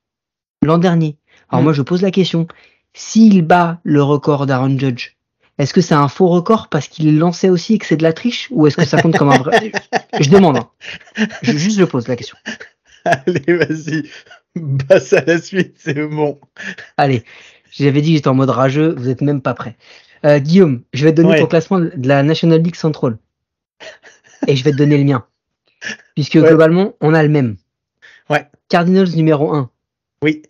l'an 0.64 0.78
dernier. 0.78 1.18
Alors 1.50 1.62
Mm. 1.62 1.64
moi, 1.64 1.74
je 1.74 1.82
pose 1.82 2.02
la 2.02 2.12
question. 2.12 2.48
S'il 2.94 3.42
bat 3.42 3.80
le 3.84 4.04
record 4.04 4.46
d'Aaron 4.46 4.78
Judge, 4.78 5.16
est-ce 5.58 5.74
que 5.74 5.82
c'est 5.82 5.96
un 5.96 6.08
faux 6.08 6.28
record 6.28 6.68
parce 6.68 6.88
qu'il 6.88 7.18
lançait 7.18 7.50
aussi 7.50 7.74
et 7.76 7.78
que 7.80 7.86
c'est 7.88 7.98
de 7.98 8.04
la 8.04 8.14
triche 8.14 8.48
ou 8.52 8.68
est-ce 8.68 8.78
que 8.78 8.86
ça 8.86 9.02
compte 9.02 9.18
comme 9.18 9.30
un 9.32 9.38
vrai 9.40 9.72
Je 10.20 10.30
demande. 10.30 10.58
hein. 10.58 10.70
Je, 11.42 11.58
juste 11.58 11.80
je 11.80 11.84
pose 11.86 12.08
la 12.08 12.16
question. 12.16 12.38
Allez, 13.06 13.58
vas-y. 13.58 14.10
Passe 14.88 15.14
à 15.14 15.22
la 15.26 15.40
suite, 15.42 15.76
c'est 15.80 15.94
bon. 16.08 16.40
Allez, 16.98 17.24
j'avais 17.72 18.02
dit 18.02 18.10
que 18.12 18.16
j'étais 18.18 18.28
en 18.28 18.34
mode 18.36 18.50
rageux, 18.50 18.94
vous 18.98 19.10
êtes 19.10 19.22
même 19.22 19.42
pas 19.42 19.54
prêts. 19.54 19.76
Euh, 20.26 20.40
Guillaume, 20.40 20.84
je 20.94 21.04
vais 21.06 21.12
te 21.12 21.18
donner 21.18 21.30
Ouais. 21.34 21.40
ton 21.40 21.48
classement 21.48 21.80
de 21.80 22.08
la 22.08 22.24
National 22.24 22.62
League 22.62 22.76
Central. 22.76 23.18
Et 24.48 24.56
je 24.56 24.64
vais 24.64 24.72
te 24.72 24.78
donner 24.78 24.98
le 24.98 25.04
mien. 25.04 25.26
Puisque 26.16 26.36
Ouais. 26.36 26.48
globalement, 26.48 26.94
on 27.02 27.14
a 27.14 27.22
le 27.24 27.30
même. 27.30 27.58
Ouais. 28.30 28.48
Cardinals 28.70 29.10
numéro 29.16 29.54
1. 29.54 29.70
Oui. 30.24 30.44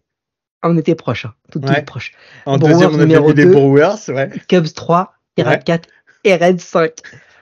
On 0.61 0.77
était 0.77 0.95
proche, 0.95 1.25
hein. 1.25 1.33
tout, 1.51 1.59
tout 1.59 1.67
Ouais. 1.67 1.81
proche. 1.81 2.13
En 2.45 2.57
Brewers 2.57 2.73
deuxième, 2.73 2.91
on 2.91 2.99
a 2.99 3.05
numéro 3.05 3.27
mis 3.29 3.33
des 3.33 3.45
deux. 3.45 3.51
Brewers, 3.51 4.09
ouais. 4.09 4.29
Cubs 4.47 4.73
3, 4.73 5.13
Pirates 5.35 5.57
Ouais. 5.59 5.63
4 5.63 5.89
et 6.23 6.35
Reds 6.35 6.59
5. 6.59 6.91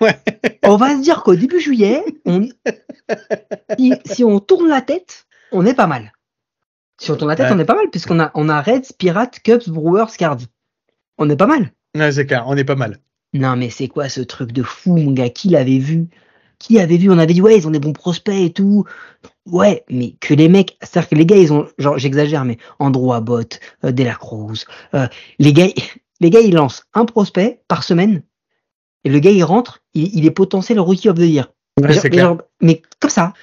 Ouais. 0.05 0.19
On 0.63 0.77
va 0.77 0.95
se 0.97 1.01
dire 1.01 1.21
qu'au 1.23 1.35
début 1.35 1.59
juillet, 1.59 2.03
on... 2.25 2.47
si, 3.77 3.93
si 4.05 4.23
on 4.23 4.39
tourne 4.39 4.67
la 4.67 4.81
tête, 4.81 5.25
on 5.51 5.65
est 5.65 5.73
pas 5.73 5.87
mal. 5.87 6.11
Sur 6.99 7.17
ton 7.17 7.27
tête, 7.27 7.39
Ouais. 7.39 7.49
on 7.51 7.59
est 7.59 7.65
pas 7.65 7.75
mal, 7.75 7.89
puisqu'on 7.91 8.19
a, 8.19 8.31
on 8.35 8.49
a 8.49 8.61
Reds, 8.61 8.93
Pirates, 8.97 9.39
Cubs, 9.43 9.67
Brewers, 9.69 10.11
Cards. 10.17 10.41
On 11.17 11.29
est 11.29 11.35
pas 11.35 11.47
mal. 11.47 11.71
Ouais, 11.95 12.11
c'est 12.11 12.25
clair, 12.25 12.45
on 12.47 12.55
est 12.57 12.63
pas 12.63 12.75
mal. 12.75 12.97
Non, 13.33 13.55
mais 13.55 13.69
c'est 13.69 13.87
quoi 13.87 14.09
ce 14.09 14.21
truc 14.21 14.51
de 14.51 14.63
fou, 14.63 14.97
mon 14.97 15.11
gars? 15.11 15.29
Qui 15.29 15.49
l'avait 15.49 15.77
vu? 15.79 16.07
Qui 16.59 16.79
avait 16.79 16.97
vu? 16.97 17.09
On 17.09 17.17
avait 17.17 17.33
dit, 17.33 17.41
ouais, 17.41 17.57
ils 17.57 17.67
ont 17.67 17.71
des 17.71 17.79
bons 17.79 17.93
prospects 17.93 18.33
et 18.35 18.51
tout. 18.53 18.85
Ouais, 19.45 19.83
mais 19.89 20.13
que 20.19 20.33
les 20.33 20.49
mecs, 20.49 20.77
c'est-à-dire 20.81 21.09
que 21.09 21.15
les 21.15 21.25
gars, 21.25 21.37
ils 21.37 21.51
ont, 21.53 21.67
genre, 21.77 21.97
j'exagère, 21.97 22.45
mais 22.45 22.57
Andrew 22.79 23.13
Abbott, 23.13 23.59
euh, 23.83 23.91
De 23.91 24.03
La 24.03 24.15
Cruz, 24.15 24.65
euh, 24.93 25.07
les 25.39 25.53
gars, 25.53 25.67
les 26.19 26.29
gars, 26.29 26.39
ils 26.41 26.53
lancent 26.53 26.83
un 26.93 27.05
prospect 27.05 27.61
par 27.67 27.83
semaine, 27.83 28.21
et 29.03 29.09
le 29.09 29.19
gars, 29.19 29.31
il 29.31 29.43
rentre, 29.43 29.81
il, 29.93 30.15
il 30.17 30.25
est 30.25 30.31
potentiel 30.31 30.79
rookie 30.79 31.09
of 31.09 31.17
the 31.17 31.21
year. 31.21 31.51
Ouais, 31.79 31.93
Genre- 31.93 32.01
c'est 32.01 32.09
clair. 32.09 32.25
genre- 32.25 32.41
mais 32.61 32.81
comme 32.99 33.09
ça, 33.11 33.33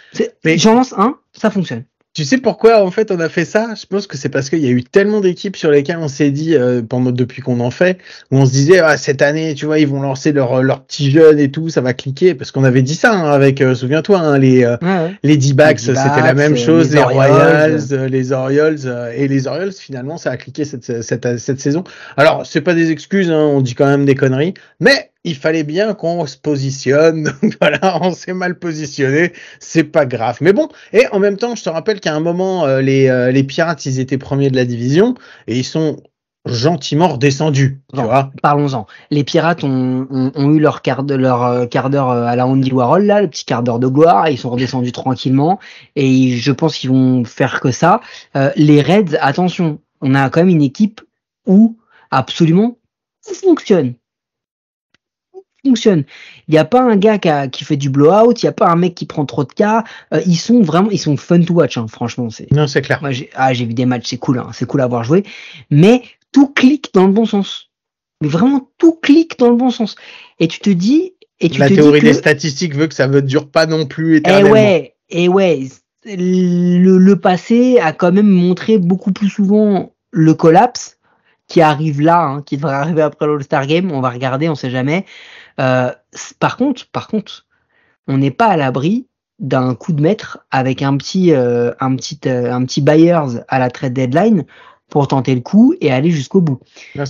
j'en 0.44 0.74
lance 0.74 0.92
un, 0.96 1.16
ça 1.32 1.50
fonctionne. 1.50 1.84
Tu 2.14 2.24
sais 2.24 2.38
pourquoi 2.38 2.82
en 2.82 2.90
fait 2.90 3.12
on 3.12 3.20
a 3.20 3.28
fait 3.28 3.44
ça? 3.44 3.74
Je 3.80 3.86
pense 3.86 4.08
que 4.08 4.16
c'est 4.16 4.28
parce 4.30 4.50
qu'il 4.50 4.58
y 4.58 4.66
a 4.66 4.70
eu 4.70 4.82
tellement 4.82 5.20
d'équipes 5.20 5.56
sur 5.56 5.70
lesquelles 5.70 5.98
on 6.00 6.08
s'est 6.08 6.32
dit 6.32 6.56
euh, 6.56 6.82
pendant 6.82 7.12
depuis 7.12 7.42
qu'on 7.42 7.60
en 7.60 7.70
fait, 7.70 7.98
où 8.32 8.38
on 8.38 8.46
se 8.46 8.50
disait 8.50 8.80
ah, 8.80 8.96
cette 8.96 9.22
année, 9.22 9.54
tu 9.54 9.66
vois, 9.66 9.78
ils 9.78 9.86
vont 9.86 10.00
lancer 10.00 10.32
leurs 10.32 10.62
leurs 10.62 10.82
petits 10.84 11.12
jeunes 11.12 11.38
et 11.38 11.50
tout, 11.50 11.68
ça 11.68 11.80
va 11.80 11.92
cliquer 11.94 12.34
parce 12.34 12.50
qu'on 12.50 12.64
avait 12.64 12.82
dit 12.82 12.96
ça 12.96 13.12
hein, 13.12 13.30
avec, 13.30 13.60
euh, 13.60 13.74
souviens-toi, 13.76 14.18
hein, 14.18 14.38
les 14.38 14.64
euh, 14.64 14.76
Ouais, 14.82 14.88
ouais. 14.88 15.14
les 15.22 15.36
D-backs, 15.36 15.78
Les 15.80 15.94
c'était 15.94 16.22
la 16.22 16.34
même 16.34 16.56
chose, 16.56 16.88
les 16.90 16.96
les. 16.96 17.02
Royals, 17.02 18.06
les 18.08 18.32
Orioles 18.32 19.12
et 19.14 19.28
les 19.28 19.46
Orioles 19.46 19.72
finalement 19.72 20.16
ça 20.16 20.30
a 20.32 20.36
cliqué 20.36 20.64
cette 20.64 21.02
cette 21.02 21.38
cette 21.38 21.60
saison. 21.60 21.84
Alors 22.16 22.44
c'est 22.46 22.62
pas 22.62 22.74
des 22.74 22.90
excuses, 22.90 23.30
hein, 23.30 23.38
on 23.38 23.60
dit 23.60 23.74
quand 23.74 23.86
même 23.86 24.06
des 24.06 24.16
conneries, 24.16 24.54
mais 24.80 25.10
il 25.24 25.34
fallait 25.36 25.64
bien 25.64 25.94
qu'on 25.94 26.26
se 26.26 26.36
positionne. 26.36 27.24
Donc 27.42 27.56
voilà, 27.60 27.98
on 28.02 28.12
s'est 28.12 28.32
mal 28.34 28.58
positionné, 28.58 29.32
c'est 29.60 29.84
pas 29.84 30.06
grave. 30.06 30.38
Mais 30.40 30.52
bon, 30.52 30.68
et 30.92 31.06
en 31.12 31.18
même 31.18 31.36
temps, 31.36 31.54
je 31.54 31.62
te 31.64 31.68
rappelle 31.68 32.00
qu'à 32.00 32.14
un 32.14 32.20
moment, 32.20 32.64
euh, 32.66 32.80
les, 32.80 33.08
euh, 33.08 33.30
les 33.30 33.44
Pirates, 33.44 33.84
ils 33.86 34.00
étaient 34.00 34.18
premiers 34.18 34.50
de 34.50 34.56
la 34.56 34.64
division 34.64 35.14
et 35.46 35.56
ils 35.58 35.64
sont 35.64 36.00
gentiment 36.46 37.08
redescendus. 37.08 37.80
Tu 37.92 37.96
Bon. 37.96 38.04
vois 38.04 38.30
Parlons-en. 38.42 38.86
Les 39.10 39.22
pirates 39.22 39.64
ont, 39.64 40.06
ont, 40.10 40.32
ont 40.34 40.52
eu 40.54 40.60
leur 40.60 40.80
quart 40.80 41.02
de- 41.02 41.14
leur 41.14 41.42
euh, 41.44 41.66
quart 41.66 41.90
d'heure 41.90 42.08
euh, 42.10 42.24
à 42.24 42.36
la 42.36 42.46
Andy 42.46 42.72
Warhol 42.72 43.04
là, 43.04 43.20
le 43.20 43.28
petit 43.28 43.44
quart 43.44 43.62
d'heure 43.62 43.78
de 43.78 43.86
gloire. 43.88 44.28
Ils 44.30 44.38
sont 44.38 44.48
redescendus 44.50 44.92
tranquillement 44.92 45.58
et 45.94 46.30
je 46.36 46.52
pense 46.52 46.78
qu'ils 46.78 46.88
vont 46.90 47.24
faire 47.24 47.60
que 47.60 47.70
ça. 47.70 48.00
Euh, 48.36 48.50
les 48.56 48.80
Reds, 48.80 49.16
attention, 49.20 49.78
on 50.00 50.14
a 50.14 50.30
quand 50.30 50.40
même 50.40 50.48
une 50.48 50.62
équipe 50.62 51.02
où 51.44 51.76
absolument 52.10 52.78
tout 53.26 53.34
fonctionne. 53.34 53.94
Fonctionne. 55.68 56.04
Il 56.48 56.52
n'y 56.52 56.58
a 56.58 56.64
pas 56.64 56.82
un 56.82 56.96
gars 56.96 57.18
qui, 57.18 57.28
a- 57.28 57.48
qui 57.48 57.64
fait 57.64 57.76
du 57.76 57.90
blowout, 57.90 58.32
il 58.42 58.44
n'y 58.46 58.48
a 58.48 58.52
pas 58.52 58.68
un 58.68 58.76
mec 58.76 58.94
qui 58.94 59.06
prend 59.06 59.24
trop 59.26 59.44
de 59.44 59.52
cas. 59.52 59.84
Euh, 60.14 60.20
ils 60.26 60.36
sont 60.36 60.62
vraiment, 60.62 60.90
ils 60.90 60.98
sont 60.98 61.16
fun 61.16 61.40
to 61.42 61.54
watch. 61.54 61.76
hein, 61.78 61.86
franchement, 61.88 62.30
c'est. 62.30 62.50
Non, 62.52 62.66
c'est 62.66 62.82
clair. 62.82 62.98
Moi, 63.00 63.10
j'ai 63.12 63.30
ah, 63.34 63.52
j'ai 63.52 63.64
vu 63.66 63.74
des 63.74 63.86
matchs, 63.86 64.08
c'est 64.08 64.16
cool, 64.18 64.38
hein, 64.38 64.48
c'est 64.52 64.66
cool 64.66 64.80
à 64.80 64.86
voir 64.86 65.04
jouer, 65.04 65.24
mais 65.70 66.02
tout 66.32 66.48
clique 66.48 66.90
dans 66.94 67.06
le 67.06 67.12
bon 67.12 67.26
sens. 67.26 67.70
Mais 68.20 68.28
vraiment, 68.28 68.68
tout 68.78 68.98
clique 69.00 69.38
dans 69.38 69.50
le 69.50 69.56
bon 69.56 69.70
sens. 69.70 69.94
Et 70.40 70.48
tu 70.48 70.58
te 70.60 70.70
dis, 70.70 71.14
et 71.40 71.48
tu 71.50 71.60
La 71.60 71.68
te 71.68 71.74
théorie 71.74 72.00
dis 72.00 72.06
des 72.06 72.12
que, 72.12 72.18
statistiques 72.18 72.74
veut 72.74 72.86
que 72.88 72.94
ça 72.94 73.06
ne 73.06 73.20
dure 73.20 73.48
pas 73.48 73.66
non 73.66 73.86
plus 73.86 74.16
eh 74.16 74.18
éternellement. 74.18 74.50
ouais, 74.50 74.94
eh 75.10 75.28
ouais, 75.28 75.60
le, 76.04 76.98
le 76.98 77.16
passé 77.20 77.78
a 77.80 77.92
quand 77.92 78.12
même 78.12 78.28
montré 78.28 78.78
beaucoup 78.78 79.12
plus 79.12 79.28
souvent 79.28 79.92
le 80.10 80.34
collapse 80.34 80.96
qui 81.46 81.60
arrive 81.62 82.00
là, 82.00 82.22
hein, 82.24 82.42
qui 82.42 82.56
devrait 82.56 82.74
arriver 82.74 83.02
après 83.02 83.26
l'All-Star 83.26 83.66
Game. 83.66 83.90
On 83.92 84.00
va 84.00 84.10
regarder, 84.10 84.48
on 84.48 84.54
sait 84.54 84.70
jamais. 84.70 85.06
Euh, 85.60 85.92
par 86.38 86.56
contre, 86.56 86.88
par 86.90 87.08
contre, 87.08 87.46
on 88.06 88.18
n'est 88.18 88.30
pas 88.30 88.46
à 88.46 88.56
l'abri 88.56 89.06
d'un 89.38 89.74
coup 89.74 89.92
de 89.92 90.02
maître 90.02 90.38
avec 90.50 90.82
un 90.82 90.96
petit, 90.96 91.32
euh, 91.32 91.72
un 91.80 91.94
petit, 91.96 92.18
euh, 92.26 92.52
un 92.52 92.64
petit 92.64 92.80
buyers 92.80 93.42
à 93.48 93.58
la 93.58 93.70
trade 93.70 93.92
deadline 93.92 94.44
pour 94.88 95.06
tenter 95.08 95.34
le 95.34 95.40
coup 95.40 95.74
et 95.80 95.92
aller 95.92 96.10
jusqu'au 96.10 96.40
bout. 96.40 96.60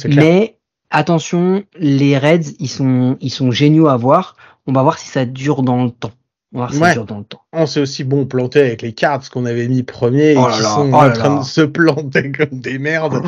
Mais 0.08 0.58
attention, 0.90 1.64
les 1.78 2.18
Reds, 2.18 2.54
ils 2.58 2.68
sont, 2.68 3.16
ils 3.20 3.30
sont 3.30 3.50
géniaux 3.50 3.88
à 3.88 3.96
voir. 3.96 4.36
On 4.66 4.72
va 4.72 4.82
voir 4.82 4.98
si 4.98 5.08
ça 5.08 5.24
dure 5.24 5.62
dans 5.62 5.84
le 5.84 5.90
temps. 5.90 6.12
Voir 6.50 6.72
Ouais. 6.80 6.94
dans 6.94 7.18
le 7.18 7.24
temps. 7.24 7.42
On 7.52 7.66
s'est 7.66 7.80
aussi 7.80 8.04
bon 8.04 8.24
planté 8.24 8.60
avec 8.60 8.80
les 8.80 8.92
cartes 8.94 9.28
qu'on 9.28 9.44
avait 9.44 9.68
mis 9.68 9.82
premier 9.82 10.34
Oh 10.34 10.48
et 10.48 10.52
qui 10.54 10.62
là, 10.62 10.68
sont 10.70 10.90
oh 10.90 10.94
en 10.96 11.02
là 11.02 11.10
train 11.10 11.34
là. 11.34 11.40
de 11.40 11.44
se 11.44 11.60
planter 11.60 12.32
comme 12.38 12.58
des 12.60 12.78
merdes. 12.78 13.22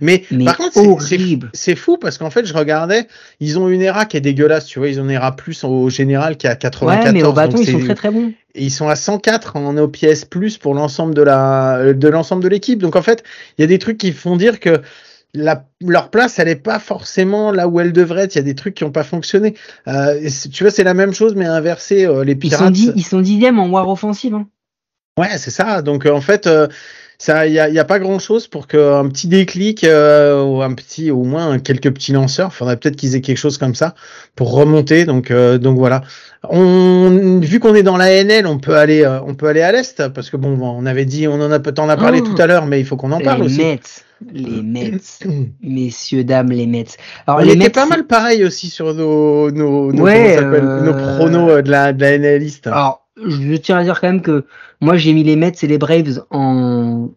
Mais, 0.00 0.24
Mais 0.30 0.46
par 0.46 0.56
contre, 0.56 0.72
c'est- 0.72 0.80
c'est 1.08 1.16
horrible. 1.16 1.50
c'est 1.52 1.76
fou 1.76 1.98
parce 1.98 2.16
qu'en 2.16 2.30
fait, 2.30 2.46
je 2.46 2.54
regardais, 2.54 3.06
ils 3.38 3.58
ont 3.58 3.68
une 3.68 3.82
ERA 3.82 4.06
qui 4.06 4.16
est 4.16 4.22
dégueulasse, 4.22 4.64
tu 4.64 4.78
vois, 4.78 4.88
ils 4.88 4.98
ont 4.98 5.04
une 5.04 5.10
ERA 5.10 5.36
plus 5.36 5.62
au 5.62 5.90
général 5.90 6.38
qui 6.38 6.46
est 6.46 6.50
à 6.50 6.56
94. 6.56 7.06
Ouais, 7.06 7.12
mais 7.12 7.22
au 7.22 7.34
bâton, 7.34 7.58
ils 7.60 7.70
sont 7.70 7.80
très 7.80 7.94
très 7.94 8.10
bons. 8.10 8.32
et 8.54 8.64
ils 8.64 8.70
sont 8.70 8.88
à 8.88 8.96
104 8.96 9.56
en 9.56 9.76
OPS 9.76 10.24
plus 10.24 10.56
pour 10.56 10.72
l'ensemble 10.74 11.14
de 11.14 11.20
la 11.22 11.92
de 11.92 12.08
l'ensemble 12.08 12.42
de 12.42 12.48
l'équipe. 12.48 12.78
Donc 12.80 12.96
en 12.96 13.02
fait, 13.02 13.24
il 13.58 13.60
y 13.60 13.64
a 13.64 13.68
des 13.68 13.78
trucs 13.78 13.98
qui 13.98 14.12
font 14.12 14.36
dire 14.36 14.58
que 14.58 14.80
la, 15.34 15.64
leur 15.80 16.10
place, 16.10 16.38
elle 16.38 16.48
est 16.48 16.56
pas 16.56 16.78
forcément 16.78 17.50
là 17.52 17.66
où 17.68 17.80
elle 17.80 17.92
devrait 17.92 18.22
être. 18.24 18.34
Il 18.34 18.38
y 18.38 18.40
a 18.40 18.44
des 18.44 18.54
trucs 18.54 18.74
qui 18.74 18.84
ont 18.84 18.92
pas 18.92 19.04
fonctionné. 19.04 19.54
Euh, 19.88 20.28
tu 20.52 20.64
vois, 20.64 20.70
c'est 20.70 20.84
la 20.84 20.94
même 20.94 21.12
chose, 21.12 21.34
mais 21.34 21.44
inversé. 21.46 22.06
euh, 22.06 22.24
les 22.24 22.32
Ils 22.32 22.38
Pirates. 22.38 22.74
sont, 22.74 22.92
ils 22.96 23.04
sont 23.04 23.20
dixièmes 23.20 23.58
en 23.58 23.68
war 23.68 23.88
offensive. 23.88 24.34
Hein. 24.34 24.46
Ouais, 25.18 25.36
c'est 25.38 25.50
ça. 25.50 25.82
Donc 25.82 26.06
euh, 26.06 26.12
en 26.12 26.20
fait, 26.20 26.46
euh, 26.46 26.66
ça, 27.18 27.46
il 27.46 27.52
y 27.52 27.60
a, 27.60 27.68
y 27.68 27.78
a 27.78 27.84
pas 27.84 28.00
grand 28.00 28.18
chose 28.18 28.48
pour 28.48 28.66
qu'un 28.66 29.06
petit 29.08 29.28
déclic 29.28 29.84
euh, 29.84 30.42
ou 30.42 30.60
un 30.62 30.74
petit, 30.74 31.10
au 31.12 31.22
moins 31.22 31.58
quelques 31.60 31.92
petits 31.92 32.12
lanceurs. 32.12 32.52
Faudrait 32.52 32.76
peut-être 32.76 32.96
qu'ils 32.96 33.14
aient 33.14 33.20
quelque 33.20 33.38
chose 33.38 33.56
comme 33.58 33.74
ça 33.76 33.94
pour 34.34 34.52
remonter. 34.52 35.04
Donc 35.04 35.30
euh, 35.30 35.58
donc 35.58 35.78
voilà. 35.78 36.02
On, 36.50 37.40
vu 37.40 37.60
qu'on 37.60 37.74
est 37.74 37.82
dans 37.84 37.96
la 37.96 38.10
NL, 38.22 38.46
on 38.46 38.58
peut 38.58 38.76
aller, 38.76 39.02
euh, 39.04 39.20
on 39.26 39.34
peut 39.34 39.46
aller 39.46 39.62
à 39.62 39.72
l'est 39.72 40.08
parce 40.08 40.30
que 40.30 40.36
bon, 40.36 40.58
on 40.60 40.84
avait 40.86 41.04
dit, 41.06 41.26
on 41.28 41.34
en 41.40 41.50
a 41.50 41.58
peut-être 41.60 41.78
en 41.78 41.88
a 41.88 41.96
parlé 41.96 42.20
Oh. 42.22 42.26
tout 42.34 42.42
à 42.42 42.46
l'heure, 42.46 42.66
mais 42.66 42.80
il 42.80 42.86
faut 42.86 42.96
qu'on 42.96 43.12
en 43.12 43.20
parle 43.20 43.42
aussi. 43.44 43.62
Les 44.32 44.62
Mets, 44.62 44.92
messieurs 45.62 46.24
dames, 46.24 46.50
les 46.50 46.66
Mets. 46.66 46.86
Alors 47.26 47.40
on 47.40 47.44
les 47.44 47.50
était 47.50 47.58
Mets, 47.58 47.70
pas 47.70 47.86
mal 47.86 48.06
pareil 48.06 48.44
aussi 48.44 48.68
sur 48.68 48.94
nos, 48.94 49.50
nos, 49.50 49.92
nos, 49.92 50.02
Ouais, 50.02 50.38
euh, 50.38 50.84
nos 50.84 50.92
pronos 50.92 51.50
euh, 51.50 51.62
de 51.62 51.70
la, 51.70 51.92
de 51.92 52.00
la. 52.04 52.72
Alors, 52.72 53.06
je 53.16 53.56
tiens 53.56 53.78
à 53.78 53.84
dire 53.84 54.00
quand 54.00 54.08
même 54.08 54.22
que 54.22 54.44
moi 54.80 54.96
j'ai 54.96 55.12
mis 55.12 55.24
les 55.24 55.36
Mets 55.36 55.52
et 55.62 55.66
les 55.66 55.78
Braves 55.78 56.24
en. 56.30 57.10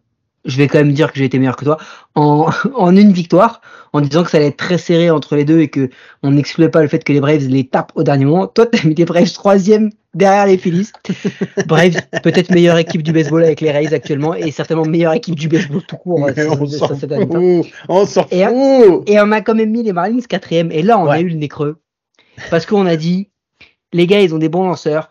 Je 0.46 0.58
vais 0.58 0.68
quand 0.68 0.78
même 0.78 0.94
dire 0.94 1.12
que 1.12 1.20
j'ai 1.20 1.26
été 1.26 1.40
meilleur 1.40 1.56
que 1.58 1.66
toi 1.66 1.78
en, 2.16 2.50
en 2.76 2.96
une 2.96 3.12
victoire, 3.12 3.62
en 3.94 4.02
disant 4.02 4.24
que 4.24 4.30
ça 4.30 4.38
allait 4.38 4.48
être 4.48 4.58
très 4.58 4.78
serré 4.78 5.10
entre 5.10 5.36
les 5.36 5.44
deux 5.46 5.60
et 5.60 5.68
que 5.68 5.90
on 6.24 6.32
n'excluait 6.32 6.70
pas 6.70 6.82
le 6.82 6.88
fait 6.88 7.04
que 7.04 7.12
les 7.12 7.20
Braves 7.20 7.48
les 7.48 7.68
tapent 7.68 7.92
au 7.96 8.04
dernier 8.04 8.26
moment. 8.26 8.48
Toi, 8.48 8.66
t'as 8.68 8.84
mis 8.88 8.96
les 8.96 9.04
Braves 9.06 9.32
troisième 9.34 9.90
derrière 10.14 10.46
les 10.46 10.58
Phillies. 10.58 10.90
Braves, 11.68 11.98
peut-être 12.24 12.50
meilleure 12.52 12.78
équipe 12.78 13.04
du 13.04 13.12
baseball 13.12 13.44
avec 13.44 13.60
les 13.62 13.72
Rays 13.72 13.94
actuellement 13.94 14.34
et 14.36 14.52
certainement 14.52 14.86
meilleure 14.86 15.14
équipe 15.14 15.36
du 15.36 15.48
baseball 15.50 15.82
tout 15.86 15.98
court. 15.98 16.28
Euh, 16.28 16.48
on 16.60 16.66
s'en 16.66 16.88
fout, 16.96 17.12
on 17.90 18.06
s'en 18.06 18.26
Et- 18.32 18.46
fout. 18.46 19.04
Et 19.10 19.20
on 19.20 19.32
a 19.32 19.42
quand 19.42 19.56
même 19.56 19.72
mis 19.72 19.84
les 19.84 19.94
Marlins 19.94 20.20
quatrième. 20.28 20.72
Et 20.72 20.82
là, 20.82 20.98
on 20.98 21.08
a 21.10 21.20
eu 21.20 21.28
le 21.30 21.36
nez 21.36 21.48
creux. 21.50 21.78
Parce 22.50 22.66
qu'on 22.66 22.86
a 22.86 22.96
dit, 22.96 23.30
les 23.94 24.08
gars, 24.08 24.22
ils 24.22 24.34
ont 24.34 24.38
des 24.38 24.50
bons 24.50 24.66
lanceurs, 24.68 25.10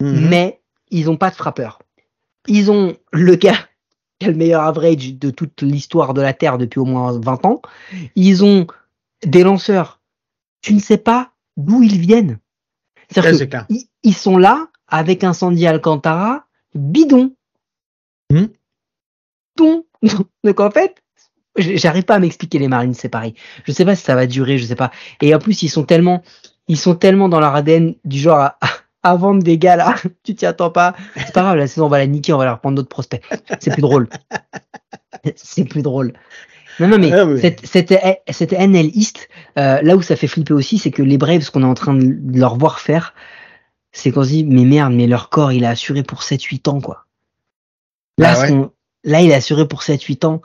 Mhm. 0.00 0.28
mais 0.30 0.60
ils 0.90 1.10
ont 1.10 1.16
pas 1.16 1.30
de 1.30 1.34
frappeur. 1.34 1.80
Ils 2.48 2.70
ont 2.70 2.94
le 3.12 3.34
gars 3.34 3.58
qui 4.20 4.26
a 4.26 4.30
le 4.30 4.36
meilleur 4.36 4.62
average 4.62 5.14
de 5.14 5.30
toute 5.30 5.62
l'histoire 5.62 6.14
de 6.14 6.20
la 6.20 6.32
Terre 6.32 6.58
depuis 6.58 6.78
au 6.78 6.84
moins 6.84 7.18
20 7.18 7.44
ans. 7.46 7.62
Ils 8.14 8.44
ont 8.44 8.66
des 9.24 9.42
lanceurs. 9.42 10.00
Tu 10.60 10.74
ne 10.74 10.78
sais 10.78 10.98
pas 10.98 11.32
d'où 11.56 11.82
ils 11.82 11.98
viennent. 11.98 12.38
C'est-à-dire 13.08 13.48
Ouais, 13.48 13.64
ils, 13.70 13.84
ils 14.04 14.14
sont 14.14 14.36
là 14.36 14.68
avec 14.86 15.24
un 15.24 15.32
Sandy 15.32 15.66
Alcantara 15.66 16.44
bidon. 16.74 17.34
Hmm. 18.30 18.46
Donc 20.44 20.60
en 20.60 20.70
fait, 20.70 21.02
j'arrive 21.56 22.04
pas 22.04 22.14
à 22.14 22.18
m'expliquer 22.18 22.58
les 22.58 22.68
Marines, 22.68 22.94
c'est 22.94 23.08
pareil. 23.08 23.34
Je 23.64 23.72
sais 23.72 23.84
pas 23.84 23.96
si 23.96 24.04
ça 24.04 24.14
va 24.14 24.26
durer, 24.26 24.58
je 24.58 24.64
sais 24.64 24.76
pas. 24.76 24.90
Et 25.20 25.34
en 25.34 25.38
plus, 25.38 25.62
ils 25.62 25.68
sont 25.68 25.84
tellement, 25.84 26.22
ils 26.68 26.78
sont 26.78 26.94
tellement 26.94 27.28
dans 27.28 27.40
leur 27.40 27.54
ADN 27.54 27.94
du 28.04 28.18
genre 28.18 28.38
à, 28.38 28.58
vendre 29.04 29.42
des 29.42 29.58
gars 29.58 29.76
là. 29.76 29.94
Tu 30.22 30.34
t'y 30.34 30.46
attends 30.46 30.70
pas. 30.70 30.94
C'est 31.16 31.32
pas 31.32 31.42
grave, 31.42 31.56
la 31.56 31.66
saison 31.66 31.86
on 31.86 31.88
va 31.88 31.98
la 31.98 32.06
niquer, 32.06 32.32
on 32.32 32.38
va 32.38 32.44
leur 32.44 32.60
prendre 32.60 32.76
d'autres 32.76 32.88
prospects. 32.88 33.22
C'est 33.60 33.72
plus 33.72 33.82
drôle. 33.82 34.08
C'est 35.36 35.64
plus 35.64 35.82
drôle. 35.82 36.12
Non, 36.78 36.88
non, 36.88 36.98
mais, 36.98 37.12
Ah, 37.12 37.24
mais- 37.26 37.40
Cette, 37.40 37.66
cette, 37.66 37.94
cette 38.30 38.52
NL 38.52 38.90
East, 38.96 39.28
euh, 39.58 39.82
là 39.82 39.96
où 39.96 40.02
ça 40.02 40.16
fait 40.16 40.26
flipper 40.28 40.54
aussi, 40.54 40.78
c'est 40.78 40.90
que 40.90 41.02
les 41.02 41.18
Braves, 41.18 41.42
ce 41.42 41.50
qu'on 41.50 41.62
est 41.62 41.66
en 41.66 41.74
train 41.74 41.94
de 41.94 42.38
leur 42.38 42.56
voir 42.56 42.80
faire, 42.80 43.12
c'est 43.92 44.12
qu'on 44.12 44.22
se 44.22 44.28
dit, 44.28 44.44
mais 44.44 44.64
merde, 44.64 44.92
mais 44.94 45.06
leur 45.06 45.28
corps, 45.28 45.52
il 45.52 45.64
est 45.64 45.66
assuré 45.66 46.02
pour 46.02 46.22
7-8 46.22 46.68
ans, 46.70 46.80
quoi. 46.80 47.04
Là, 48.18 48.34
Ah 48.36 48.40
ouais. 48.40 48.48
qu'on- 48.48 48.70
là, 49.04 49.20
il 49.20 49.30
est 49.30 49.34
assuré 49.34 49.66
pour 49.68 49.82
7-8 49.82 50.24
ans. 50.24 50.40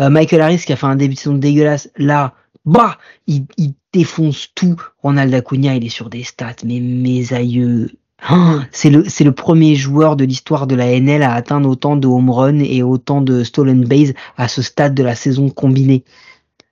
Euh, 0.00 0.10
Michael 0.10 0.40
Harris, 0.42 0.58
qui 0.58 0.72
a 0.72 0.76
fait 0.76 0.86
un 0.86 0.96
début 0.96 1.14
de 1.14 1.18
saison 1.20 1.36
dégueulasse, 1.36 1.90
là, 1.96 2.34
bah, 2.66 2.98
il, 3.26 3.46
il 3.56 3.72
défonce 3.92 4.48
tout. 4.54 4.80
Ronald 5.02 5.32
Acuna, 5.34 5.74
il 5.74 5.84
est 5.84 5.90
sur 5.90 6.10
des 6.10 6.24
stats, 6.24 6.56
mais 6.64 6.80
mes 6.80 7.32
aïeux. 7.32 7.90
Ah, 8.20 8.60
c'est 8.72 8.90
le, 8.90 9.08
c'est 9.08 9.24
le 9.24 9.32
premier 9.32 9.76
joueur 9.76 10.16
de 10.16 10.24
l'histoire 10.24 10.66
de 10.66 10.74
la 10.74 10.98
NL 10.98 11.22
à 11.22 11.34
atteindre 11.34 11.68
autant 11.68 11.96
de 11.96 12.08
home 12.08 12.30
run 12.30 12.58
et 12.58 12.82
autant 12.82 13.20
de 13.20 13.44
stolen 13.44 13.84
base 13.84 14.12
à 14.36 14.48
ce 14.48 14.60
stade 14.60 14.94
de 14.94 15.04
la 15.04 15.14
saison 15.14 15.50
combinée. 15.50 16.04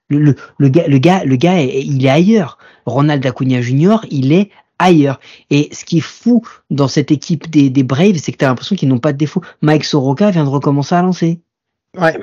Le, 0.08 0.18
le, 0.18 0.36
le 0.58 0.68
gars, 0.68 0.86
le 0.88 0.98
gars, 0.98 1.24
le 1.24 1.36
gars, 1.36 1.60
il 1.60 2.04
est 2.04 2.08
ailleurs. 2.08 2.58
Ronald 2.84 3.24
Acuna 3.24 3.60
Jr., 3.60 3.98
il 4.10 4.32
est 4.32 4.50
ailleurs. 4.78 5.20
Et 5.50 5.68
ce 5.72 5.84
qui 5.84 5.98
est 5.98 6.02
fou 6.02 6.42
dans 6.70 6.88
cette 6.88 7.10
équipe 7.10 7.48
des, 7.50 7.70
des 7.70 7.82
Braves, 7.82 8.16
c'est 8.16 8.32
que 8.32 8.38
tu 8.38 8.44
as 8.44 8.48
l'impression 8.48 8.76
qu'ils 8.76 8.88
n'ont 8.88 8.98
pas 8.98 9.12
de 9.12 9.18
défaut. 9.18 9.42
Mike 9.62 9.84
Soroka 9.84 10.30
vient 10.30 10.44
de 10.44 10.48
recommencer 10.48 10.94
à 10.94 11.02
lancer. 11.02 11.40
Ouais. 11.96 12.18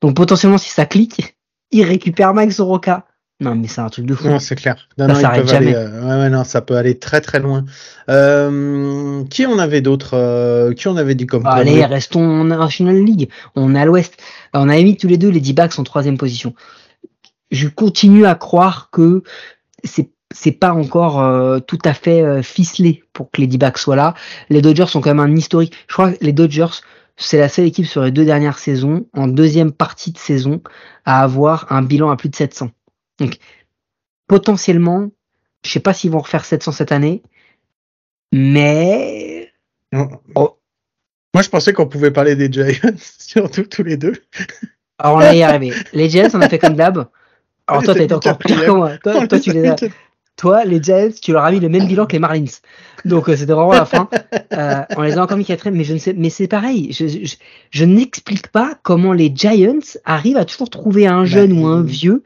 Donc 0.00 0.14
potentiellement, 0.14 0.58
si 0.58 0.70
ça 0.70 0.86
clique, 0.86 1.36
il 1.70 1.84
récupère 1.84 2.34
Max 2.34 2.56
Soroka. 2.56 3.06
Non, 3.40 3.54
mais 3.54 3.68
c'est 3.68 3.80
un 3.80 3.88
truc 3.88 4.04
de 4.04 4.14
fou. 4.14 4.28
Non, 4.28 4.40
c'est 4.40 4.56
clair. 4.56 4.88
Non, 4.98 5.06
Ça 5.06 5.14
non, 5.14 5.20
s'arrête 5.20 5.52
aller, 5.52 5.72
jamais. 5.72 5.74
euh, 5.76 6.22
ouais, 6.22 6.28
non, 6.28 6.42
ça 6.42 6.60
peut 6.60 6.76
aller 6.76 6.98
très 6.98 7.20
très 7.20 7.38
loin. 7.38 7.64
Euh, 8.08 9.22
qui 9.30 9.46
on 9.46 9.58
avait 9.58 9.80
d'autres 9.80 10.14
euh, 10.16 10.72
Qui 10.72 10.88
on 10.88 10.96
avait 10.96 11.14
dit 11.14 11.26
comme 11.26 11.46
Allez, 11.46 11.70
conneries 11.70 11.84
restons 11.84 12.24
en 12.24 12.44
National 12.44 12.96
League. 12.96 13.30
On 13.54 13.76
est 13.76 13.80
à 13.80 13.84
l'ouest. 13.84 14.16
On 14.54 14.68
avait 14.68 14.82
mis 14.82 14.96
tous 14.96 15.06
les 15.06 15.18
deux 15.18 15.30
les 15.30 15.40
D-backs 15.40 15.78
en 15.78 15.84
troisième 15.84 16.18
position. 16.18 16.54
Je 17.52 17.68
continue 17.68 18.26
à 18.26 18.34
croire 18.34 18.90
que 18.90 19.22
c'est 19.84 20.10
c'est 20.34 20.52
pas 20.52 20.72
encore 20.72 21.20
euh, 21.22 21.58
tout 21.60 21.78
à 21.84 21.94
fait 21.94 22.22
euh, 22.22 22.42
ficelé 22.42 23.02
pour 23.12 23.30
que 23.30 23.40
les 23.40 23.46
D-backs 23.46 23.78
soient 23.78 23.96
là. 23.96 24.14
Les 24.50 24.60
Dodgers 24.60 24.86
sont 24.86 25.00
quand 25.00 25.14
même 25.14 25.20
un 25.20 25.34
historique. 25.34 25.74
Je 25.86 25.92
crois 25.94 26.12
que 26.12 26.18
les 26.22 26.32
Dodgers, 26.32 26.82
c'est 27.16 27.38
la 27.38 27.48
seule 27.48 27.64
équipe 27.66 27.86
sur 27.86 28.02
les 28.02 28.10
deux 28.10 28.24
dernières 28.24 28.58
saisons, 28.58 29.06
en 29.14 29.26
deuxième 29.28 29.72
partie 29.72 30.12
de 30.12 30.18
saison, 30.18 30.60
à 31.04 31.22
avoir 31.22 31.66
un 31.72 31.82
bilan 31.82 32.10
à 32.10 32.16
plus 32.16 32.28
de 32.28 32.36
700. 32.36 32.70
Donc, 33.18 33.38
potentiellement, 34.26 35.10
je 35.64 35.70
sais 35.70 35.80
pas 35.80 35.92
s'ils 35.92 36.10
vont 36.10 36.20
refaire 36.20 36.44
700 36.44 36.72
cette 36.72 36.92
année, 36.92 37.22
mais. 38.32 39.52
Oh. 40.34 40.58
Moi, 41.34 41.42
je 41.42 41.48
pensais 41.48 41.72
qu'on 41.72 41.86
pouvait 41.86 42.10
parler 42.10 42.36
des 42.36 42.50
Giants, 42.50 42.94
surtout 43.18 43.64
tous 43.64 43.82
les 43.82 43.96
deux. 43.96 44.14
Alors 44.98 45.16
on 45.16 45.20
va 45.20 45.34
y 45.34 45.42
arriver. 45.42 45.72
Les 45.92 46.08
Giants, 46.08 46.28
on 46.34 46.40
a 46.40 46.48
fait 46.48 46.58
comme 46.58 46.74
d'hab. 46.74 47.06
Alors 47.66 47.82
toi, 47.82 47.94
t'as 47.94 48.04
été 48.04 48.14
encore 48.14 48.38
pire 48.38 48.64
que 48.64 48.70
moi. 48.70 48.98
Toi, 48.98 49.26
toi, 49.26 49.38
tu 49.40 49.52
les 49.52 49.66
as- 49.68 49.76
toi, 50.36 50.64
les 50.64 50.82
Giants, 50.82 51.10
tu 51.20 51.32
leur 51.32 51.44
as 51.44 51.52
mis 51.52 51.60
le 51.60 51.68
même 51.68 51.86
bilan 51.86 52.06
que 52.06 52.12
les 52.12 52.18
Marlins. 52.18 52.44
Donc 53.04 53.28
euh, 53.28 53.36
c'était 53.36 53.52
vraiment 53.52 53.72
la 53.72 53.84
fin. 53.84 54.08
Euh, 54.52 54.82
on 54.96 55.02
les 55.02 55.18
a 55.18 55.22
encore 55.22 55.36
mis 55.36 55.44
quatrième, 55.44 55.76
mais 55.76 55.84
je 55.84 55.94
ne 55.94 55.98
sais, 55.98 56.14
mais 56.14 56.30
c'est 56.30 56.48
pareil. 56.48 56.92
Je, 56.92 57.06
je, 57.06 57.36
je 57.70 57.84
n'explique 57.84 58.48
pas 58.48 58.78
comment 58.82 59.12
les 59.12 59.30
Giants 59.34 59.78
arrivent 60.04 60.36
à 60.36 60.44
toujours 60.44 60.70
trouver 60.70 61.06
un 61.06 61.24
jeune 61.24 61.52
ou 61.52 61.66
un 61.66 61.82
vieux 61.82 62.22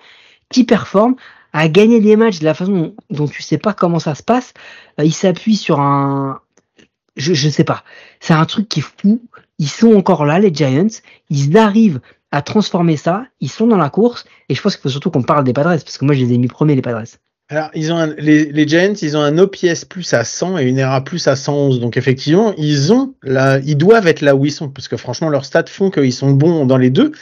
qui 0.52 0.64
performe, 0.64 1.16
à 1.52 1.68
gagner 1.68 2.00
des 2.00 2.16
matchs 2.16 2.38
de 2.38 2.44
la 2.44 2.54
façon 2.54 2.94
dont, 3.10 3.28
tu 3.28 3.42
sais 3.42 3.58
pas 3.58 3.72
comment 3.74 3.98
ça 3.98 4.14
se 4.14 4.22
passe. 4.22 4.54
Euh, 5.00 5.04
ils 5.04 5.12
s'appuient 5.14 5.56
sur 5.56 5.80
un, 5.80 6.40
je, 7.16 7.34
je 7.34 7.48
sais 7.48 7.64
pas. 7.64 7.84
C'est 8.20 8.34
un 8.34 8.44
truc 8.46 8.68
qui 8.68 8.80
est 8.80 8.86
fou. 9.00 9.20
Ils 9.58 9.68
sont 9.68 9.94
encore 9.94 10.24
là, 10.24 10.38
les 10.38 10.54
Giants. 10.54 10.86
Ils 11.28 11.56
arrivent 11.58 12.00
à 12.30 12.40
transformer 12.40 12.96
ça. 12.96 13.26
Ils 13.40 13.50
sont 13.50 13.66
dans 13.66 13.76
la 13.76 13.90
course. 13.90 14.24
Et 14.48 14.54
je 14.54 14.62
pense 14.62 14.76
qu'il 14.76 14.82
faut 14.82 14.88
surtout 14.88 15.10
qu'on 15.10 15.22
parle 15.22 15.44
des 15.44 15.52
Padres, 15.52 15.70
parce 15.70 15.98
que 15.98 16.04
moi, 16.04 16.14
je 16.14 16.24
les 16.24 16.32
ai 16.32 16.38
mis 16.38 16.48
premiers, 16.48 16.74
les 16.74 16.82
Padres. 16.82 17.02
Alors, 17.50 17.68
ils 17.74 17.92
ont 17.92 17.96
un- 17.98 18.14
les, 18.14 18.46
les 18.50 18.66
Giants, 18.66 18.94
ils 19.02 19.14
ont 19.14 19.20
un 19.20 19.36
OPS 19.36 19.84
plus 19.84 20.14
à 20.14 20.24
100 20.24 20.56
et 20.56 20.64
une 20.64 20.78
ERA 20.78 21.04
plus 21.04 21.28
à 21.28 21.36
111. 21.36 21.80
Donc, 21.80 21.98
effectivement, 21.98 22.54
ils 22.56 22.94
ont 22.94 23.14
la, 23.22 23.58
ils 23.58 23.76
doivent 23.76 24.06
être 24.06 24.22
là 24.22 24.34
où 24.34 24.46
ils 24.46 24.52
sont, 24.52 24.70
parce 24.70 24.88
que 24.88 24.96
franchement, 24.96 25.28
leurs 25.28 25.44
stats 25.44 25.66
font 25.68 25.90
qu'ils 25.90 26.14
sont 26.14 26.30
bons 26.30 26.64
dans 26.64 26.78
les 26.78 26.88
deux. 26.88 27.12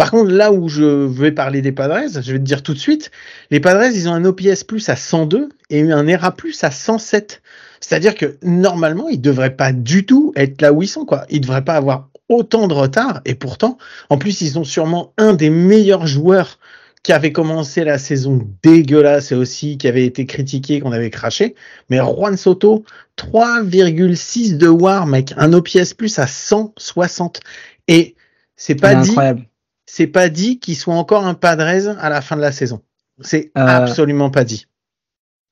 Par 0.00 0.10
contre, 0.10 0.30
là 0.30 0.50
où 0.50 0.70
je 0.70 0.82
vais 0.82 1.30
parler 1.30 1.60
des 1.60 1.72
Padres, 1.72 2.00
je 2.10 2.32
vais 2.32 2.38
te 2.38 2.42
dire 2.42 2.62
tout 2.62 2.72
de 2.72 2.78
suite, 2.78 3.10
les 3.50 3.60
Padres, 3.60 3.84
ils 3.94 4.08
ont 4.08 4.14
un 4.14 4.24
OPS 4.24 4.64
plus 4.64 4.88
à 4.88 4.96
102 4.96 5.50
et 5.68 5.92
un 5.92 6.06
ERA 6.06 6.34
plus 6.34 6.64
à 6.64 6.70
107. 6.70 7.42
C'est-à-dire 7.80 8.14
que 8.14 8.38
normalement, 8.42 9.10
ils 9.10 9.20
devraient 9.20 9.56
pas 9.56 9.72
du 9.72 10.06
tout 10.06 10.32
être 10.36 10.62
là 10.62 10.72
où 10.72 10.80
ils 10.80 10.88
sont, 10.88 11.04
quoi. 11.04 11.26
Ils 11.28 11.42
devraient 11.42 11.66
pas 11.66 11.74
avoir 11.74 12.08
autant 12.30 12.66
de 12.66 12.72
retard. 12.72 13.20
Et 13.26 13.34
pourtant, 13.34 13.76
en 14.08 14.16
plus, 14.16 14.40
ils 14.40 14.58
ont 14.58 14.64
sûrement 14.64 15.12
un 15.18 15.34
des 15.34 15.50
meilleurs 15.50 16.06
joueurs 16.06 16.58
qui 17.02 17.12
avait 17.12 17.32
commencé 17.32 17.84
la 17.84 17.98
saison 17.98 18.48
dégueulasse 18.62 19.32
et 19.32 19.34
aussi 19.34 19.76
qui 19.76 19.86
avait 19.86 20.06
été 20.06 20.24
critiqué, 20.24 20.80
qu'on 20.80 20.92
avait 20.92 21.10
craché. 21.10 21.54
Mais 21.90 21.98
Juan 21.98 22.38
Soto, 22.38 22.86
3,6 23.18 24.56
de 24.56 24.68
war, 24.68 25.06
mec. 25.06 25.34
Un 25.36 25.52
OPS 25.52 25.92
plus 25.92 26.18
à 26.18 26.26
160. 26.26 27.40
Et 27.86 28.14
c'est 28.56 28.76
pas 28.76 28.94
dit, 28.94 29.10
incroyable. 29.10 29.44
C'est 29.92 30.06
pas 30.06 30.28
dit 30.28 30.60
qu'il 30.60 30.76
soit 30.76 30.94
encore 30.94 31.26
un 31.26 31.34
Padres 31.34 31.96
à 31.98 32.08
la 32.08 32.20
fin 32.20 32.36
de 32.36 32.40
la 32.40 32.52
saison. 32.52 32.80
C'est 33.20 33.50
Euh, 33.58 33.66
absolument 33.66 34.30
pas 34.30 34.44
dit. 34.44 34.66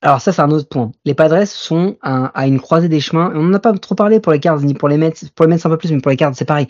Alors 0.01 0.21
ça, 0.21 0.31
c'est 0.31 0.41
un 0.41 0.49
autre 0.49 0.69
point. 0.69 0.93
Les 1.03 1.13
Padres 1.13 1.45
sont 1.45 1.97
à, 2.01 2.27
à 2.27 2.47
une 2.47 2.61
croisée 2.61 2.87
des 2.87 3.01
chemins. 3.01 3.33
On 3.35 3.43
n'en 3.43 3.53
a 3.55 3.59
pas 3.59 3.73
trop 3.73 3.95
parlé 3.95 4.21
pour 4.21 4.31
les 4.31 4.39
Cards 4.39 4.61
ni 4.61 4.73
pour 4.73 4.87
les 4.87 4.97
Mets. 4.97 5.13
Pour 5.35 5.45
les 5.45 5.53
Mets 5.53 5.65
un 5.65 5.69
peu 5.69 5.77
plus, 5.77 5.91
mais 5.91 5.99
pour 5.99 6.09
les 6.09 6.15
Cards, 6.15 6.35
c'est 6.35 6.45
pareil. 6.45 6.67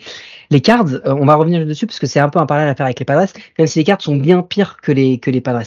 Les 0.50 0.60
Cards, 0.60 0.88
euh, 0.88 1.14
on 1.14 1.24
va 1.26 1.36
revenir 1.36 1.64
dessus 1.64 1.86
parce 1.86 2.00
que 2.00 2.08
c'est 2.08 2.18
un 2.18 2.28
peu 2.28 2.40
un 2.40 2.46
parallèle 2.46 2.70
à 2.70 2.74
faire 2.74 2.86
avec 2.86 2.98
les 2.98 3.04
Padres, 3.04 3.32
même 3.56 3.68
si 3.68 3.78
les 3.78 3.84
Cards 3.84 4.02
sont 4.02 4.16
bien 4.16 4.42
pires 4.42 4.78
que 4.82 4.90
les 4.90 5.20
que 5.20 5.30
les 5.30 5.40
Padres. 5.40 5.62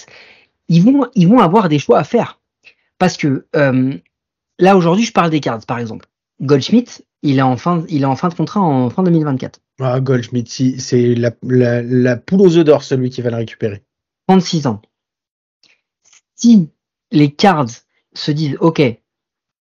Ils 0.68 0.84
vont 0.84 1.08
ils 1.16 1.30
vont 1.30 1.39
avoir 1.39 1.70
des 1.70 1.80
choix 1.80 1.99
à 1.99 2.04
faire 2.04 2.41
parce 2.99 3.16
que 3.16 3.45
euh, 3.56 3.93
là 4.60 4.76
aujourd'hui, 4.76 5.06
je 5.06 5.14
parle 5.14 5.30
des 5.30 5.39
Cards 5.39 5.66
par 5.66 5.80
exemple. 5.80 6.06
Goldschmidt, 6.41 7.01
il 7.24 7.39
est 7.39 7.41
en 7.43 7.57
fin 7.57 7.84
il 7.89 8.03
est 8.03 8.05
en 8.05 8.15
fin 8.15 8.30
de 8.30 8.34
contrat 8.36 8.59
en 8.61 8.89
fin 8.89 9.01
2024. 9.03 9.59
Ah, 9.80 9.99
Goldschmidt, 9.99 10.49
si- 10.49 10.80
c'est 10.80 11.15
la, 11.15 11.32
la, 11.41 11.82
la 11.82 12.15
poule 12.17 12.41
aux 12.41 12.57
œufs 12.57 12.65
d'or, 12.65 12.84
celui 12.84 13.09
qui 13.09 13.21
va 13.21 13.32
le 13.32 13.38
récupérer. 13.38 13.84
36 14.28 14.67
ans. 14.67 14.82
Si 16.36 16.69
les 17.11 17.32
Cards 17.32 17.69
se 18.13 18.32
disent, 18.32 18.57
OK, 18.59 18.82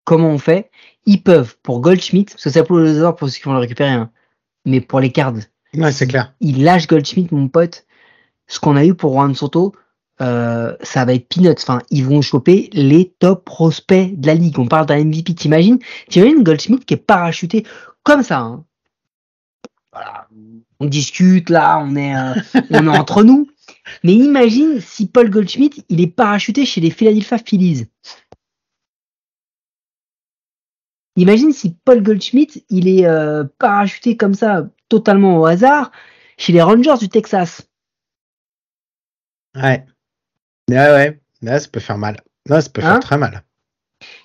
comment 0.03 0.29
on 0.29 0.37
fait 0.37 0.69
Ils 1.05 1.21
peuvent, 1.23 1.57
pour 1.63 1.81
Goldschmidt, 1.81 2.31
parce 2.33 2.43
que 2.43 2.49
ça 2.49 2.63
pour 2.63 2.79
les 2.79 2.97
heures 2.97 3.15
pour 3.15 3.29
ceux 3.29 3.37
qui 3.37 3.43
vont 3.43 3.53
le 3.53 3.59
récupérer, 3.59 3.89
hein, 3.89 4.11
mais 4.65 4.81
pour 4.81 4.99
les 4.99 5.11
Cards, 5.11 5.33
Ouais, 5.73 5.91
c'est 5.91 6.07
clair. 6.07 6.33
ils 6.39 6.63
lâchent 6.63 6.87
Goldschmidt, 6.87 7.33
mon 7.33 7.47
pote. 7.49 7.85
Ce 8.47 8.59
qu'on 8.59 8.75
a 8.77 8.85
eu 8.85 8.93
pour 8.93 9.11
Juan 9.13 9.35
Soto, 9.35 9.75
euh, 10.21 10.75
ça 10.81 11.05
va 11.05 11.13
être 11.13 11.27
peanuts. 11.29 11.49
Enfin, 11.61 11.79
ils 11.89 12.05
vont 12.05 12.21
choper 12.21 12.69
les 12.73 13.13
top 13.19 13.45
prospects 13.45 14.19
de 14.19 14.27
la 14.27 14.33
ligue. 14.35 14.59
On 14.59 14.67
parle 14.67 14.85
d'un 14.85 15.03
MVP. 15.03 15.35
T'imagines? 15.35 15.79
T'imagines 16.09 16.43
Goldschmidt 16.43 16.85
qui 16.85 16.93
est 16.95 16.97
parachuté 16.97 17.65
comme 18.03 18.23
ça. 18.23 18.39
hein? 18.39 18.65
Voilà. 19.91 20.27
On 20.79 20.85
discute 20.85 21.49
là, 21.49 21.79
on 21.79 21.95
est, 21.95 22.15
euh, 22.15 22.33
on 22.71 22.85
est 22.85 22.97
entre 22.97 23.23
nous. 23.23 23.49
Mais 24.03 24.13
imagine 24.13 24.79
si 24.81 25.07
Paul 25.07 25.29
Goldschmidt, 25.29 25.83
il 25.89 26.01
est 26.01 26.07
parachuté 26.07 26.65
chez 26.65 26.81
les 26.81 26.91
Philadelphia 26.91 27.37
Phillies. 27.37 27.87
Imagine 31.15 31.51
si 31.51 31.73
Paul 31.83 32.03
Goldschmidt, 32.03 32.63
il 32.69 32.87
est 32.87 33.05
euh, 33.07 33.43
parachuté 33.57 34.17
comme 34.17 34.35
ça, 34.35 34.69
totalement 34.87 35.39
au 35.39 35.45
hasard, 35.45 35.91
chez 36.37 36.53
les 36.53 36.61
Rangers 36.61 36.97
du 36.99 37.09
Texas. 37.09 37.67
Ouais. 39.55 39.83
Ouais, 40.69 40.75
ouais. 40.77 41.19
Là, 41.41 41.59
ça 41.59 41.67
peut 41.71 41.79
faire 41.79 41.97
mal. 41.97 42.17
Non, 42.49 42.59
ça 42.61 42.69
peut 42.69 42.81
Hein 42.83 42.93
faire 42.93 42.99
très 42.99 43.17
mal. 43.17 43.43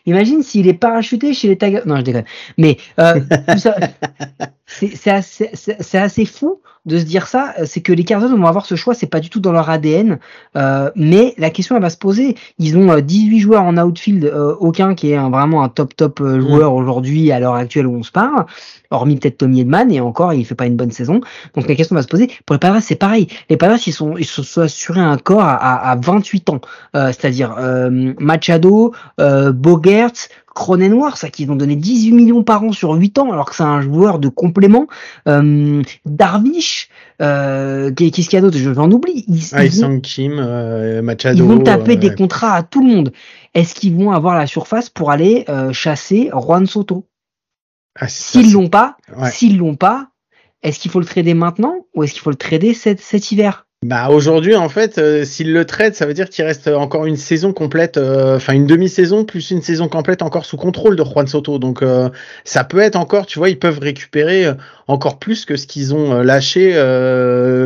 Imagine 0.07 0.43
s'il 0.43 0.68
est 0.68 0.74
parachuté 0.74 1.32
chez 1.34 1.49
les 1.49 1.57
Tigers. 1.57 1.82
Non, 1.86 1.97
je 1.97 2.03
déconne. 2.03 2.24
Mais 2.59 2.76
euh, 2.99 3.20
tout 3.49 3.59
ça, 3.59 3.76
c'est 4.80 5.10
assez, 5.10 5.50
c'est- 5.54 5.76
c'est 5.80 5.98
assez 5.98 6.24
fou 6.24 6.60
de 6.84 6.98
se 6.98 7.04
dire 7.04 7.28
ça. 7.28 7.54
C'est 7.64 7.80
que 7.80 7.92
les 7.92 8.02
Cardinals 8.02 8.36
vont 8.36 8.46
avoir 8.46 8.66
ce 8.66 8.74
choix, 8.74 8.92
c'est 8.92 9.06
pas 9.06 9.20
du 9.20 9.30
tout 9.30 9.38
dans 9.38 9.52
leur 9.52 9.70
ADN. 9.70 10.18
Euh, 10.56 10.90
mais 10.96 11.32
la 11.38 11.50
question 11.50 11.76
elle 11.76 11.82
va 11.82 11.90
se 11.90 11.96
poser. 11.96 12.34
Ils 12.58 12.76
ont 12.76 12.90
euh, 12.90 13.00
18 13.00 13.38
joueurs 13.38 13.62
en 13.62 13.76
outfield, 13.78 14.24
euh, 14.24 14.56
aucun 14.58 14.94
qui 14.96 15.12
est 15.12 15.16
un- 15.16 15.30
vraiment 15.30 15.62
un 15.62 15.68
top 15.68 15.94
top 15.94 16.20
euh, 16.20 16.40
joueur 16.40 16.74
aujourd'hui 16.74 17.30
à 17.30 17.38
l'heure 17.38 17.54
actuelle 17.54 17.86
où 17.86 17.94
on 17.94 18.02
se 18.02 18.10
parle. 18.10 18.46
Hormis 18.90 19.16
peut-être 19.16 19.38
Tommy 19.38 19.60
Edman 19.60 19.92
et 19.92 20.00
encore 20.00 20.34
il 20.34 20.44
fait 20.44 20.56
pas 20.56 20.66
une 20.66 20.76
bonne 20.76 20.90
saison. 20.90 21.20
Donc 21.54 21.68
la 21.68 21.74
question 21.76 21.94
va 21.94 22.02
se 22.02 22.08
poser. 22.08 22.28
Pour 22.46 22.54
les 22.54 22.58
Padres 22.60 22.78
c'est 22.80 22.96
pareil. 22.96 23.28
Les 23.48 23.56
Padres 23.56 23.78
ils 23.86 23.92
sont 23.92 24.16
ils 24.16 24.24
se 24.24 24.42
sont 24.42 24.62
assurés 24.62 25.00
un 25.00 25.16
corps 25.18 25.40
à, 25.40 25.54
à, 25.54 25.90
à 25.92 25.96
28 25.96 26.50
ans, 26.50 26.60
Euh, 26.96 27.06
c'est-à-dire 27.06 27.54
euh, 27.58 28.12
Machado, 28.18 28.92
euh, 29.20 29.52
Bogerts, 29.52 30.28
Cronenworth, 30.55 31.16
ça 31.16 31.30
qui 31.30 31.48
ont 31.48 31.57
donné 31.57 31.76
18 31.76 32.12
millions 32.12 32.42
par 32.42 32.62
an 32.64 32.72
sur 32.72 32.92
8 32.92 33.18
ans, 33.18 33.32
alors 33.32 33.48
que 33.50 33.57
c'est 33.57 33.62
un 33.62 33.80
joueur 33.80 34.18
de 34.18 34.28
complément. 34.28 34.86
Euh, 35.28 35.82
Darvish, 36.07 36.88
euh, 37.20 37.90
qu'est- 37.92 38.11
qu'est-ce 38.11 38.28
qu'il 38.28 38.36
y 38.36 38.38
a 38.38 38.42
d'autre? 38.42 38.59
Je- 38.59 38.72
J'en 38.74 38.90
oublie. 38.90 39.24
Ils, 39.28 39.42
Ah, 39.53 39.64
ils 39.64 39.80
vont, 39.82 40.00
Kim, 40.00 40.36
euh, 40.38 41.03
Machado. 41.03 41.36
ils 41.36 41.42
vont 41.42 41.59
taper 41.61 41.92
euh, 41.92 41.96
des 41.96 42.14
contrats 42.14 42.55
à 42.55 42.62
tout 42.62 42.82
le 42.86 42.94
monde. 42.94 43.12
Est-ce 43.55 43.74
qu'ils 43.74 43.94
vont 43.96 44.11
avoir 44.12 44.36
la 44.36 44.46
surface 44.46 44.88
pour 44.90 45.11
aller 45.11 45.44
euh, 45.48 45.72
chasser 45.72 46.30
Juan 46.32 46.66
Soto? 46.66 47.07
Ah, 47.98 48.09
S'ils 48.09 48.53
l'ont 48.53 48.68
pas, 48.68 48.96
ouais. 49.16 49.30
s'ils 49.30 49.59
l'ont 49.59 49.76
pas, 49.76 50.09
est-ce 50.62 50.78
qu'il 50.78 50.90
faut 50.90 51.00
le 51.00 51.05
trader 51.07 51.34
maintenant 51.34 51.74
ou 51.94 52.03
est-ce 52.03 52.12
qu'il 52.14 52.22
faut 52.22 52.30
le 52.30 52.36
trader 52.36 52.72
cet, 52.74 53.00
cet 53.00 53.30
hiver? 53.32 53.66
Bah 53.83 54.11
aujourd'hui 54.11 54.55
en 54.55 54.68
fait, 54.68 54.99
euh, 54.99 55.24
s'il 55.24 55.53
le 55.53 55.64
trade, 55.64 55.97
ça 55.97 56.07
veut 56.07 56.14
dire 56.14 56.30
qu'il 56.30 56.45
reste 56.45 56.68
encore 56.68 57.05
une 57.05 57.16
saison 57.16 57.53
complète, 57.53 57.97
euh, 57.97 58.37
enfin 58.37 58.53
une 58.53 58.68
demi-saison 58.68 59.24
plus 59.24 59.51
une 59.51 59.61
saison 59.61 59.89
complète 59.89 60.22
encore 60.22 60.45
sous 60.45 60.57
contrôle 60.57 60.95
de 60.95 61.03
Juan 61.03 61.26
Soto. 61.26 61.59
Donc 61.59 61.83
euh, 61.83 62.09
ça 62.45 62.62
peut 62.62 62.78
être 62.78 62.95
encore, 62.95 63.26
tu 63.26 63.41
vois, 63.41 63.49
ils 63.49 63.59
peuvent 63.59 63.80
récupérer 63.80 64.47
euh, 64.47 64.55
encore 64.87 65.18
plus 65.18 65.45
que 65.45 65.57
ce 65.57 65.66
qu'ils 65.66 65.97
ont 65.97 66.12
euh, 66.12 66.22
lâché 66.22 66.70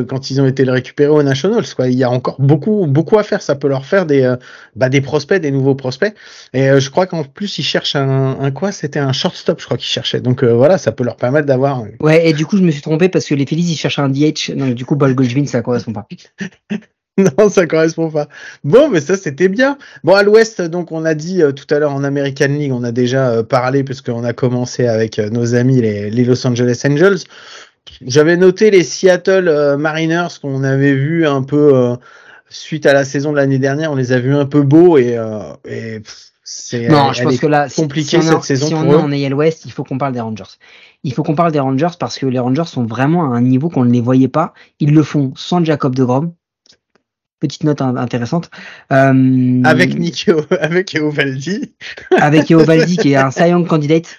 quand 0.09 0.31
ils 0.31 0.41
ont 0.41 0.47
été 0.47 0.64
le 0.64 0.73
récupérer 0.73 1.11
aux 1.11 1.23
Nationals. 1.23 1.67
Quoi, 1.77 1.89
il 1.89 1.99
y 1.99 2.05
a 2.05 2.11
encore 2.11 2.37
beaucoup 2.39 2.87
beaucoup 2.87 3.19
à 3.19 3.23
faire. 3.23 3.43
Ça 3.43 3.55
peut 3.55 3.69
leur 3.69 3.85
faire 3.85 4.07
des 4.07 4.35
bah, 4.75 4.89
des 4.89 5.03
prospects, 5.03 5.39
des 5.43 5.51
nouveaux 5.51 5.75
prospects. 5.75 6.14
Et 6.55 6.81
je 6.81 6.91
crois 6.91 7.07
qu'en 7.07 7.25
plus 7.25 7.59
ils 7.59 7.62
cherchent 7.62 7.97
un, 7.97 8.39
un 8.41 8.51
quoi? 8.53 8.73
C'était 8.73 9.01
un 9.01 9.12
shortstop, 9.12 9.61
je 9.61 9.67
crois 9.67 9.77
qu'ils 9.77 9.91
cherchaient. 9.91 10.21
Donc 10.21 10.43
voilà, 10.45 10.79
ça 10.79 10.93
peut 10.93 11.05
leur 11.05 11.17
permettre 11.17 11.47
d'avoir 11.47 11.85
Ouais, 12.01 12.27
et 12.27 12.33
du 12.33 12.47
coup 12.47 12.57
je 12.57 12.62
me 12.62 12.71
suis 12.71 12.81
trompé 12.81 13.11
parce 13.11 13.27
que 13.27 13.35
les 13.35 13.45
Phillies 13.45 13.73
ils 13.73 13.77
cherchent 13.77 13.99
un 13.99 14.09
DH, 14.09 14.57
donc 14.57 14.73
du 14.73 14.87
coup 14.87 14.97
Ball 14.97 15.14
Goldschmidt 15.14 15.49
ça 15.49 15.61
correspond 15.61 15.93
pas. 15.93 16.05
Non, 17.18 17.48
ça 17.48 17.66
correspond 17.66 18.11
pas. 18.11 18.28
Bon, 18.62 18.90
mais 18.90 19.00
ça 19.00 19.16
c'était 19.16 19.48
bien. 19.48 19.78
Bon, 20.04 20.14
à 20.14 20.22
l'Ouest, 20.22 20.61
donc 20.61 20.92
on 20.92 21.07
a 21.07 21.14
dit 21.14 21.42
euh, 21.42 21.50
tout 21.52 21.64
à 21.74 21.78
l'heure 21.78 21.94
en 21.94 22.04
American 22.04 22.48
League, 22.48 22.72
on 22.72 22.84
a 22.84 22.92
déjà 22.92 23.30
euh, 23.30 23.42
parlé 23.42 23.84
parce 23.84 24.02
qu'on 24.02 24.22
a 24.22 24.34
commencé 24.34 24.86
avec 24.86 25.18
euh, 25.18 25.30
nos 25.30 25.54
amis 25.54 25.80
les, 25.80 26.11
les 26.11 26.24
Los 26.26 26.46
Angeles 26.46 26.82
Angels. 26.86 27.20
j'avais 28.07 28.36
noté 28.36 28.70
les 28.70 28.82
Seattle 28.82 29.76
Mariners 29.78 30.28
qu'on 30.42 30.62
avait 30.62 30.92
vu 30.92 31.26
un 31.26 31.42
peu 31.42 31.96
suite 32.50 32.84
à 32.84 32.92
la 32.92 33.07
saison 33.07 33.32
de 33.32 33.36
l'année 33.38 33.59
dernière. 33.59 33.92
On 33.92 33.96
les 33.96 34.12
a 34.12 34.18
vus 34.18 34.34
un 34.34 34.44
peu 34.44 34.61
beaux 34.61 34.98
et, 34.98 35.18
et 35.66 36.02
c'est 36.44 36.88
Non, 36.88 37.09
elle- 37.09 37.14
je 37.16 37.22
pense 37.22 37.38
que 37.38 37.46
là, 37.46 37.68
si- 37.70 37.80
compliquée 37.80 38.20
si 38.20 38.28
on 38.28 38.32
cette 38.32 38.42
saison 38.42 38.66
si 38.66 38.74
on 38.74 38.82
pour 38.82 38.92
est 38.92 38.96
eux. 38.96 38.98
en 38.98 39.11
AL 39.12 39.34
West, 39.34 39.64
il 39.64 39.72
faut 39.72 39.84
qu'on 39.84 39.96
parle 39.98 40.12
des 40.12 40.20
Rangers. 40.20 40.44
Il 41.07 41.14
faut 41.14 41.22
qu'on 41.22 41.36
parle 41.36 41.52
des 41.52 41.61
Rangers 41.61 41.94
parce 42.00 42.18
que 42.18 42.26
les 42.26 42.40
Rangers 42.40 42.64
sont 42.66 42.84
vraiment 42.84 43.32
à 43.32 43.36
un 43.36 43.40
niveau 43.40 43.68
qu'on 43.68 43.84
ne 43.84 43.92
les 43.92 44.00
voyait 44.00 44.26
pas. 44.26 44.52
Ils 44.80 44.92
le 44.92 45.04
font 45.04 45.32
sans 45.36 45.64
Jacob 45.64 45.94
de 45.94 46.02
Grom. 46.04 46.32
Petite 47.38 47.62
note 47.62 47.80
in- 47.80 47.96
intéressante. 47.96 48.50
Euh, 48.92 49.62
avec 49.64 49.96
Nick 49.96 50.28
avec 50.61 50.94
Eovaldi. 50.96 51.74
avec 52.18 52.50
Eovaldi 52.50 52.96
qui 52.96 53.12
est 53.12 53.16
un 53.16 53.30
Cy 53.30 53.50
Young 53.50 53.66
candidate. 53.68 54.16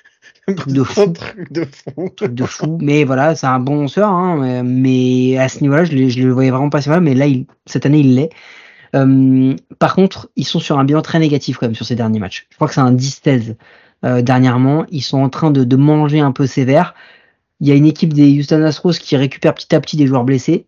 Truc 0.55 0.69
de 0.73 0.83
fou. 0.83 1.01
Un 1.01 1.11
truc 1.11 1.51
de 1.51 1.65
fou. 1.65 2.09
truc 2.15 2.33
de 2.33 2.45
fou. 2.45 2.77
Mais 2.81 3.03
voilà, 3.03 3.35
c'est 3.35 3.47
un 3.47 3.59
bon 3.59 3.81
lanceur. 3.81 4.07
Hein, 4.09 4.63
mais- 4.63 5.37
à 5.37 5.49
ce 5.49 5.59
niveau-là, 5.59 5.83
je, 5.83 6.07
je 6.07 6.21
le 6.21 6.31
voyais 6.31 6.51
vraiment 6.51 6.69
pas 6.69 6.81
si 6.81 6.87
mal. 6.87 7.01
Mais 7.01 7.15
là, 7.15 7.25
il, 7.27 7.47
cette 7.65 7.85
année, 7.85 7.99
il 7.99 8.15
l'est. 8.15 8.29
Euh, 8.95 9.53
par 9.79 9.93
contre, 9.93 10.29
ils 10.37 10.45
sont 10.45 10.59
sur 10.61 10.79
un 10.79 10.85
bilan 10.85 11.01
très 11.01 11.19
négatif 11.19 11.57
quand 11.57 11.65
même 11.65 11.75
sur 11.75 11.85
ces 11.85 11.95
derniers 11.95 12.19
matchs. 12.19 12.47
Je 12.49 12.55
crois 12.55 12.69
que 12.69 12.73
c'est 12.73 12.79
un 12.79 12.93
10-16 12.93 13.55
euh, 14.05 14.21
dernièrement. 14.21 14.85
Ils 14.91 15.01
sont 15.01 15.19
en 15.19 15.29
train 15.29 15.51
de, 15.51 15.63
de 15.63 15.75
manger 15.75 16.19
un 16.19 16.31
peu 16.31 16.47
sévère. 16.47 16.93
Il 17.59 17.67
y 17.67 17.71
a 17.71 17.75
une 17.75 17.85
équipe 17.85 18.13
des 18.13 18.39
Houston 18.39 18.61
Astros 18.63 18.99
qui 18.99 19.15
récupère 19.17 19.53
petit 19.53 19.73
à 19.73 19.79
petit 19.79 19.97
des 19.97 20.07
joueurs 20.07 20.23
blessés. 20.23 20.67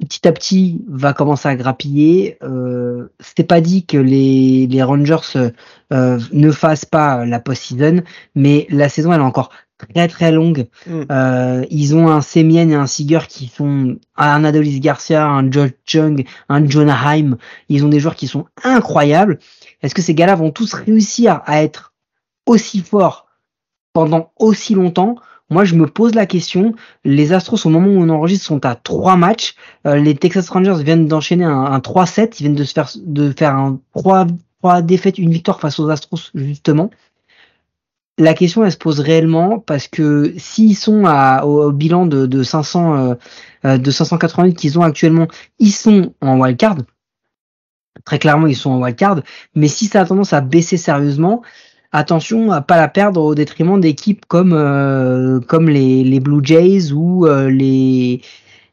Petit 0.00 0.26
à 0.26 0.32
petit, 0.32 0.82
va 0.88 1.12
commencer 1.12 1.48
à 1.48 1.54
grappiller. 1.54 2.36
Euh, 2.42 3.06
C'était 3.20 3.44
pas 3.44 3.60
dit 3.60 3.86
que 3.86 3.96
les, 3.96 4.66
les 4.66 4.82
Rangers 4.82 5.52
euh, 5.92 6.18
ne 6.32 6.50
fassent 6.50 6.84
pas 6.84 7.24
la 7.24 7.38
post-season, 7.38 8.02
mais 8.34 8.66
la 8.70 8.88
saison 8.88 9.12
elle 9.12 9.20
est 9.20 9.24
encore 9.24 9.50
très 9.78 10.08
très 10.08 10.32
longue. 10.32 10.66
Mm. 10.86 11.02
Euh, 11.12 11.64
ils 11.70 11.94
ont 11.94 12.08
un 12.08 12.22
Semien 12.22 12.68
et 12.70 12.74
un 12.74 12.88
Seager 12.88 13.20
qui 13.28 13.46
sont 13.46 13.96
un 14.16 14.44
Adolis 14.44 14.80
Garcia, 14.80 15.26
un 15.26 15.48
Josh 15.50 15.70
Jung, 15.86 16.24
un 16.48 16.68
Jonah 16.68 16.98
Heim. 17.08 17.36
Ils 17.68 17.84
ont 17.84 17.88
des 17.88 18.00
joueurs 18.00 18.16
qui 18.16 18.26
sont 18.26 18.46
incroyables. 18.64 19.38
Est-ce 19.82 19.94
que 19.94 20.02
ces 20.02 20.14
gars-là 20.14 20.34
vont 20.34 20.50
tous 20.50 20.72
réussir 20.74 21.40
à 21.46 21.62
être 21.62 21.93
aussi 22.46 22.80
forts 22.80 23.26
pendant 23.92 24.32
aussi 24.38 24.74
longtemps 24.74 25.16
Moi, 25.50 25.64
je 25.64 25.74
me 25.74 25.86
pose 25.86 26.14
la 26.14 26.26
question. 26.26 26.74
Les 27.04 27.32
Astros, 27.32 27.64
au 27.66 27.70
moment 27.70 27.88
où 27.88 28.02
on 28.02 28.08
enregistre, 28.08 28.46
sont 28.46 28.64
à 28.64 28.74
trois 28.74 29.16
matchs. 29.16 29.54
Euh, 29.86 29.96
les 29.96 30.14
Texas 30.14 30.48
Rangers 30.48 30.82
viennent 30.82 31.06
d'enchaîner 31.06 31.44
un, 31.44 31.64
un 31.64 31.78
3-7. 31.78 32.36
Ils 32.38 32.44
viennent 32.44 32.54
de 32.54 32.64
se 32.64 32.72
faire 32.72 32.90
de 32.96 33.32
faire 33.36 33.54
un 33.54 33.78
3, 33.94 34.26
3 34.60 34.82
défaites, 34.82 35.18
une 35.18 35.30
victoire 35.30 35.60
face 35.60 35.78
aux 35.78 35.88
Astros 35.90 36.30
justement 36.34 36.90
la 38.18 38.34
question 38.34 38.64
elle 38.64 38.72
se 38.72 38.76
pose 38.76 39.00
réellement 39.00 39.58
parce 39.58 39.88
que 39.88 40.34
s'ils 40.36 40.76
sont 40.76 41.04
à, 41.06 41.44
au, 41.44 41.64
au 41.64 41.72
bilan 41.72 42.06
de, 42.06 42.26
de 42.26 42.42
500 42.42 42.96
euh, 42.96 43.14
euh, 43.64 43.78
de 43.78 43.90
588 43.90 44.54
qu'ils 44.54 44.78
ont 44.78 44.82
actuellement, 44.82 45.26
ils 45.58 45.72
sont 45.72 46.14
en 46.20 46.38
wildcard. 46.38 46.78
Très 48.04 48.18
clairement, 48.18 48.46
ils 48.46 48.56
sont 48.56 48.70
en 48.70 48.82
wildcard. 48.82 49.22
Mais 49.54 49.68
si 49.68 49.86
ça 49.86 50.00
a 50.00 50.04
tendance 50.04 50.32
à 50.32 50.40
baisser 50.40 50.76
sérieusement, 50.76 51.42
attention 51.94 52.50
à 52.50 52.60
pas 52.60 52.76
la 52.76 52.88
perdre 52.88 53.22
au 53.22 53.34
détriment 53.34 53.80
d'équipes 53.80 54.26
comme 54.26 54.52
euh, 54.52 55.40
comme 55.40 55.68
les, 55.68 56.04
les 56.04 56.20
Blue 56.20 56.44
Jays 56.44 56.92
ou 56.92 57.26
euh, 57.26 57.48
les 57.48 58.20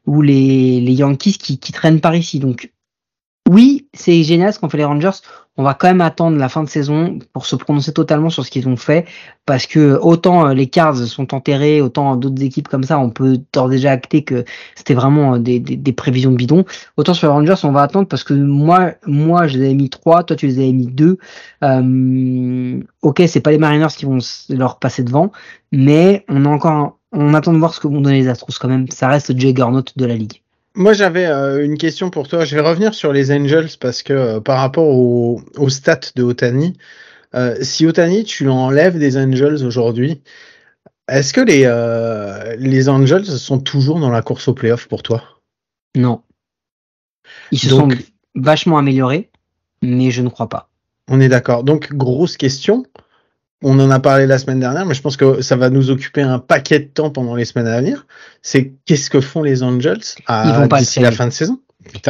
ou 0.08 0.22
les, 0.22 0.82
les 0.82 0.94
Yankees 0.94 1.38
qui, 1.38 1.60
qui 1.60 1.72
traînent 1.72 2.02
par 2.02 2.16
ici. 2.16 2.40
Donc 2.40 2.72
oui, 3.48 3.88
c'est 3.94 4.24
génial 4.24 4.54
ce 4.54 4.60
qu'ont 4.60 4.70
fait 4.70 4.78
les 4.78 4.86
Rangers. 4.86 5.22
On 5.58 5.64
va 5.64 5.74
quand 5.74 5.88
même 5.88 6.02
attendre 6.02 6.38
la 6.38 6.48
fin 6.48 6.64
de 6.64 6.70
saison 6.70 7.20
pour 7.34 7.46
se 7.46 7.58
prononcer 7.58 7.92
totalement 7.92 8.30
sur 8.30 8.46
ce 8.46 8.50
qu'ils 8.50 8.70
ont 8.70 8.78
fait, 8.78 9.06
parce 9.46 9.66
que 9.66 10.00
autant 10.02 10.48
euh, 10.48 10.54
les 10.54 10.68
Cards 10.68 10.96
sont 10.96 11.34
enterrés, 11.34 11.82
autant 11.82 12.16
d'autres 12.16 12.42
équipes 12.42 12.70
comme 12.70 12.84
ça, 12.84 12.98
on 13.00 13.10
peut 13.10 13.38
d'ores 13.52 13.68
déjà 13.70 13.92
acter 13.92 14.24
que 14.24 14.46
c'était 14.76 14.94
vraiment 14.94 15.36
euh, 15.36 15.40
des, 15.40 15.60
des, 15.60 15.76
des 15.76 15.92
prévisions 15.94 16.32
de 16.32 16.38
bidon. 16.38 16.64
Autant 16.96 17.14
sur 17.14 17.28
les 17.28 17.34
Rangers, 17.34 17.56
on 17.64 17.74
va 17.74 17.82
attendre 17.82 18.08
parce 18.08 18.24
que 18.24 18.34
moi, 18.34 18.94
moi, 19.06 19.48
je 19.48 19.58
les 19.58 19.66
avais 19.66 19.74
mis 19.76 19.90
trois, 19.90 20.24
toi 20.24 20.38
tu 20.38 20.48
les 20.48 20.58
avais 20.58 20.72
mis 20.72 20.88
deux. 20.88 21.18
Euh, 21.64 22.82
ok, 23.02 23.22
c'est 23.28 23.42
pas 23.42 23.52
les 23.52 23.58
Mariners 23.58 23.94
qui 23.96 24.06
vont 24.06 24.20
leur 24.50 24.80
passer 24.80 25.04
devant, 25.04 25.32
mais 25.74 26.26
on 26.30 26.46
a 26.46 26.50
encore, 26.50 26.98
on 27.12 27.34
attend 27.34 27.54
de 27.54 27.58
voir 27.60 27.74
ce 27.74 27.80
que 27.82 27.88
vont 27.88 28.02
donner 28.02 28.22
les 28.22 28.28
Astros 28.30 28.58
quand 28.60 28.70
même. 28.70 28.90
Ça 28.90 29.10
reste 29.10 29.34
le 29.34 29.40
juggernaut 29.40 29.84
de 29.96 30.06
la 30.06 30.16
ligue. 30.16 30.41
Moi, 30.76 30.94
j'avais 30.94 31.26
euh, 31.26 31.64
une 31.66 31.78
question 31.78 32.10
pour 32.10 32.28
toi. 32.28 32.46
Je 32.46 32.56
vais 32.56 32.62
revenir 32.62 32.94
sur 32.94 33.12
les 33.12 33.32
Angels 33.32 33.70
parce 33.80 34.04
que 34.04 34.14
euh, 34.14 34.40
par 34.40 34.60
rapport 34.60 34.88
au, 34.88 35.42
au 35.58 35.70
stats 35.70 36.12
de 36.16 36.24
Otani, 36.24 36.78
euh, 37.36 37.56
si 37.62 37.86
Otani, 37.86 38.24
tu 38.24 38.46
l'enlèves 38.46 38.98
des 38.98 39.18
Angels 39.18 39.66
aujourd'hui, 39.66 40.22
est-ce 41.10 41.34
que 41.34 41.42
les, 41.42 41.66
les 42.58 42.88
Angels 42.88 43.26
sont 43.26 43.60
toujours 43.60 44.00
dans 44.00 44.10
la 44.12 44.22
course 44.22 44.48
au 44.48 44.54
playoff 44.54 44.88
pour 44.88 45.04
toi? 45.04 45.24
Non. 45.96 46.22
Ils 47.52 47.60
se 47.60 47.68
Donc- 47.70 47.94
sont 47.94 48.00
vachement 48.36 48.78
améliorés, 48.78 49.30
mais 49.82 50.12
je 50.12 50.22
ne 50.22 50.30
crois 50.30 50.48
pas. 50.48 50.70
On 51.10 51.20
est 51.20 51.28
d'accord. 51.28 51.66
Donc, 51.66 51.92
grosse 51.94 52.38
question. 52.38 52.86
On 53.64 53.80
en 53.80 53.92
a 53.92 54.00
parlé 54.00 54.26
la 54.26 54.40
semaine 54.40 54.60
dernière, 54.60 54.86
mais 54.86 54.96
je 54.96 55.02
pense 55.02 55.18
que 55.18 55.42
ça 55.42 55.56
va 55.56 55.70
nous 55.70 55.92
occuper 55.92 56.22
un 56.22 56.40
paquet 56.40 56.80
de 56.80 56.86
temps 56.86 57.12
pendant 57.12 57.36
les 57.36 57.46
semaines 57.46 57.68
à 57.68 57.80
venir. 57.80 58.08
C'est 58.42 58.74
qu'est-ce 58.86 59.10
que 59.10 59.22
font 59.22 59.44
les 59.44 59.62
Angels 59.62 60.00
à, 60.26 60.68
d'ici 60.68 61.00
la 61.00 61.12
fin 61.12 61.28
de 61.28 61.32
saison? 61.32 61.60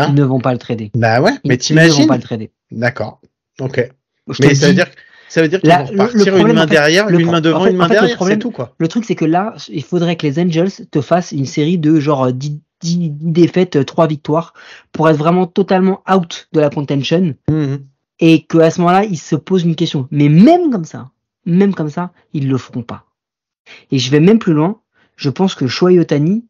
Ils 0.07 0.13
ne 0.15 0.23
vont 0.23 0.39
pas 0.39 0.53
le 0.53 0.59
trader. 0.59 0.91
Bah 0.95 1.21
ouais, 1.21 1.31
Ils, 1.43 1.49
mais 1.49 1.55
ils 1.55 1.75
ne 1.75 1.81
vont 1.81 1.85
t'imagines 1.87 2.07
pas 2.07 2.15
le 2.17 2.21
trader. 2.23 2.51
D'accord. 2.71 3.19
Ok. 3.59 3.89
Je 4.29 4.43
Mais 4.43 4.55
ça 4.55 4.67
veut 4.67 4.73
dire, 4.73 4.85
ça 5.29 5.41
veut 5.41 5.47
dire 5.49 5.59
qu'ils 5.61 5.69
vont 5.71 5.85
repartir 5.85 6.33
problème, 6.33 6.47
une 6.47 6.53
main 6.53 6.59
en 6.63 6.67
fait, 6.67 6.69
derrière, 6.73 7.09
une 7.09 7.25
main 7.25 7.41
devant, 7.41 7.59
en 7.59 7.63
fait- 7.65 7.71
une 7.71 7.77
main 7.77 7.85
en 7.85 7.87
fait, 7.87 7.93
le 7.95 7.99
derrière, 8.07 8.23
c'est 8.23 8.39
tout 8.39 8.51
quoi. 8.51 8.73
le 8.77 8.87
truc, 8.87 9.03
c'est 9.05 9.15
que 9.15 9.25
là, 9.25 9.53
il 9.69 9.83
faudrait 9.83 10.15
que 10.15 10.25
les 10.27 10.39
Angels 10.39 10.71
te 10.89 11.01
fassent 11.01 11.31
une 11.33 11.45
série 11.45 11.77
de 11.77 11.99
genre 11.99 12.31
10, 12.31 12.59
10 12.81 13.09
défaites, 13.19 13.85
3 13.85 14.07
victoires, 14.07 14.53
pour 14.93 15.09
être 15.09 15.17
vraiment 15.17 15.47
totalement 15.47 16.01
out 16.09 16.47
de 16.53 16.59
la 16.61 16.69
contention, 16.69 17.33
Mhm. 17.49 17.79
et 18.19 18.43
qu'à 18.43 18.71
ce 18.71 18.79
moment-là, 18.81 19.03
ils 19.05 19.17
se 19.17 19.35
posent 19.35 19.63
une 19.63 19.75
question. 19.75 20.07
Mais 20.11 20.29
même 20.29 20.69
comme 20.71 20.85
ça, 20.85 21.09
même 21.45 21.73
comme 21.73 21.89
ça, 21.89 22.13
ils 22.33 22.47
le 22.49 22.57
feront 22.57 22.83
pas. 22.83 23.05
Et 23.91 23.99
je 23.99 24.11
vais 24.11 24.19
même 24.19 24.39
plus 24.39 24.53
loin. 24.53 24.81
Je 25.15 25.29
pense 25.29 25.55
que 25.55 25.67
Shohei 25.67 25.99
Otani 25.99 26.47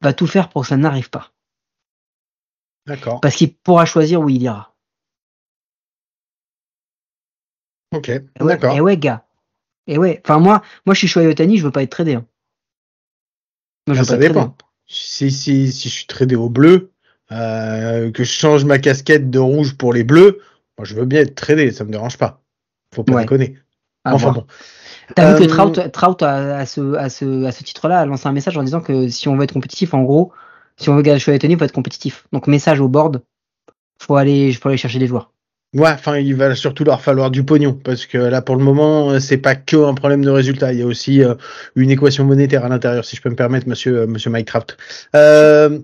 va 0.00 0.12
tout 0.12 0.26
faire 0.26 0.48
pour 0.48 0.62
que 0.62 0.68
ça 0.68 0.76
n'arrive 0.76 1.10
pas. 1.10 1.32
D'accord. 2.86 3.20
Parce 3.20 3.36
qu'il 3.36 3.54
pourra 3.54 3.86
choisir 3.86 4.20
où 4.20 4.28
il 4.28 4.42
ira. 4.42 4.74
Ok. 7.92 8.08
Et 8.08 8.20
ouais, 8.40 8.56
D'accord. 8.56 8.76
Et 8.76 8.80
ouais, 8.80 8.96
gars. 8.96 9.26
Et 9.86 9.98
ouais. 9.98 10.20
Enfin, 10.24 10.38
moi, 10.38 10.62
moi, 10.86 10.94
je 10.94 10.98
suis 11.00 11.08
Shohei 11.08 11.26
Otani, 11.26 11.58
je 11.58 11.64
veux 11.64 11.70
pas 11.72 11.82
être 11.82 11.90
tradé. 11.90 12.14
hein. 12.14 12.26
Moi, 13.86 13.94
je 13.94 14.00
Ah, 14.00 14.02
veux 14.02 14.04
ça 14.04 14.16
pas 14.18 14.24
être 14.24 14.32
tradé. 14.32 14.46
dépend. 14.52 14.56
Si, 14.86 15.30
si, 15.30 15.72
si 15.72 15.88
je 15.88 15.94
suis 15.94 16.06
tradé 16.06 16.34
au 16.36 16.48
bleu, 16.48 16.92
euh, 17.32 18.10
que 18.10 18.24
je 18.24 18.30
change 18.30 18.64
ma 18.64 18.78
casquette 18.78 19.30
de 19.30 19.38
rouge 19.38 19.76
pour 19.76 19.92
les 19.94 20.04
bleus, 20.04 20.40
moi 20.76 20.84
je 20.84 20.94
veux 20.94 21.06
bien 21.06 21.20
être 21.20 21.34
tradé, 21.34 21.70
ça 21.72 21.84
me 21.84 21.90
dérange 21.90 22.18
pas. 22.18 22.42
Faut 22.94 23.02
pas 23.04 23.14
Ouais. 23.14 23.22
déconner. 23.22 23.58
À 24.04 24.14
enfin 24.14 24.30
voir. 24.30 24.34
bon. 24.34 24.46
T'as 25.14 25.26
vu 25.26 25.34
Euh, 25.34 25.38
que 25.38 25.44
Trout, 25.44 25.92
Trout 25.92 26.22
à, 26.22 26.58
à 26.58 26.66
ce, 26.66 26.94
à 26.94 27.08
ce, 27.10 27.44
à 27.44 27.52
ce 27.52 27.62
titre-là, 27.62 28.00
a 28.00 28.06
lancé 28.06 28.26
un 28.26 28.32
message 28.32 28.56
en 28.56 28.62
disant 28.62 28.80
que 28.80 29.08
si 29.08 29.28
on 29.28 29.36
veut 29.36 29.44
être 29.44 29.52
compétitif, 29.52 29.94
en 29.94 30.02
gros, 30.02 30.32
si 30.76 30.88
on 30.88 30.96
veut 30.96 31.02
gagner 31.02 31.18
Shohei 31.18 31.36
Otani, 31.36 31.54
il 31.54 31.58
faut 31.58 31.64
être 31.64 31.72
compétitif. 31.72 32.26
Donc, 32.32 32.46
message 32.46 32.80
au 32.80 32.88
board, 32.88 33.22
faut 34.00 34.16
aller, 34.16 34.52
faut 34.54 34.68
aller 34.68 34.78
chercher 34.78 34.98
des 34.98 35.06
joueurs. 35.06 35.30
Ouais, 35.74 35.90
enfin, 35.90 36.18
il 36.18 36.34
va 36.36 36.54
surtout 36.54 36.84
leur 36.84 37.00
falloir 37.02 37.30
du 37.32 37.42
pognon 37.44 37.72
parce 37.74 38.06
que 38.06 38.16
là, 38.16 38.40
pour 38.42 38.54
le 38.56 38.62
moment, 38.62 39.10
euh, 39.10 39.18
c'est 39.18 39.38
pas 39.38 39.56
que 39.56 39.76
un 39.76 39.94
problème 39.94 40.24
de 40.24 40.30
résultat. 40.30 40.72
Il 40.72 40.78
y 40.78 40.82
a 40.82 40.86
aussi 40.86 41.22
euh, 41.24 41.34
une 41.74 41.90
équation 41.90 42.24
monétaire 42.24 42.64
à 42.64 42.68
l'intérieur, 42.68 43.04
si 43.04 43.16
je 43.16 43.22
peux 43.22 43.28
me 43.30 43.34
permettre, 43.36 43.68
monsieur, 43.68 44.02
euh, 44.02 44.06
monsieur 44.06 44.30
Mike 44.30 44.46
Trout. 44.46 44.76
Euh, 45.16 45.80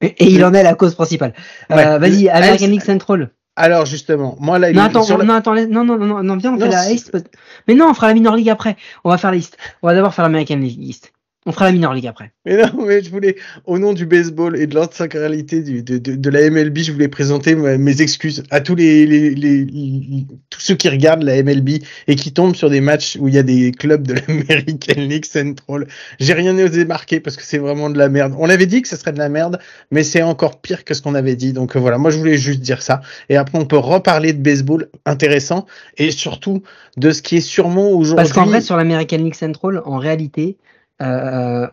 Et, 0.00 0.06
et 0.24 0.26
il 0.30 0.44
en 0.44 0.52
est 0.52 0.64
la 0.64 0.74
cause 0.74 0.94
principale. 0.96 1.32
Euh, 1.70 1.76
Ouais. 1.76 1.98
Vas-y, 1.98 2.28
American 2.28 2.66
League 2.66 2.82
Central. 2.82 3.30
Alors, 3.56 3.86
justement, 3.86 4.36
moi, 4.40 4.58
là, 4.58 4.70
il 4.70 4.76
Non, 4.76 4.82
est 4.82 4.86
attends, 4.86 5.02
sur 5.04 5.16
la- 5.16 5.24
non, 5.24 5.34
attends, 5.34 5.54
non, 5.54 5.84
non, 5.84 5.96
non, 5.96 6.22
non, 6.22 6.36
viens, 6.36 6.50
on 6.52 6.56
Non, 6.56 6.66
fait 6.66 6.72
la 6.72 6.90
East. 6.90 7.10
parce- 7.12 7.24
Mais 7.68 7.74
non, 7.74 7.88
on 7.90 7.94
fera 7.94 8.08
la 8.08 8.14
Minor 8.14 8.34
League 8.36 8.50
après. 8.50 8.76
On 9.04 9.10
va 9.10 9.16
faire 9.18 9.30
la 9.30 9.36
East. 9.36 9.56
On 9.82 9.86
va 9.86 9.94
d'abord 9.94 10.12
faire 10.12 10.24
l'American 10.24 10.56
League 10.56 10.82
East. 10.82 11.12
On 11.46 11.52
fera 11.52 11.66
la 11.66 11.72
Minor 11.72 11.92
League 11.92 12.06
après. 12.06 12.32
Mais 12.46 12.56
non, 12.56 12.86
mais 12.86 13.02
je 13.02 13.10
voulais, 13.10 13.36
au 13.66 13.78
nom 13.78 13.92
du 13.92 14.06
baseball 14.06 14.56
et 14.56 14.66
de 14.66 14.74
l'intégralité 14.74 15.60
de, 15.60 15.98
de, 15.98 16.14
de 16.16 16.30
la 16.30 16.48
MLB, 16.48 16.78
je 16.78 16.90
voulais 16.90 17.08
présenter 17.08 17.54
mes 17.54 18.00
excuses 18.00 18.42
à 18.50 18.62
tous 18.62 18.74
les, 18.74 19.04
les, 19.06 19.30
les- 19.34 19.64
les- 19.66 20.26
tous 20.48 20.60
ceux 20.60 20.74
qui 20.74 20.88
regardent 20.88 21.22
la 21.22 21.42
MLB 21.42 21.82
et 22.08 22.16
qui 22.16 22.32
tombent 22.32 22.56
sur 22.56 22.70
des 22.70 22.80
matchs 22.80 23.18
où 23.20 23.28
il 23.28 23.34
y 23.34 23.38
a 23.38 23.42
des 23.42 23.72
clubs 23.72 24.06
de 24.06 24.14
l'American 24.14 24.94
League 25.02 25.26
Central. 25.26 25.86
J'ai 26.18 26.32
rien 26.32 26.56
osé 26.58 26.86
marquer 26.86 27.20
parce 27.20 27.36
que 27.36 27.42
c'est 27.42 27.58
vraiment 27.58 27.90
de 27.90 27.98
la 27.98 28.08
merde. 28.08 28.34
On 28.38 28.48
avait 28.48 28.64
dit 28.66 28.80
que 28.80 28.88
ce 28.88 28.96
serait 28.96 29.12
de 29.12 29.18
la 29.18 29.28
merde, 29.28 29.58
mais 29.90 30.02
c'est 30.02 30.22
encore 30.22 30.62
pire 30.62 30.82
que 30.84 30.94
ce 30.94 31.02
qu'on 31.02 31.14
avait 31.14 31.36
dit. 31.36 31.52
Donc 31.52 31.76
euh, 31.76 31.78
voilà, 31.78 31.98
moi 31.98 32.10
je 32.10 32.16
voulais 32.16 32.38
juste 32.38 32.60
dire 32.60 32.80
ça. 32.80 33.02
Et 33.28 33.36
après, 33.36 33.58
on 33.58 33.66
peut 33.66 33.76
reparler 33.76 34.32
de 34.32 34.42
baseball 34.42 34.88
intéressant 35.04 35.66
et 35.98 36.10
surtout 36.10 36.62
de 36.96 37.10
ce 37.10 37.20
qui 37.20 37.36
est 37.36 37.40
sûrement 37.42 37.90
aujourd'hui. 37.90 38.16
Parce 38.16 38.32
qu'en 38.32 38.46
vrai, 38.46 38.62
sur 38.62 38.78
l'American 38.78 39.18
League 39.18 39.34
Central, 39.34 39.82
en 39.84 39.98
réalité, 39.98 40.56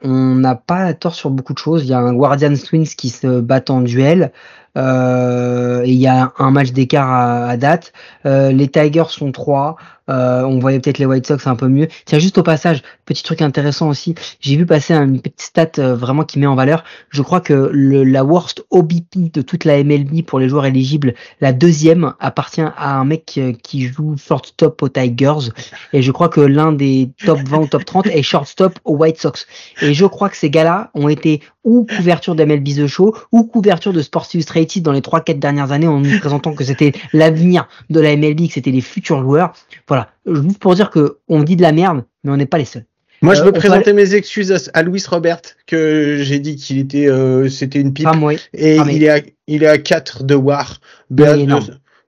on 0.03 0.35
n'a 0.35 0.55
pas 0.55 0.93
tort 0.93 1.15
sur 1.15 1.29
beaucoup 1.29 1.53
de 1.53 1.59
choses. 1.59 1.83
Il 1.83 1.89
y 1.89 1.93
a 1.93 1.99
un 1.99 2.13
Guardians 2.13 2.55
Twins 2.55 2.85
qui 2.85 3.09
se 3.09 3.39
battent 3.39 3.69
en 3.69 3.81
duel. 3.81 4.31
Euh, 4.77 5.83
il 5.85 5.95
y 5.95 6.07
a 6.07 6.33
un 6.37 6.51
match 6.51 6.71
d'écart 6.71 7.11
à, 7.11 7.57
date. 7.57 7.93
Euh, 8.25 8.51
les 8.51 8.67
Tigers 8.67 9.09
sont 9.09 9.31
trois. 9.31 9.75
Euh, 10.09 10.43
on 10.43 10.59
voyait 10.59 10.79
peut-être 10.79 10.97
les 10.97 11.05
White 11.05 11.25
Sox 11.25 11.47
un 11.47 11.55
peu 11.55 11.67
mieux. 11.67 11.87
Tiens, 12.05 12.19
juste 12.19 12.37
au 12.37 12.43
passage, 12.43 12.81
petit 13.05 13.23
truc 13.23 13.41
intéressant 13.41 13.87
aussi. 13.87 14.15
J'ai 14.41 14.57
vu 14.57 14.65
passer 14.65 14.93
une 14.93 15.21
petite 15.21 15.41
stat 15.41 15.71
euh, 15.79 15.95
vraiment 15.95 16.23
qui 16.23 16.39
met 16.39 16.47
en 16.47 16.55
valeur. 16.55 16.83
Je 17.09 17.21
crois 17.21 17.39
que 17.39 17.69
le, 17.71 18.03
la 18.03 18.23
worst 18.23 18.65
OBP 18.71 19.31
de 19.33 19.41
toute 19.41 19.63
la 19.63 19.81
MLB 19.83 20.23
pour 20.25 20.39
les 20.39 20.49
joueurs 20.49 20.65
éligibles, 20.65 21.13
la 21.39 21.53
deuxième 21.53 22.13
appartient 22.19 22.61
à 22.61 22.97
un 22.97 23.05
mec 23.05 23.39
qui 23.63 23.87
joue 23.87 24.17
shortstop 24.17 24.81
aux 24.81 24.89
Tigers. 24.89 25.51
Et 25.93 26.01
je 26.01 26.11
crois 26.11 26.29
que 26.29 26.41
l'un 26.41 26.73
des 26.73 27.11
top 27.23 27.39
20 27.47 27.57
ou 27.59 27.67
top 27.67 27.85
30 27.85 28.07
est 28.07 28.23
shortstop 28.23 28.79
aux 28.83 28.97
White 28.97 29.19
Sox. 29.21 29.47
Et 29.81 29.93
je 29.93 30.05
crois 30.05 30.29
que 30.29 30.37
ces 30.37 30.49
gars-là 30.49 30.91
ont 30.93 31.07
été 31.07 31.41
ou 31.63 31.85
couverture 31.85 32.35
d'MLB 32.35 32.69
The 32.69 32.87
Show 32.87 33.15
ou 33.31 33.43
couverture 33.43 33.93
de 33.93 34.01
Sports 34.01 34.27
Illustrated 34.33 34.60
dans 34.81 34.91
les 34.91 35.01
3-4 35.01 35.39
dernières 35.39 35.71
années 35.71 35.87
en 35.87 35.99
nous 35.99 36.19
présentant 36.19 36.53
que 36.53 36.63
c'était 36.63 36.91
l'avenir 37.13 37.67
de 37.89 37.99
la 37.99 38.15
MLB, 38.15 38.47
que 38.47 38.53
c'était 38.53 38.71
les 38.71 38.81
futurs 38.81 39.21
joueurs. 39.21 39.53
Voilà, 39.87 40.09
juste 40.25 40.59
pour 40.59 40.75
dire 40.75 40.89
que 40.89 41.17
on 41.27 41.43
dit 41.43 41.55
de 41.55 41.61
la 41.61 41.71
merde, 41.71 42.03
mais 42.23 42.31
on 42.31 42.37
n'est 42.37 42.45
pas 42.45 42.57
les 42.57 42.65
seuls. 42.65 42.85
Moi, 43.23 43.35
je 43.35 43.41
Euh, 43.41 43.45
veux 43.45 43.51
présenter 43.51 43.93
mes 43.93 44.15
excuses 44.15 44.51
à, 44.51 44.57
à 44.73 44.81
Louis 44.81 45.03
Robert, 45.07 45.41
que 45.67 46.17
j'ai 46.23 46.39
dit 46.39 46.55
qu'il 46.55 46.79
était, 46.79 47.07
euh, 47.07 47.49
c'était 47.49 47.79
une 47.79 47.93
pipe. 47.93 48.05
Pas 48.05 48.13
moi. 48.13 48.33
Et 48.53 48.77
Ah, 48.79 48.83
mais- 48.85 48.95
il, 48.95 49.03
est 49.03 49.09
à, 49.09 49.19
il 49.47 49.61
est 49.63 49.67
à 49.67 49.77
4 49.77 50.23
de 50.23 50.33
War. 50.35 50.79
De- 51.11 51.25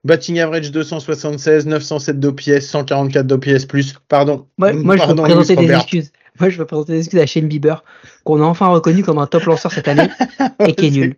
Batting 0.04 0.38
average 0.40 0.70
276, 0.70 1.66
907 1.66 2.20
d'OPS, 2.20 2.60
144 2.66 3.26
d'OPS 3.26 3.64
plus. 3.64 3.94
Pardon. 4.08 4.46
Moi, 4.58 4.72
moi 4.74 4.96
je 4.96 5.00
veux 5.02 5.06
Pardon, 5.06 5.22
présenter 5.22 5.54
Louis 5.54 5.66
des 5.66 5.72
Robert. 5.72 5.80
excuses. 5.82 6.12
Moi, 6.40 6.50
je 6.50 6.58
veux 6.58 6.66
présenter 6.66 6.92
des 6.92 6.98
excuses 6.98 7.20
à 7.20 7.26
Shane 7.26 7.46
Bieber, 7.48 7.84
qu'on 8.24 8.42
a 8.42 8.44
enfin 8.44 8.66
reconnu 8.66 9.02
comme 9.02 9.18
un 9.18 9.26
top 9.26 9.44
lanceur 9.44 9.72
cette 9.72 9.88
année, 9.88 10.08
et 10.66 10.74
qui 10.74 10.88
est 10.88 10.90
nul. 10.90 11.16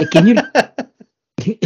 Et 0.00 0.06
qui 0.06 0.18
est 0.18 0.22
nul. 0.22 0.42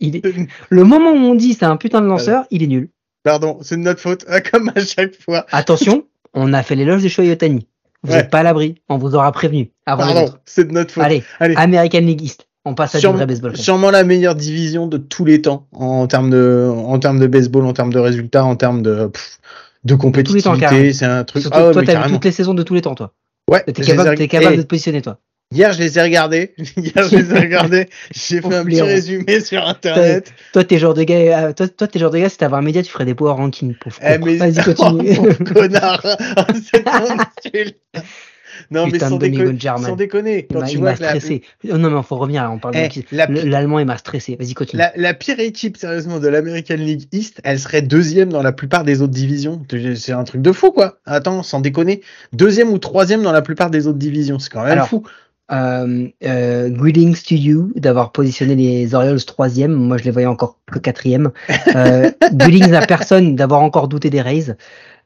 il 0.00 0.16
est... 0.16 0.22
Le 0.70 0.84
moment 0.84 1.10
où 1.12 1.16
on 1.16 1.34
dit 1.34 1.54
c'est 1.54 1.64
un 1.64 1.76
putain 1.76 2.00
de 2.00 2.06
lanceur, 2.06 2.44
il 2.50 2.62
est 2.62 2.66
nul. 2.66 2.88
Pardon, 3.22 3.58
c'est 3.62 3.76
de 3.76 3.82
notre 3.82 4.00
faute, 4.00 4.24
comme 4.52 4.70
à 4.74 4.80
chaque 4.84 5.14
fois. 5.20 5.46
Attention, 5.50 6.04
on 6.34 6.52
a 6.52 6.62
fait 6.62 6.74
l'éloge 6.74 7.02
de 7.02 7.08
Shohei 7.08 7.30
Otani. 7.32 7.66
Vous 8.02 8.12
Ouais. 8.12 8.18
n'êtes 8.18 8.30
pas 8.30 8.40
à 8.40 8.42
l'abri, 8.42 8.74
on 8.90 8.98
vous 8.98 9.14
aura 9.14 9.32
prévenu. 9.32 9.70
Avant 9.86 10.02
Pardon, 10.04 10.34
c'est 10.44 10.64
de 10.68 10.72
notre 10.72 10.92
faute. 10.92 11.04
Allez, 11.04 11.22
Allez. 11.40 11.54
American 11.56 12.00
League 12.00 12.20
East. 12.22 12.46
On 12.66 12.74
passe 12.74 12.94
à 12.94 12.98
Sûrement- 13.00 13.14
du 13.14 13.18
vrai 13.18 13.26
baseball. 13.26 13.56
Sûrement 13.56 13.90
la 13.90 14.04
meilleure 14.04 14.34
division 14.34 14.86
de 14.86 14.96
tous 14.98 15.24
les 15.24 15.40
temps 15.42 15.66
en 15.72 16.06
termes 16.06 16.30
de, 16.30 16.70
en 16.70 16.98
termes 16.98 17.18
de 17.18 17.26
baseball, 17.26 17.64
en 17.66 17.72
termes 17.72 17.92
de 17.92 17.98
résultats, 17.98 18.44
en 18.44 18.56
termes 18.56 18.82
de, 18.82 19.06
pff, 19.06 19.38
de 19.84 19.94
compétitivité. 19.94 20.92
C'est 20.92 21.04
un 21.06 21.24
truc. 21.24 21.42
Surtout, 21.42 21.58
Ah 21.58 21.66
ouais, 21.68 21.72
toi, 21.72 21.82
t'as 21.84 22.06
vu 22.06 22.12
toutes 22.14 22.24
les 22.24 22.32
saisons 22.32 22.54
de 22.54 22.62
tous 22.62 22.74
les 22.74 22.80
temps, 22.82 22.94
toi. 22.94 23.12
Ouais, 23.50 23.62
T'es 23.64 23.82
ai 23.82 23.84
capable, 23.86 24.28
capable 24.28 24.56
de 24.56 24.62
te 24.62 24.66
positionner, 24.66 25.02
toi. 25.02 25.18
Hier, 25.54 25.72
je 25.72 25.78
les 25.78 25.98
ai 25.98 26.02
regardés. 26.02 26.54
Hier, 26.76 27.08
je 27.08 27.16
les 27.16 27.30
ai 27.32 27.38
regardés. 27.38 27.88
J'ai 28.12 28.40
fait 28.42 28.54
un 28.54 28.64
petit 28.64 28.82
résumé 28.82 29.40
sur 29.40 29.66
Internet. 29.66 30.32
Toi, 30.52 30.64
t'es 30.64 30.78
genre 30.78 30.94
de 30.94 31.04
gars, 31.04 31.48
euh, 31.48 31.52
toi, 31.52 31.68
toi, 31.68 31.86
t'es 31.86 31.98
genre 31.98 32.10
de 32.10 32.18
gars, 32.18 32.28
si 32.28 32.36
t'avais 32.38 32.56
un 32.56 32.62
média, 32.62 32.82
tu 32.82 32.90
ferais 32.90 33.04
des 33.04 33.14
power 33.14 33.32
rankings. 33.32 33.74
Pauvre 33.76 33.96
Eh, 34.02 34.18
mais... 34.18 34.36
Vas-y, 34.36 34.58
Oh, 34.66 34.74
continue. 34.74 35.14
pauvre 35.14 35.52
connard. 35.54 36.04
Oh, 36.36 36.42
c'est 36.72 36.84
insulte. 36.86 37.78
Non, 38.70 38.86
mais 38.86 38.92
Putain 38.92 39.08
sans, 39.08 39.16
de 39.16 39.26
Domingo 39.26 39.50
déco- 39.50 39.60
German. 39.60 39.84
sans 39.90 39.96
déconner. 39.96 40.46
Il 40.48 40.54
Quand 40.56 40.62
tu 40.64 40.74
il 40.74 40.78
vois 40.78 40.90
la, 40.90 40.94
stressé. 40.96 41.42
Oh, 41.68 41.76
non, 41.76 41.90
mais 41.90 42.00
faut 42.04 42.16
revenir, 42.16 42.48
on 42.52 42.58
parle 42.58 42.76
Eh, 42.76 42.88
de 42.88 43.02
la, 43.10 43.26
L'allemand, 43.26 43.80
il 43.80 43.84
m'a 43.86 43.96
stressé. 43.98 44.36
Vas-y, 44.38 44.54
continue. 44.54 44.78
la, 44.78 44.92
la 44.94 45.12
pire 45.12 45.40
équipe, 45.40 45.76
sérieusement, 45.76 46.20
de 46.20 46.28
l'American 46.28 46.76
League 46.76 47.08
East, 47.10 47.40
elle 47.42 47.58
serait 47.58 47.82
deuxième 47.82 48.28
dans 48.32 48.42
la 48.42 48.52
plupart 48.52 48.84
des 48.84 49.02
autres 49.02 49.12
divisions. 49.12 49.60
C'est 49.96 50.12
un 50.12 50.22
truc 50.22 50.40
de 50.40 50.52
fou, 50.52 50.70
quoi. 50.70 50.98
Attends, 51.04 51.42
sans 51.42 51.58
déconner. 51.60 52.00
Deuxième 52.32 52.70
ou 52.70 52.78
troisième 52.78 53.22
dans 53.22 53.32
la 53.32 53.42
plupart 53.42 53.70
des 53.70 53.88
autres 53.88 53.98
divisions. 53.98 54.38
C'est 54.38 54.50
quand 54.52 54.62
même 54.62 54.70
Alors, 54.72 54.88
fou. 54.88 55.02
Euh, 55.52 56.08
euh, 56.24 56.70
greetings 56.70 57.14
to 57.22 57.34
you 57.34 57.72
d'avoir 57.76 58.12
positionné 58.12 58.54
les 58.54 58.94
Orioles 58.94 59.22
troisième. 59.24 59.72
Moi, 59.72 59.98
je 59.98 60.04
les 60.04 60.10
voyais 60.10 60.26
encore 60.26 60.58
que 60.72 60.78
quatrième. 60.78 61.30
Euh, 61.74 62.10
greetings 62.32 62.72
à 62.72 62.86
personne 62.86 63.36
d'avoir 63.36 63.60
encore 63.62 63.88
douté 63.88 64.08
des 64.10 64.22
Rays. 64.22 64.50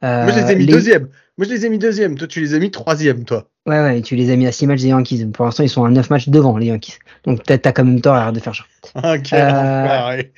Euh, 0.05 0.25
Moi, 0.25 0.33
je 0.33 0.41
les 0.41 0.53
ai 0.53 0.57
mis 0.57 0.67
les- 0.67 0.73
deuxième. 0.73 1.09
Moi, 1.39 1.47
je 1.47 1.51
les 1.55 1.67
ai 1.67 1.69
mis 1.71 1.79
deuxième. 1.79 2.15
Toi, 2.17 2.29
tu 2.29 2.41
les 2.41 2.55
as 2.55 2.59
mis 2.61 2.71
troisième, 2.71 3.25
toi. 3.25 3.49
Ouais, 3.67 3.81
ouais, 3.81 4.01
tu 4.03 4.15
les 4.17 4.31
as 4.31 4.37
mis 4.37 4.47
à 4.47 4.53
6 4.53 4.67
matchs 4.67 4.83
des 4.83 4.89
Yankees. 4.89 5.27
Pour 5.27 5.45
l'instant, 5.45 5.63
ils 5.65 5.69
sont 5.69 5.85
à 5.85 5.91
9 5.91 6.09
matchs 6.11 6.29
devant 6.29 6.57
les 6.57 6.67
Yankees. 6.67 6.99
Donc, 7.25 7.43
t'as 7.45 7.59
t'as 7.59 7.73
quand 7.73 7.85
même 7.85 8.01
tort, 8.01 8.15
arrête 8.15 8.35
de 8.35 8.41
faire 8.41 8.55
genre. 8.55 8.67
Euh, 8.97 9.11
enfoiré. 9.85 10.33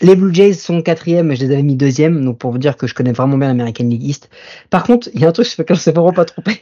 Les 0.00 0.16
Blue 0.16 0.34
Jays 0.34 0.54
sont 0.54 0.82
quatrième, 0.82 1.28
mais 1.28 1.36
je 1.36 1.44
les 1.46 1.52
avais 1.52 1.62
mis 1.62 1.76
deuxième, 1.76 2.24
donc 2.24 2.38
pour 2.38 2.50
vous 2.50 2.58
dire 2.58 2.76
que 2.76 2.88
je 2.88 2.94
connais 2.94 3.12
vraiment 3.12 3.38
bien 3.38 3.46
l'American 3.48 3.84
League 3.84 4.02
East. 4.02 4.28
Par 4.70 4.82
contre, 4.82 5.08
il 5.14 5.20
y 5.20 5.24
a 5.24 5.28
un 5.28 5.32
truc 5.32 5.46
sur 5.46 5.62
lequel 5.62 5.76
on 5.76 5.78
s'est 5.80 5.92
vraiment 5.92 6.12
pas 6.12 6.24
trompé. 6.24 6.60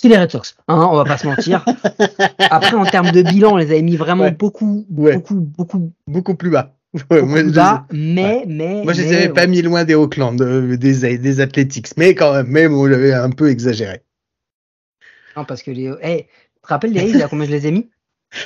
C'est 0.00 0.06
les 0.06 0.16
Red 0.16 0.30
Sox, 0.30 0.54
hein, 0.68 0.88
on 0.92 0.94
va 0.96 1.02
pas 1.04 1.18
se 1.18 1.26
mentir. 1.26 1.64
Après, 2.38 2.76
en 2.76 2.84
termes 2.84 3.10
de 3.10 3.20
bilan, 3.22 3.54
on 3.54 3.56
les 3.56 3.64
avait 3.72 3.82
mis 3.82 3.96
vraiment 3.96 4.24
Ouais. 4.24 4.30
beaucoup, 4.30 4.86
Ouais. 4.90 5.14
beaucoup, 5.16 5.34
beaucoup, 5.40 5.92
Beaucoup 6.06 6.34
plus 6.36 6.50
bas. 6.50 6.76
Ouais, 6.94 7.20
beaucoup 7.20 7.26
moi, 7.26 7.38
je 7.40 7.42
plus 7.42 7.52
bas, 7.52 7.84
mais, 7.90 8.44
mais, 8.46 8.84
Moi, 8.84 8.92
je 8.92 9.02
les 9.02 9.12
avais 9.12 9.28
pas 9.28 9.48
mis 9.48 9.60
loin 9.60 9.82
des 9.84 9.96
Oakland, 9.96 10.40
euh, 10.40 10.76
des, 10.76 11.18
des 11.18 11.40
Athletics, 11.40 11.88
mais 11.96 12.14
quand 12.14 12.32
même, 12.32 12.46
même, 12.46 12.74
on 12.74 12.86
l'avait 12.86 13.12
un 13.12 13.30
peu 13.30 13.50
exagéré. 13.50 14.02
Non, 15.36 15.44
parce 15.44 15.62
que 15.64 15.72
les, 15.72 15.92
hey, 16.00 16.26
tu 16.26 16.62
te 16.62 16.68
rappelles 16.68 16.92
les 16.92 17.00
Rays, 17.00 17.20
à 17.22 17.26
combien 17.28 17.46
je 17.46 17.50
les 17.50 17.66
ai 17.66 17.72
mis? 17.72 17.90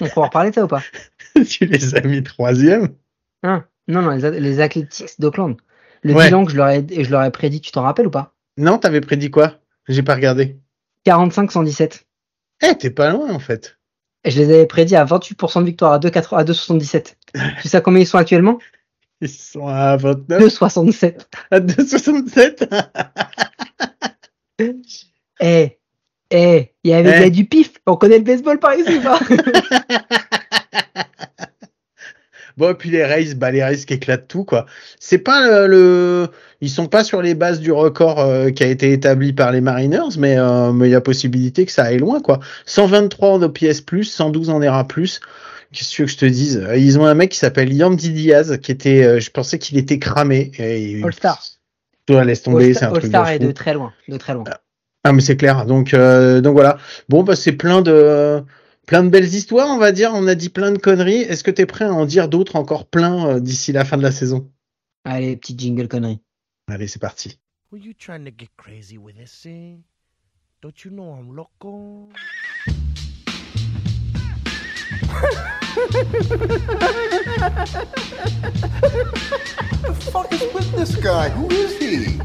On 0.00 0.08
pourra 0.08 0.22
en 0.22 0.28
reparler 0.28 0.50
de 0.50 0.54
ça 0.54 0.64
ou 0.64 0.68
pas? 0.68 0.82
tu 1.48 1.66
les 1.66 1.94
as 1.94 2.00
mis 2.00 2.22
troisième? 2.22 2.88
Hein? 3.42 3.64
Non, 3.88 4.00
non, 4.00 4.12
les, 4.12 4.40
les 4.40 4.60
Athletics 4.60 5.20
d'Oakland. 5.20 5.56
Le 6.02 6.14
bilan 6.14 6.46
que 6.46 6.52
je 6.52 6.56
leur 6.56 6.68
ai, 6.68 6.86
je 6.90 7.10
leur 7.10 7.22
ai 7.22 7.30
prédit, 7.30 7.60
tu 7.60 7.72
t'en 7.72 7.82
rappelles 7.82 8.06
ou 8.06 8.10
pas? 8.10 8.34
Non, 8.56 8.78
t'avais 8.78 9.02
prédit 9.02 9.30
quoi? 9.30 9.58
J'ai 9.86 10.02
pas 10.02 10.14
regardé. 10.14 10.56
45-117. 11.06 12.02
Eh, 12.62 12.74
t'es 12.76 12.90
pas 12.90 13.10
loin, 13.10 13.30
en 13.32 13.38
fait. 13.38 13.78
Et 14.24 14.30
je 14.30 14.38
les 14.40 14.52
avais 14.54 14.66
prédits 14.66 14.94
à 14.96 15.04
28% 15.04 15.60
de 15.60 15.66
victoire 15.66 15.92
à 15.92 15.98
2,80 15.98 16.36
à 16.36 16.44
2,77. 16.44 17.14
tu 17.62 17.68
sais 17.68 17.76
à 17.76 17.80
combien 17.80 18.00
ils 18.02 18.06
sont 18.06 18.18
actuellement? 18.18 18.58
Ils 19.20 19.28
sont 19.28 19.66
à 19.66 19.96
29, 19.96 20.42
2,67. 20.42 21.20
à 21.50 21.60
2,67. 21.60 22.68
Eh, 25.40 25.78
eh, 26.30 26.72
il 26.84 26.90
y 26.90 26.94
avait 26.94 27.26
Eh. 27.26 27.30
du 27.30 27.46
pif. 27.46 27.72
On 27.86 27.96
connaît 27.96 28.18
le 28.18 28.22
baseball 28.24 28.60
par 28.60 28.74
ici, 28.76 28.96
ou 28.98 29.02
pas? 29.02 29.18
Bon, 32.58 32.70
et 32.70 32.74
puis 32.74 32.90
les 32.90 33.02
Rays, 33.04 33.34
bah, 33.34 33.50
les 33.50 33.64
Rays 33.64 33.78
qui 33.78 33.94
éclatent 33.94 34.28
tout, 34.28 34.44
quoi. 34.44 34.66
C'est 35.00 35.18
pas 35.18 35.40
le, 35.46 35.66
le- 35.66 36.28
ils 36.62 36.70
sont 36.70 36.86
pas 36.86 37.04
sur 37.04 37.20
les 37.20 37.34
bases 37.34 37.60
du 37.60 37.72
record 37.72 38.20
euh, 38.20 38.50
qui 38.50 38.64
a 38.64 38.68
été 38.68 38.92
établi 38.92 39.34
par 39.34 39.52
les 39.52 39.60
Mariners, 39.60 40.16
mais 40.18 40.38
euh, 40.38 40.72
mais 40.72 40.88
il 40.88 40.92
y 40.92 40.94
a 40.94 41.00
possibilité 41.00 41.66
que 41.66 41.72
ça 41.72 41.84
aille 41.84 41.98
loin, 41.98 42.20
quoi. 42.20 42.40
123 42.66 43.28
en 43.30 43.42
OPS+, 43.42 43.82
112 44.02 44.48
en 44.48 44.62
ERA+. 44.62 44.84
Qu'est-ce 44.84 45.18
que 45.20 45.94
tu 45.94 46.02
veux 46.02 46.06
que 46.06 46.12
je 46.12 46.18
te 46.18 46.24
dise? 46.24 46.66
Ils 46.76 46.98
ont 46.98 47.06
un 47.06 47.14
mec 47.14 47.30
qui 47.30 47.38
s'appelle 47.38 47.72
Yandy 47.72 48.10
Diaz, 48.10 48.58
qui 48.58 48.72
était, 48.72 49.04
euh, 49.04 49.20
je 49.20 49.30
pensais 49.30 49.58
qu'il 49.58 49.76
était 49.76 49.98
cramé. 49.98 50.52
Et, 50.58 51.02
All-Star. 51.02 51.42
Toi, 52.06 52.24
laisse 52.24 52.42
tomber, 52.42 52.74
c'est 52.74 52.84
un 52.84 52.92
All-Star 52.92 53.00
truc 53.00 53.04
All-Star 53.14 53.24
de 53.24 53.30
est 53.30 53.38
fou. 53.38 53.46
de 53.46 53.52
très 53.52 53.74
loin, 53.74 53.92
de 54.08 54.16
très 54.16 54.34
loin. 54.34 54.44
Ah 55.04 55.12
mais 55.12 55.20
c'est 55.20 55.36
clair. 55.36 55.66
Donc 55.66 55.92
donc 55.94 56.52
voilà. 56.54 56.78
Bon 57.08 57.24
bah 57.24 57.34
c'est 57.34 57.52
plein 57.52 57.82
de 57.82 58.44
plein 58.86 59.04
de 59.04 59.08
belles 59.08 59.34
histoires, 59.34 59.68
on 59.68 59.78
va 59.78 59.92
dire. 59.92 60.12
On 60.14 60.26
a 60.26 60.34
dit 60.34 60.48
plein 60.48 60.72
de 60.72 60.78
conneries. 60.78 61.22
Est-ce 61.22 61.44
que 61.44 61.50
t'es 61.50 61.66
prêt 61.66 61.84
à 61.84 61.92
en 61.92 62.04
dire 62.04 62.28
d'autres 62.28 62.56
encore 62.56 62.86
plein 62.86 63.26
euh, 63.26 63.40
d'ici 63.40 63.72
la 63.72 63.84
fin 63.84 63.96
de 63.96 64.02
la 64.02 64.12
saison? 64.12 64.50
Allez, 65.04 65.36
petite 65.36 65.60
jingle 65.60 65.88
connerie. 65.88 66.20
Allez, 66.68 66.86
c'est 66.86 67.00
parti. 67.00 67.38
Were 67.72 67.78
you 67.78 67.92
trying 67.92 68.24
to 68.24 68.30
get 68.30 68.48
crazy 68.56 68.96
with 68.96 69.16
this 69.16 69.32
thing? 69.42 69.82
Don't 70.62 70.84
you 70.84 70.90
know 70.92 71.12
I'm 71.12 71.34
loco? 71.34 72.08
the 79.82 79.94
fuck 80.12 80.32
is 80.32 80.42
with 80.54 80.72
this 80.76 80.94
guy? 80.96 81.30
Who 81.30 81.48
is 81.50 81.78
he? 81.78 82.18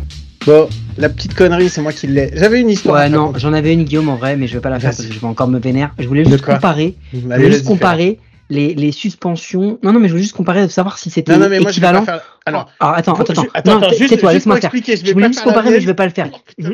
Bon, 0.46 0.70
la 0.98 1.10
petite 1.10 1.34
connerie, 1.34 1.70
c'est 1.70 1.82
moi 1.82 1.92
qui 1.92 2.08
l'ai. 2.08 2.30
J'avais 2.34 2.62
une 2.62 2.70
histoire. 2.70 2.98
Ouais, 2.98 3.10
non, 3.10 3.34
j'en 3.38 3.54
avais 3.54 3.74
une 3.74 3.84
Guillaume 3.84 4.10
en 4.10 4.16
vrai, 4.18 4.38
mais 4.38 4.48
je 4.48 4.54
vais 4.54 4.62
pas 4.62 4.70
la 4.70 4.80
faire 4.80 4.92
parce 4.92 5.06
que 5.06 5.12
je 5.12 5.20
vais 5.20 5.28
encore 5.28 5.48
me 5.48 5.60
vénère. 5.60 5.94
Je 5.98 6.08
voulais 6.08 6.24
juste 6.24 6.46
comparer, 6.46 6.96
je 7.12 7.20
voulais 7.20 7.52
juste 7.52 7.66
comparer 7.66 8.20
les, 8.50 8.74
les 8.74 8.92
suspensions. 8.92 9.78
Non, 9.84 9.92
non, 9.94 10.00
mais 10.00 10.08
je 10.08 10.14
voulais 10.14 10.24
juste 10.24 10.36
comparer 10.36 10.64
de 10.66 10.72
savoir 10.72 10.98
si 10.98 11.10
c'était 11.10 11.34
Non 11.34 11.40
non 11.40 11.50
mais 11.50 11.60
moi 11.60 11.72
je 11.72 11.80
vais 11.80 11.88
équivalent. 11.88 12.06
pas 12.06 12.14
faire. 12.20 12.40
Alors. 12.46 12.70
Alors, 12.80 12.96
attends, 12.96 13.14
attends, 13.16 13.34
je- 13.34 13.42
attends. 13.42 13.50
attends, 13.54 13.80
non, 13.82 13.90
juste- 13.90 14.00
juste 14.10 14.22
laisse-moi 14.24 14.62
faire. 14.62 14.72
je 14.74 15.12
voulais 15.14 15.28
juste 15.28 15.44
comparer, 15.44 15.70
mais 15.72 15.82
je 15.82 15.86
vais 15.86 15.94
pas 15.94 16.06
le 16.06 16.12
faire. 16.14 16.30
Je- 16.58 16.68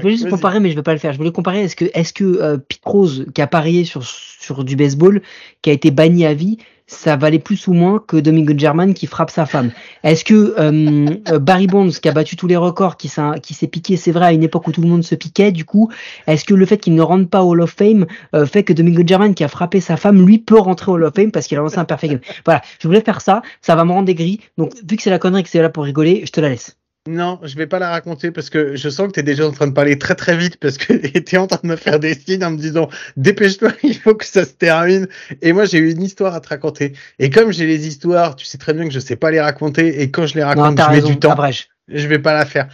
voulais 0.00 0.12
juste 0.12 0.28
comparer, 0.30 0.60
mais 0.60 0.70
je 0.70 0.76
vais 0.76 0.82
pas 0.82 0.92
le 0.92 0.98
faire. 0.98 1.12
Je 1.12 1.18
voulais 1.18 1.32
comparer, 1.32 1.62
est-ce 1.64 1.74
que, 1.76 1.86
est-ce 1.94 2.12
que 2.12 2.24
euh, 2.24 2.56
Pete 2.56 2.80
Rose, 2.84 3.26
qui 3.34 3.42
a 3.42 3.46
parié 3.48 3.84
sur, 3.84 4.04
sur 4.04 4.62
du 4.64 4.76
baseball, 4.76 5.22
qui 5.62 5.70
a 5.70 5.72
été 5.72 5.90
banni 5.90 6.24
à 6.24 6.34
vie, 6.34 6.58
ça 6.92 7.16
valait 7.16 7.38
plus 7.38 7.66
ou 7.68 7.72
moins 7.72 8.02
que 8.06 8.16
Domingo 8.16 8.52
German 8.56 8.94
qui 8.94 9.06
frappe 9.06 9.30
sa 9.30 9.46
femme 9.46 9.70
Est-ce 10.04 10.24
que 10.24 10.54
euh, 10.58 11.06
euh, 11.30 11.38
Barry 11.38 11.66
Bonds, 11.66 11.90
qui 11.90 12.08
a 12.08 12.12
battu 12.12 12.36
tous 12.36 12.46
les 12.46 12.56
records, 12.56 12.96
qui 12.96 13.08
s'est, 13.08 13.66
piqué, 13.66 13.96
c'est 13.96 14.12
vrai, 14.12 14.26
à 14.26 14.32
une 14.32 14.42
époque 14.42 14.66
où 14.68 14.72
tout 14.72 14.82
le 14.82 14.88
monde 14.88 15.02
se 15.02 15.14
piquait, 15.14 15.52
du 15.52 15.64
coup, 15.64 15.90
est-ce 16.26 16.44
que 16.44 16.54
le 16.54 16.66
fait 16.66 16.78
qu'il 16.78 16.94
ne 16.94 17.02
rentre 17.02 17.28
pas 17.28 17.42
au 17.42 17.50
Hall 17.50 17.62
of 17.62 17.70
Fame 17.70 18.06
euh, 18.34 18.46
fait 18.46 18.62
que 18.62 18.72
Domingo 18.72 19.02
German, 19.06 19.34
qui 19.34 19.44
a 19.44 19.48
frappé 19.48 19.80
sa 19.80 19.96
femme, 19.96 20.24
lui 20.24 20.38
peut 20.38 20.58
rentrer 20.58 20.90
au 20.90 20.94
Hall 20.94 21.04
of 21.04 21.14
Fame 21.14 21.32
parce 21.32 21.46
qu'il 21.46 21.58
a 21.58 21.60
lancé 21.60 21.78
un 21.78 21.84
perfect 21.84 22.12
game? 22.12 22.20
Voilà, 22.44 22.62
je 22.78 22.86
voulais 22.86 23.00
faire 23.00 23.20
ça, 23.20 23.42
ça 23.60 23.74
va 23.74 23.84
me 23.84 23.92
rendre 23.92 24.10
aigri. 24.10 24.40
Donc, 24.58 24.72
vu 24.88 24.96
que 24.96 25.02
c'est 25.02 25.10
la 25.10 25.18
connerie 25.18 25.42
que 25.42 25.48
c'est 25.48 25.62
là 25.62 25.70
pour 25.70 25.84
rigoler, 25.84 26.22
je 26.26 26.30
te 26.30 26.40
la 26.40 26.50
laisse. 26.50 26.76
Non, 27.08 27.40
je 27.42 27.56
vais 27.56 27.66
pas 27.66 27.80
la 27.80 27.90
raconter 27.90 28.30
parce 28.30 28.48
que 28.48 28.76
je 28.76 28.88
sens 28.88 29.08
que 29.08 29.12
tu 29.14 29.20
es 29.20 29.22
déjà 29.24 29.44
en 29.44 29.50
train 29.50 29.66
de 29.66 29.72
parler 29.72 29.98
très 29.98 30.14
très 30.14 30.36
vite 30.36 30.56
parce 30.58 30.78
que 30.78 30.92
tu 31.20 31.34
es 31.34 31.38
en 31.38 31.48
train 31.48 31.58
de 31.62 31.68
me 31.68 31.74
faire 31.76 31.98
des 31.98 32.14
signes 32.14 32.44
en 32.44 32.52
me 32.52 32.56
disant 32.58 32.88
dépêche-toi, 33.16 33.72
il 33.82 33.96
faut 33.96 34.14
que 34.14 34.24
ça 34.24 34.44
se 34.44 34.52
termine. 34.52 35.08
Et 35.40 35.52
moi 35.52 35.64
j'ai 35.64 35.78
eu 35.78 35.90
une 35.90 36.02
histoire 36.02 36.32
à 36.34 36.40
te 36.40 36.48
raconter. 36.48 36.92
Et 37.18 37.28
comme 37.28 37.52
j'ai 37.52 37.66
les 37.66 37.88
histoires, 37.88 38.36
tu 38.36 38.46
sais 38.46 38.56
très 38.56 38.72
bien 38.72 38.84
que 38.84 38.92
je 38.92 39.00
sais 39.00 39.16
pas 39.16 39.32
les 39.32 39.40
raconter 39.40 40.00
et 40.00 40.12
quand 40.12 40.26
je 40.26 40.34
les 40.34 40.44
raconte, 40.44 40.78
je 40.78 40.82
mets 40.84 40.88
raison, 40.94 41.08
du 41.08 41.18
temps. 41.18 41.32
abrège. 41.32 41.68
Je 41.88 42.06
vais 42.06 42.20
pas 42.20 42.34
la 42.34 42.46
faire. 42.46 42.68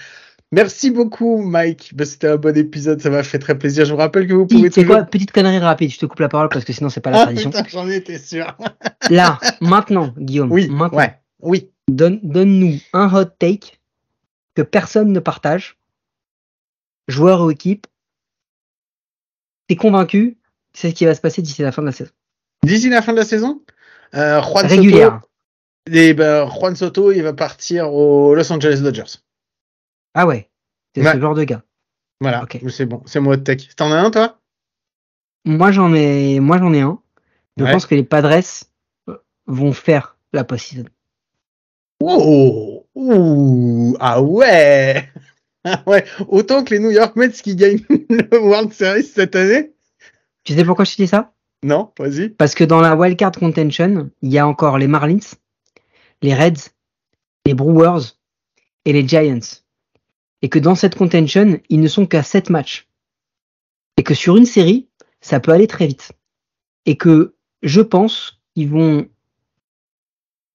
Merci 0.53 0.91
beaucoup 0.91 1.43
Mike, 1.43 1.93
Bah, 1.95 2.05
c'était 2.05 2.29
un 2.29 2.37
bon 2.37 2.55
épisode, 2.57 3.01
ça 3.01 3.09
m'a 3.11 3.23
fait 3.23 3.39
très 3.39 3.57
plaisir. 3.57 3.87
Je 3.87 3.93
vous 3.93 3.99
rappelle 3.99 4.27
que 4.27 4.35
vous 4.35 4.47
pouvez 4.47 4.71
C'est 4.71 4.83
toujours... 4.83 4.97
quoi? 4.97 5.05
Petite 5.05 5.33
connerie 5.33 5.59
rapide, 5.59 5.91
je 5.91 5.99
te 5.99 6.05
coupe 6.07 6.21
la 6.21 6.29
parole 6.29 6.51
parce 6.51 6.65
que 6.67 6.73
sinon 6.75 6.91
c'est 6.91 7.01
pas 7.01 7.11
la 7.11 7.21
Ah 7.21 7.25
tradition. 7.25 7.51
j'en 7.71 7.89
étais 7.89 8.19
sûr. 8.19 8.57
Là, 9.09 9.39
maintenant, 9.63 10.13
Guillaume, 10.19 10.53
Oui, 10.53 10.69
maintenant, 10.69 10.99
ouais, 10.99 11.15
oui. 11.41 11.71
donne, 11.89 12.21
donne-nous 12.23 12.79
un 12.95 13.11
hot 13.15 13.25
take 13.39 13.78
que 14.59 14.63
personne 14.63 15.13
ne 15.13 15.21
partage, 15.21 15.79
joueur 17.07 17.43
ou 17.43 17.51
équipe. 17.53 17.87
T'es 19.69 19.77
convaincu, 19.77 20.37
c'est 20.73 20.91
ce 20.91 20.95
qui 20.97 21.05
va 21.05 21.15
se 21.15 21.21
passer 21.21 21.43
d'ici 21.43 21.63
la 21.63 21.71
fin 21.71 21.81
de 21.81 21.87
la 21.87 21.93
saison. 21.93 22.11
D'ici 22.65 22.89
la 22.89 23.01
fin 23.01 23.13
de 23.13 23.19
la 23.19 23.25
saison, 23.25 23.63
euh, 24.15 24.43
Juan 24.43 24.67
Régulière. 24.67 25.13
Soto, 25.87 25.95
et 25.95 26.13
ben, 26.13 26.49
Juan 26.51 26.75
Soto, 26.75 27.13
il 27.13 27.23
va 27.23 27.33
partir 27.35 27.93
aux 27.95 28.35
Los 28.35 28.53
Angeles 28.53 28.81
Dodgers. 28.83 29.23
Ah 30.15 30.27
ouais, 30.27 30.51
c'est 30.97 31.05
Ouais. 31.07 31.13
ce 31.13 31.21
genre 31.21 31.37
de 31.37 31.45
gars. 31.45 31.63
Voilà, 32.21 32.43
Ok. 32.43 32.59
c'est 32.69 32.87
bon, 32.87 33.01
c'est 33.07 33.21
moi 33.21 33.37
de 33.37 33.45
tech. 33.45 33.77
T'en 33.77 33.93
as 33.93 34.01
un 34.01 34.11
toi? 34.11 34.41
Moi 35.45 35.71
j'en 35.71 35.95
ai, 35.95 36.41
moi 36.41 36.59
j'en 36.59 36.73
ai 36.73 36.81
un. 36.81 37.01
Je 37.59 37.63
Ouais. 37.63 37.71
pense 37.71 37.87
que 37.87 37.95
les 37.95 38.03
Padres 38.03 38.43
euh, 39.09 39.17
vont 39.47 39.73
faire 39.73 40.17
la 40.33 40.43
post-season. 40.43 40.87
Oh, 42.01 42.88
ouh, 42.99 43.97
ah 44.01 44.21
ouais, 44.21 45.09
ah 45.65 45.83
ouais, 45.87 46.05
autant 46.29 46.65
que 46.65 46.75
les 46.75 46.81
New 46.81 46.91
York 46.91 47.17
Mets 47.17 47.31
qui 47.31 47.57
gagnent 47.57 47.85
le 47.89 48.39
World 48.39 48.73
Series 48.73 49.05
cette 49.05 49.37
année. 49.37 49.73
Tu 50.45 50.55
sais 50.55 50.65
pourquoi 50.65 50.85
je 50.85 50.93
te 50.93 51.03
dis 51.03 51.09
ça? 51.09 51.33
Non, 51.63 51.93
vas-y. 51.99 52.31
Parce 52.31 52.55
que 52.55 52.65
dans 52.65 52.81
la 52.81 52.97
wildcard 52.97 53.33
contention, 53.33 54.11
il 54.23 54.33
y 54.33 54.39
a 54.39 54.47
encore 54.47 54.79
les 54.79 54.87
Marlins, 54.87 55.19
les 56.23 56.35
Reds, 56.35 56.71
les 57.47 57.55
Brewers 57.55 58.17
et 58.85 58.93
les 58.93 59.07
Giants. 59.07 59.63
Et 60.43 60.49
que 60.49 60.59
dans 60.59 60.75
cette 60.75 60.95
contention, 60.95 61.61
ils 61.69 61.81
ne 61.81 61.89
sont 61.89 62.07
qu'à 62.07 62.23
7 62.23 62.51
matchs. 62.51 62.89
Et 63.97 64.05
que 64.05 64.15
sur 64.15 64.37
une 64.37 64.47
série, 64.47 64.89
ça 65.21 65.41
peut 65.41 65.51
aller 65.51 65.67
très 65.67 65.87
vite. 65.87 66.13
Et 66.87 66.97
que 66.97 67.35
je 67.63 67.81
pense 67.81 68.41
qu'ils 68.55 68.69
vont 68.69 69.09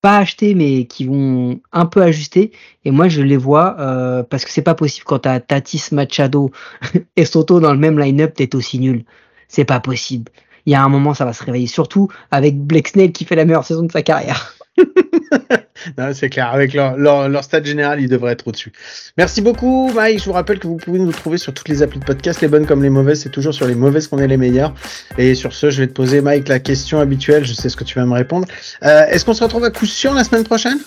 pas 0.04 0.18
acheter, 0.18 0.54
mais 0.54 0.84
qui 0.86 1.06
vont 1.06 1.62
un 1.72 1.86
peu 1.86 2.02
ajuster. 2.04 2.52
Et 2.84 2.92
moi, 2.92 3.08
je 3.08 3.22
les 3.22 3.38
vois 3.38 3.78
euh, 3.80 4.22
parce 4.22 4.44
que 4.44 4.52
c'est 4.52 4.62
pas 4.62 4.76
possible 4.76 5.06
quand 5.06 5.20
t'as 5.20 5.40
Tatis, 5.40 5.86
Machado 5.94 6.52
et 7.16 7.24
Soto 7.24 7.62
dans 7.62 7.72
le 7.72 7.80
même 7.80 7.98
line-up 7.98 8.36
d'être 8.36 8.54
aussi 8.54 8.80
nul. 8.80 9.06
C'est 9.48 9.64
pas 9.64 9.80
possible. 9.80 10.30
Il 10.66 10.74
y 10.74 10.76
a 10.76 10.84
un 10.84 10.90
moment, 10.90 11.14
ça 11.14 11.24
va 11.24 11.32
se 11.32 11.42
réveiller. 11.42 11.68
Surtout 11.68 12.10
avec 12.32 12.60
Blake 12.60 12.90
Snell 12.90 13.14
qui 13.14 13.24
fait 13.24 13.36
la 13.36 13.46
meilleure 13.46 13.64
saison 13.64 13.84
de 13.84 13.92
sa 13.92 14.02
carrière. 14.02 14.56
Non, 15.98 16.14
c'est 16.14 16.30
clair, 16.30 16.48
avec 16.54 16.74
leur, 16.74 16.98
leur, 16.98 17.28
leur 17.28 17.44
stade 17.44 17.66
général, 17.66 18.00
ils 18.00 18.08
devraient 18.08 18.32
être 18.34 18.48
au-dessus. 18.48 18.72
Merci 19.18 19.42
beaucoup, 19.42 19.92
Mike. 19.94 20.20
Je 20.20 20.26
vous 20.26 20.32
rappelle 20.32 20.60
que 20.60 20.68
vous 20.68 20.78
pouvez 20.78 21.00
nous 21.00 21.12
trouver 21.12 21.38
sur 21.38 21.54
toutes 21.54 21.68
les 21.68 21.82
applis 21.82 22.00
de 22.00 22.06
podcast, 22.06 22.42
les 22.42 22.48
bonnes 22.48 22.66
comme 22.66 22.82
les 22.82 22.90
mauvaises. 22.90 23.22
C'est 23.22 23.30
toujours 23.30 23.54
sur 23.54 23.68
les 23.68 23.76
mauvaises 23.76 24.08
qu'on 24.08 24.20
est 24.20 24.28
les 24.28 24.38
meilleurs. 24.38 24.74
Et 25.18 25.36
sur 25.36 25.54
ce, 25.54 25.70
je 25.70 25.82
vais 25.82 25.88
te 25.88 25.94
poser, 25.94 26.22
Mike, 26.22 26.48
la 26.48 26.60
question 26.60 27.00
habituelle. 27.00 27.44
Je 27.44 27.54
sais 27.54 27.70
ce 27.70 27.76
que 27.76 27.84
tu 27.84 28.00
vas 28.00 28.06
me 28.06 28.14
répondre. 28.14 28.48
Euh, 28.84 29.06
Est-ce 29.08 29.26
qu'on 29.26 29.34
se 29.34 29.44
retrouve 29.44 29.64
à 29.66 29.72
coup 29.72 29.86
sûr 29.86 30.14
la 30.14 30.24
semaine 30.24 30.44
prochaine? 30.44 30.80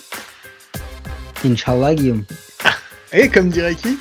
Inch'Allah, 1.45 1.93
Guillaume. 1.93 2.23
Et 3.13 3.29
comme 3.29 3.49
dirait 3.49 3.75
qui? 3.75 3.97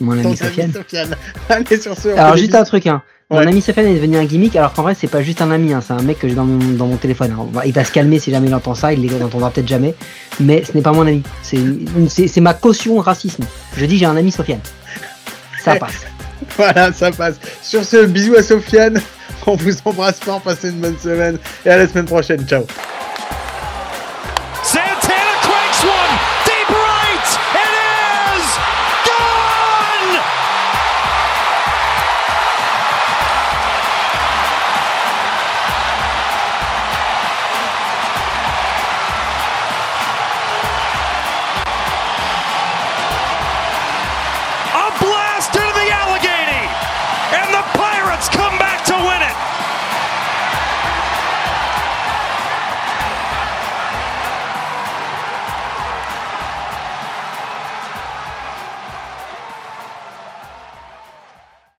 Mon 0.00 0.18
ami 0.18 0.36
Sofiane. 0.36 0.72
Allez, 1.48 1.80
sur 1.80 1.96
ce, 1.96 2.08
Alors 2.08 2.36
juste 2.36 2.54
un 2.54 2.64
truc, 2.64 2.86
hein. 2.86 3.02
Mon 3.32 3.46
ami 3.46 3.60
Sofiane 3.62 3.86
est 3.86 3.94
devenu 3.94 4.16
un 4.18 4.24
gimmick, 4.24 4.54
alors 4.56 4.72
qu'en 4.72 4.82
vrai 4.82 4.94
c'est 4.98 5.06
pas 5.08 5.22
juste 5.22 5.40
un 5.42 5.50
ami, 5.50 5.72
hein. 5.72 5.80
c'est 5.86 5.92
un 5.94 6.02
mec 6.02 6.18
que 6.18 6.28
j'ai 6.28 6.34
dans 6.34 6.44
mon, 6.44 6.58
dans 6.74 6.86
mon 6.86 6.96
téléphone. 6.96 7.34
Va- 7.52 7.64
il 7.66 7.72
va 7.72 7.84
se 7.84 7.90
calmer 7.92 8.18
si 8.18 8.30
jamais 8.30 8.48
il 8.48 8.54
entend 8.54 8.74
ça, 8.74 8.92
il 8.92 9.18
l'entendra 9.18 9.50
peut-être 9.50 9.68
jamais, 9.68 9.94
mais 10.38 10.62
ce 10.64 10.72
n'est 10.72 10.82
pas 10.82 10.92
mon 10.92 11.06
ami. 11.06 11.22
C'est 11.42 12.40
ma 12.40 12.54
caution 12.54 12.98
racisme. 12.98 13.44
Je 13.76 13.84
dis 13.86 13.96
j'ai 13.98 14.06
un 14.06 14.16
ami 14.16 14.30
Sofiane. 14.32 14.60
Ça 15.64 15.76
passe. 15.76 15.92
Voilà, 16.56 16.92
ça 16.92 17.10
passe. 17.12 17.36
Sur 17.62 17.84
ce, 17.84 18.04
bisous 18.04 18.34
à 18.34 18.42
Sofiane. 18.42 19.00
On 19.46 19.54
vous 19.56 19.72
embrasse 19.84 20.18
fort, 20.20 20.40
passez 20.40 20.70
une 20.70 20.80
bonne 20.80 20.98
semaine. 20.98 21.38
Et 21.64 21.70
à 21.70 21.76
la 21.78 21.86
semaine 21.88 22.04
prochaine. 22.04 22.44
Ciao. 22.46 22.64